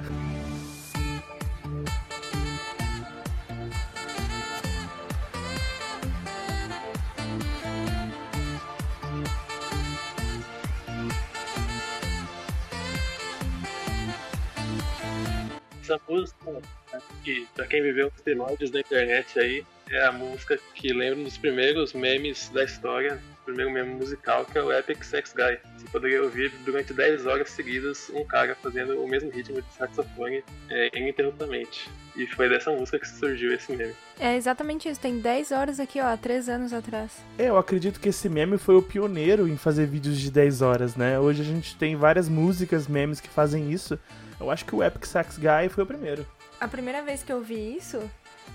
Essa 15.91 16.01
música, 16.09 16.53
né, 16.53 17.01
que 17.25 17.49
pra 17.53 17.67
quem 17.67 17.83
viveu 17.83 18.13
os 18.15 18.23
primórdios 18.23 18.71
da 18.71 18.79
internet 18.79 19.41
aí, 19.41 19.67
é 19.91 20.05
a 20.05 20.13
música 20.13 20.57
que 20.73 20.93
lembra 20.93 21.19
um 21.19 21.25
dos 21.25 21.37
primeiros 21.37 21.93
memes 21.93 22.49
da 22.51 22.63
história, 22.63 23.21
o 23.43 23.45
primeiro 23.47 23.73
meme 23.73 23.95
musical, 23.95 24.45
que 24.45 24.57
é 24.57 24.63
o 24.63 24.73
Epic 24.73 25.03
Sex 25.03 25.35
Guy. 25.35 25.59
Você 25.77 25.87
poderia 25.91 26.23
ouvir 26.23 26.53
durante 26.65 26.95
10 26.95 27.27
horas 27.27 27.51
seguidas 27.51 28.09
um 28.15 28.25
cara 28.25 28.55
fazendo 28.55 29.03
o 29.03 29.09
mesmo 29.09 29.31
ritmo 29.31 29.61
de 29.61 29.73
saxofone 29.73 30.45
é, 30.71 30.97
ininterruptamente. 30.97 31.91
E 32.15 32.25
foi 32.29 32.49
dessa 32.49 32.71
música 32.71 33.01
que 33.01 33.09
surgiu 33.09 33.53
esse 33.53 33.73
meme. 33.73 33.95
É 34.21 34.37
exatamente 34.37 34.89
isso. 34.89 35.01
Tem 35.01 35.19
10 35.19 35.51
horas 35.51 35.81
aqui, 35.81 36.01
ó, 36.01 36.05
há 36.05 36.17
3 36.17 36.49
anos 36.49 36.73
atrás. 36.73 37.11
É, 37.37 37.49
eu 37.49 37.59
acredito 37.59 37.99
que 37.99 38.11
esse 38.11 38.29
meme 38.29 38.59
foi 38.59 38.77
o 38.77 38.83
pioneiro 38.83 39.49
em 39.49 39.57
fazer 39.57 39.87
vídeos 39.87 40.21
de 40.21 40.31
10 40.31 40.63
horas, 40.63 40.95
né? 40.95 41.19
Hoje 41.19 41.43
a 41.43 41.45
gente 41.45 41.77
tem 41.77 41.97
várias 41.97 42.29
músicas, 42.29 42.87
memes 42.87 43.21
que 43.21 43.29
fazem 43.29 43.73
isso. 43.73 43.99
Eu 44.41 44.51
acho 44.51 44.65
que 44.65 44.75
o 44.75 44.83
Epic 44.83 45.05
Sax 45.05 45.37
Guy 45.37 45.69
foi 45.69 45.85
o 45.85 45.87
primeiro. 45.87 46.27
A 46.59 46.67
primeira 46.67 47.03
vez 47.03 47.23
que 47.23 47.31
eu 47.31 47.43
vi 47.43 47.77
isso, 47.77 48.01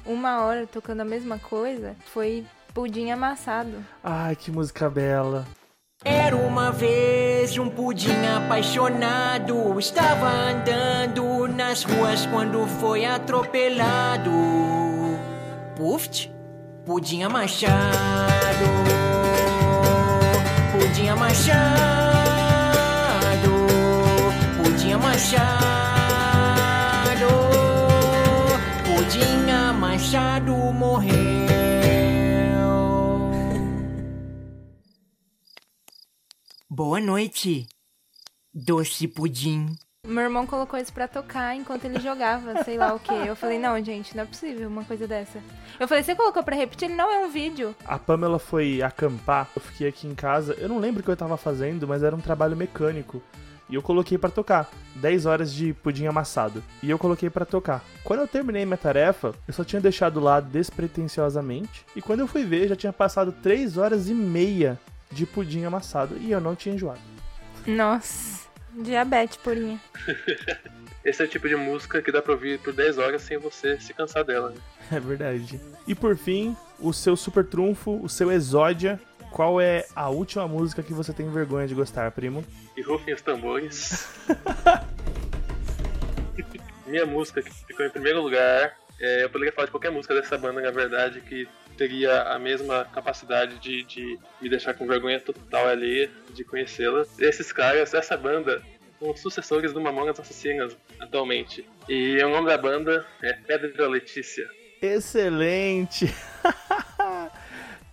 uma 0.04 0.42
hora 0.42 0.66
tocando 0.66 1.02
a 1.02 1.06
mesma 1.06 1.38
coisa, 1.38 1.96
foi 2.12 2.44
pudim 2.74 3.12
amassado. 3.12 3.86
Ai, 4.04 4.36
que 4.36 4.52
música 4.52 4.90
bela. 4.90 5.46
Era 6.04 6.36
uma 6.36 6.72
vez 6.72 7.58
um 7.58 7.70
pudim 7.70 8.26
apaixonado. 8.36 9.80
Estava 9.80 10.28
andando 10.28 11.48
nas 11.48 11.84
ruas 11.84 12.26
quando 12.26 12.66
foi 12.80 13.06
atropelado. 13.06 14.32
Puft, 15.76 16.32
pudim 16.86 17.24
amachado. 17.24 18.66
Pudim 20.72 21.10
amachado. 21.10 22.05
Pudim 25.16 25.38
amachado. 25.38 25.56
Pudim 28.84 29.50
amachado 29.50 30.52
morreu. 30.74 31.16
Boa 36.70 37.00
noite, 37.00 37.66
doce 38.54 39.08
pudim. 39.08 39.78
Meu 40.06 40.24
irmão 40.24 40.46
colocou 40.46 40.78
isso 40.78 40.92
pra 40.92 41.08
tocar 41.08 41.56
enquanto 41.56 41.86
ele 41.86 42.02
jogava, 42.02 42.62
sei 42.66 42.78
lá 42.78 42.94
o 42.94 43.00
que. 43.00 43.14
Eu 43.14 43.38
falei, 43.38 43.58
não, 43.58 43.82
gente, 43.82 44.18
não 44.18 44.24
é 44.24 44.26
possível 44.26 44.68
uma 44.68 44.84
coisa 44.84 45.08
dessa. 45.08 45.42
Eu 45.80 45.88
falei, 45.88 46.04
você 46.04 46.14
colocou 46.14 46.44
pra 46.44 46.58
repetir? 46.58 46.90
Ele, 46.90 46.98
não, 46.98 47.10
é 47.10 47.26
um 47.26 47.30
vídeo. 47.30 47.74
A 47.86 47.98
Pamela 47.98 48.38
foi 48.38 48.82
acampar, 48.82 49.50
eu 49.56 49.62
fiquei 49.62 49.88
aqui 49.88 50.08
em 50.08 50.14
casa. 50.14 50.54
Eu 50.56 50.68
não 50.68 50.78
lembro 50.78 51.00
o 51.00 51.04
que 51.04 51.10
eu 51.10 51.16
tava 51.16 51.38
fazendo, 51.38 51.88
mas 51.88 52.04
era 52.04 52.14
um 52.14 52.22
trabalho 52.22 52.58
mecânico. 52.58 53.24
E 53.70 53.76
eu 53.76 53.82
coloquei 53.82 54.18
pra 54.18 54.30
tocar. 54.30 54.70
10 54.96 55.26
horas 55.26 55.54
de 55.54 55.74
pudim 55.74 56.06
amassado. 56.06 56.64
E 56.82 56.90
eu 56.90 56.98
coloquei 56.98 57.30
pra 57.30 57.46
tocar. 57.46 57.84
Quando 58.04 58.22
eu 58.22 58.28
terminei 58.28 58.66
minha 58.66 58.78
tarefa, 58.78 59.34
eu 59.48 59.54
só 59.54 59.64
tinha 59.64 59.82
deixado 59.82 60.20
lá 60.20 60.40
despretensiosamente. 60.40 61.86
E 61.96 62.02
quando 62.02 62.22
eu 62.22 62.28
fui 62.28 62.44
ver, 62.44 62.68
já 62.68 62.76
tinha 62.76 62.94
passado 62.94 63.32
3 63.32 63.78
horas 63.78 64.08
e 64.10 64.14
meia 64.14 64.80
de 65.12 65.26
pudim 65.26 65.64
amassado. 65.64 66.18
E 66.18 66.32
eu 66.32 66.40
não 66.40 66.56
tinha 66.56 66.76
enjoado. 66.76 67.00
Nossa, 67.66 68.48
diabetes 68.74 69.38
purinha. 69.38 69.80
Esse 71.04 71.22
é 71.22 71.26
o 71.26 71.30
tipo 71.30 71.48
de 71.48 71.56
música 71.56 72.02
que 72.02 72.12
dá 72.12 72.20
pra 72.20 72.34
ouvir 72.34 72.60
por 72.60 72.74
10 72.74 72.98
horas 72.98 73.22
sem 73.22 73.38
você 73.38 73.80
se 73.80 73.94
cansar 73.94 74.24
dela. 74.24 74.50
Né? 74.50 74.58
É 74.92 75.00
verdade. 75.00 75.62
E 75.88 75.94
por 75.94 76.18
fim, 76.18 76.58
o 76.80 76.92
seu 76.92 77.16
super 77.16 77.46
trunfo, 77.46 78.00
o 78.02 78.10
seu 78.10 78.32
exódia. 78.32 79.00
Qual 79.36 79.60
é 79.60 79.86
a 79.94 80.10
última 80.10 80.48
música 80.48 80.82
que 80.82 80.94
você 80.94 81.12
tem 81.12 81.30
vergonha 81.30 81.68
de 81.68 81.76
gostar, 81.76 82.10
primo? 82.12 82.42
E 82.78 82.82
rufem 82.82 83.14
os 83.14 83.22
tambores. 83.22 84.08
Minha 86.88 87.06
música 87.06 87.42
que 87.42 87.52
ficou 87.52 87.86
em 87.86 87.90
primeiro 87.90 88.22
lugar. 88.22 88.78
é, 88.98 89.26
eu 89.26 89.30
poderia 89.30 89.52
falar 89.52 89.66
de 89.66 89.72
qualquer 89.72 89.92
música 89.92 90.16
dessa 90.16 90.38
banda, 90.38 90.62
na 90.62 90.72
verdade, 90.72 91.20
que 91.20 91.46
teria 91.78 92.22
a 92.22 92.40
mesma 92.40 92.86
capacidade 92.86 93.60
de, 93.60 93.84
de 93.84 94.18
me 94.42 94.48
deixar 94.48 94.74
com 94.74 94.88
vergonha 94.88 95.20
total 95.20 95.68
ali, 95.68 96.10
de 96.34 96.46
conhecê-la. 96.46 97.04
Esses 97.20 97.52
caras, 97.52 97.94
essa 97.94 98.16
banda, 98.16 98.62
são 98.98 99.12
os 99.12 99.20
sucessores 99.20 99.74
do 99.74 99.82
Mamonas 99.82 100.18
Assassinas 100.18 100.78
atualmente. 100.98 101.68
E 101.90 102.24
o 102.24 102.30
nome 102.30 102.48
da 102.48 102.58
banda 102.58 103.06
é 103.22 103.34
Pedra 103.34 103.90
Letícia. 103.90 104.50
Excelente! 104.82 106.06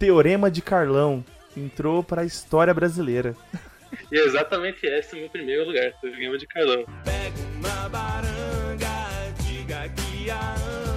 Teorema 0.03 0.51
de 0.51 0.61
Carlão 0.61 1.25
entrou 1.57 2.03
pra 2.03 2.25
história 2.25 2.75
brasileira. 2.75 3.37
E 4.11 4.19
é 4.19 4.25
exatamente 4.25 4.85
esse 4.85 5.15
é 5.15 5.17
o 5.17 5.21
meu 5.21 5.31
primeiro 5.31 5.65
lugar, 5.65 5.93
Teorema 6.01 6.37
de 6.37 6.45
Carlão. 6.49 6.85
Uma 7.55 7.89
baranga, 7.89 8.89
diga 9.45 9.89
que 9.91 10.29
a 10.29 10.55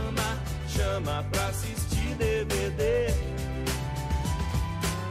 ama, 0.07 0.39
chama 0.67 1.23
pra 1.31 1.45
assistir 1.49 2.15
DVD. 2.15 3.05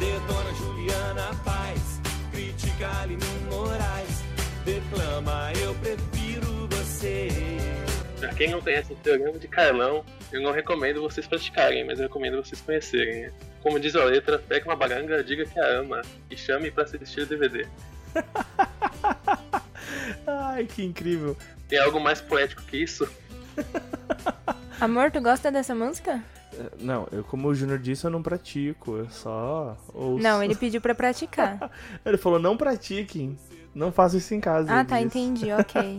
Detona 0.01 0.55
Juliana 0.59 1.30
Paz, 1.45 2.01
critica 2.32 3.01
Aline 3.01 3.22
Moraes, 3.49 4.24
declama 4.64 5.53
eu 5.62 5.72
prefiro 5.76 6.66
você. 6.68 7.63
Pra 8.24 8.32
quem 8.32 8.50
não 8.50 8.62
conhece 8.62 8.90
o 8.90 8.96
Teorema 8.96 9.38
de 9.38 9.46
Carlão, 9.46 10.02
eu 10.32 10.40
não 10.40 10.50
recomendo 10.50 11.02
vocês 11.02 11.26
praticarem, 11.26 11.84
mas 11.84 11.98
eu 11.98 12.06
recomendo 12.06 12.42
vocês 12.42 12.58
conhecerem. 12.58 13.30
Como 13.62 13.78
diz 13.78 13.94
a 13.94 14.02
letra, 14.02 14.38
pegue 14.38 14.66
uma 14.66 14.74
baranga, 14.74 15.22
diga 15.22 15.44
que 15.44 15.60
a 15.60 15.66
ama 15.66 16.00
e 16.30 16.36
chame 16.36 16.70
pra 16.70 16.84
assistir 16.84 17.20
o 17.20 17.26
DVD. 17.26 17.66
Ai, 20.26 20.64
que 20.64 20.82
incrível. 20.82 21.36
Tem 21.68 21.78
algo 21.78 22.00
mais 22.00 22.22
poético 22.22 22.62
que 22.62 22.78
isso? 22.78 23.06
Amor, 24.80 25.10
tu 25.10 25.20
gosta 25.20 25.52
dessa 25.52 25.74
música? 25.74 26.24
Não, 26.80 27.06
eu, 27.12 27.22
como 27.24 27.48
o 27.48 27.54
Júnior 27.54 27.78
disse, 27.78 28.06
eu 28.06 28.10
não 28.10 28.22
pratico, 28.22 28.96
eu 28.96 29.10
só 29.10 29.76
ouço. 29.92 30.22
Não, 30.22 30.42
ele 30.42 30.54
pediu 30.54 30.80
pra 30.80 30.94
praticar. 30.94 31.70
Ele 32.06 32.16
falou, 32.16 32.38
não 32.38 32.56
pratiquem, 32.56 33.36
não 33.74 33.90
façam 33.90 34.18
isso 34.18 34.34
em 34.34 34.40
casa. 34.40 34.72
ah, 34.72 34.84
tá, 34.84 35.02
disse. 35.02 35.18
entendi, 35.18 35.52
ok. 35.52 35.96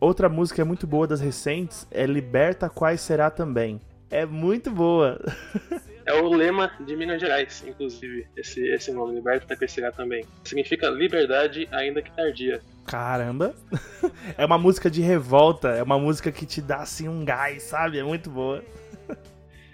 Outra 0.00 0.28
música 0.28 0.64
muito 0.64 0.86
boa 0.86 1.06
das 1.06 1.20
recentes 1.20 1.86
é 1.90 2.06
Liberta 2.06 2.68
Quais 2.68 3.00
Será 3.00 3.30
Também. 3.30 3.80
É 4.10 4.24
muito 4.24 4.70
boa. 4.70 5.20
É 6.06 6.14
o 6.14 6.28
lema 6.30 6.70
de 6.80 6.96
Minas 6.96 7.20
Gerais, 7.20 7.62
inclusive, 7.66 8.26
esse, 8.34 8.66
esse 8.68 8.90
nome, 8.90 9.14
Liberta 9.14 9.54
Crescerá 9.54 9.92
também. 9.92 10.24
Significa 10.42 10.88
liberdade, 10.88 11.68
ainda 11.70 12.00
que 12.00 12.10
tardia. 12.10 12.62
Caramba. 12.86 13.54
É 14.36 14.44
uma 14.44 14.56
música 14.58 14.90
de 14.90 15.00
revolta, 15.02 15.70
é 15.70 15.82
uma 15.82 15.98
música 15.98 16.30
que 16.30 16.46
te 16.46 16.60
dá 16.60 16.78
assim 16.78 17.08
um 17.08 17.24
gás, 17.24 17.64
sabe? 17.64 17.98
É 17.98 18.04
muito 18.04 18.30
boa. 18.30 18.62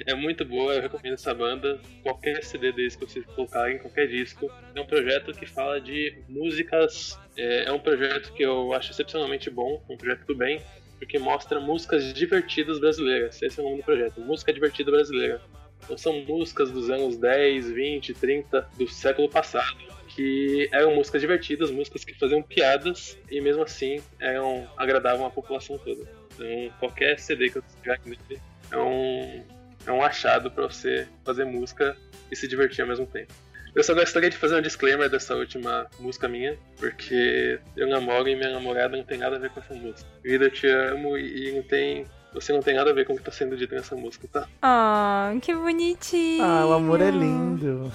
É 0.06 0.14
muito 0.14 0.44
boa, 0.44 0.74
eu 0.74 0.82
recomendo 0.82 1.14
essa 1.14 1.32
banda. 1.32 1.80
Qualquer 2.02 2.42
CD 2.44 2.72
deles 2.72 2.96
que 2.96 3.06
vocês 3.06 3.24
colocarem, 3.26 3.78
qualquer 3.78 4.08
disco. 4.08 4.50
É 4.74 4.80
um 4.80 4.86
projeto 4.86 5.32
que 5.32 5.46
fala 5.46 5.80
de 5.80 6.18
músicas. 6.28 7.18
É, 7.36 7.64
é 7.64 7.72
um 7.72 7.78
projeto 7.78 8.32
que 8.32 8.42
eu 8.42 8.72
acho 8.72 8.90
excepcionalmente 8.90 9.50
bom, 9.50 9.82
um 9.88 9.96
projeto 9.96 10.26
do 10.26 10.34
bem, 10.34 10.60
porque 10.98 11.18
mostra 11.18 11.60
músicas 11.60 12.12
divertidas 12.12 12.80
brasileiras. 12.80 13.40
Esse 13.40 13.60
é 13.60 13.62
o 13.62 13.66
nome 13.66 13.78
do 13.78 13.84
projeto, 13.84 14.20
Música 14.20 14.52
Divertida 14.52 14.90
Brasileira. 14.90 15.40
Então 15.84 15.98
são 15.98 16.20
músicas 16.20 16.70
dos 16.70 16.90
anos 16.90 17.16
10, 17.16 17.70
20, 17.70 18.14
30 18.14 18.68
do 18.78 18.88
século 18.88 19.28
passado, 19.28 19.78
que 20.08 20.68
eram 20.72 20.94
músicas 20.94 21.20
divertidas, 21.20 21.70
músicas 21.70 22.04
que 22.04 22.14
faziam 22.14 22.42
piadas 22.42 23.18
e 23.30 23.40
mesmo 23.40 23.62
assim 23.62 24.00
eram 24.18 24.66
agradavam 24.76 25.26
a 25.26 25.30
população 25.30 25.76
toda. 25.78 26.08
Então 26.34 26.76
qualquer 26.80 27.18
CD 27.18 27.50
que 27.50 27.58
eu 27.58 27.62
tiver 27.62 27.94
aqui 27.94 28.08
nele 28.08 28.40
é 28.70 28.78
um, 28.78 29.44
é 29.86 29.92
um 29.92 30.02
achado 30.02 30.50
para 30.50 30.66
você 30.66 31.06
fazer 31.24 31.44
música 31.44 31.96
e 32.30 32.36
se 32.36 32.48
divertir 32.48 32.82
ao 32.82 32.88
mesmo 32.88 33.06
tempo. 33.06 33.32
Eu 33.74 33.82
só 33.82 33.92
gostaria 33.92 34.30
de 34.30 34.36
fazer 34.36 34.54
um 34.56 34.62
disclaimer 34.62 35.10
dessa 35.10 35.34
última 35.34 35.86
música 35.98 36.28
minha, 36.28 36.56
porque 36.78 37.58
eu 37.76 37.88
namoro 37.88 38.28
e 38.28 38.36
minha 38.36 38.52
namorada 38.52 38.96
não 38.96 39.02
tem 39.02 39.18
nada 39.18 39.34
a 39.34 39.38
ver 39.38 39.50
com 39.50 39.58
essa 39.58 39.74
música. 39.74 40.08
Vida, 40.22 40.44
eu 40.44 40.50
te 40.50 40.68
amo 40.68 41.18
e 41.18 41.50
não 41.52 41.62
tem 41.62 42.06
Você 42.32 42.52
não 42.52 42.60
tem 42.60 42.74
nada 42.74 42.90
a 42.90 42.92
ver 42.94 43.04
com 43.04 43.14
o 43.14 43.16
que 43.16 43.22
tá 43.22 43.32
sendo 43.32 43.56
dito 43.56 43.74
nessa 43.74 43.96
música, 43.96 44.28
tá? 44.32 44.48
Ah, 44.62 45.32
que 45.42 45.52
bonitinho. 45.54 46.42
Ah, 46.44 46.66
o 46.66 46.72
amor 46.72 47.00
é 47.00 47.10
lindo. 47.10 47.92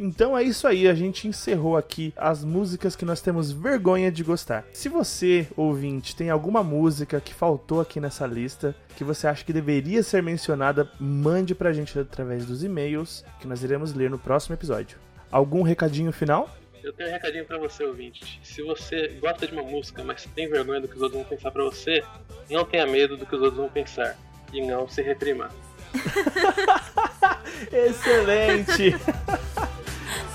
Então 0.03 0.35
é 0.35 0.41
isso 0.41 0.67
aí, 0.67 0.87
a 0.87 0.95
gente 0.95 1.27
encerrou 1.27 1.77
aqui 1.77 2.11
as 2.17 2.43
músicas 2.43 2.95
que 2.95 3.05
nós 3.05 3.21
temos 3.21 3.51
vergonha 3.51 4.11
de 4.11 4.23
gostar. 4.23 4.65
Se 4.73 4.89
você, 4.89 5.47
ouvinte, 5.55 6.15
tem 6.15 6.31
alguma 6.31 6.63
música 6.63 7.21
que 7.21 7.35
faltou 7.35 7.79
aqui 7.79 7.99
nessa 7.99 8.25
lista, 8.25 8.75
que 8.97 9.03
você 9.03 9.27
acha 9.27 9.45
que 9.45 9.53
deveria 9.53 10.01
ser 10.01 10.23
mencionada, 10.23 10.91
mande 10.99 11.53
pra 11.53 11.71
gente 11.71 11.99
através 11.99 12.47
dos 12.47 12.63
e-mails, 12.63 13.23
que 13.39 13.47
nós 13.47 13.61
iremos 13.63 13.93
ler 13.93 14.09
no 14.09 14.17
próximo 14.17 14.55
episódio. 14.55 14.97
Algum 15.31 15.61
recadinho 15.61 16.11
final? 16.11 16.49
Eu 16.83 16.91
tenho 16.93 17.09
um 17.09 17.13
recadinho 17.13 17.45
pra 17.45 17.59
você, 17.59 17.83
ouvinte. 17.83 18.41
Se 18.43 18.63
você 18.63 19.09
gosta 19.21 19.45
de 19.45 19.53
uma 19.53 19.61
música, 19.61 20.03
mas 20.03 20.25
tem 20.33 20.49
vergonha 20.49 20.81
do 20.81 20.87
que 20.87 20.95
os 20.95 21.01
outros 21.03 21.21
vão 21.21 21.29
pensar 21.29 21.51
pra 21.51 21.63
você, 21.63 22.03
não 22.49 22.65
tenha 22.65 22.87
medo 22.87 23.17
do 23.17 23.25
que 23.27 23.35
os 23.35 23.41
outros 23.43 23.59
vão 23.59 23.69
pensar. 23.69 24.17
E 24.51 24.65
não 24.65 24.87
se 24.87 25.03
reprima. 25.03 25.51
Excelente! 27.71 28.95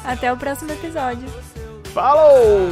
Até 0.05 0.33
o 0.33 0.37
próximo 0.37 0.73
episódio. 0.73 1.29
Falou! 1.93 2.69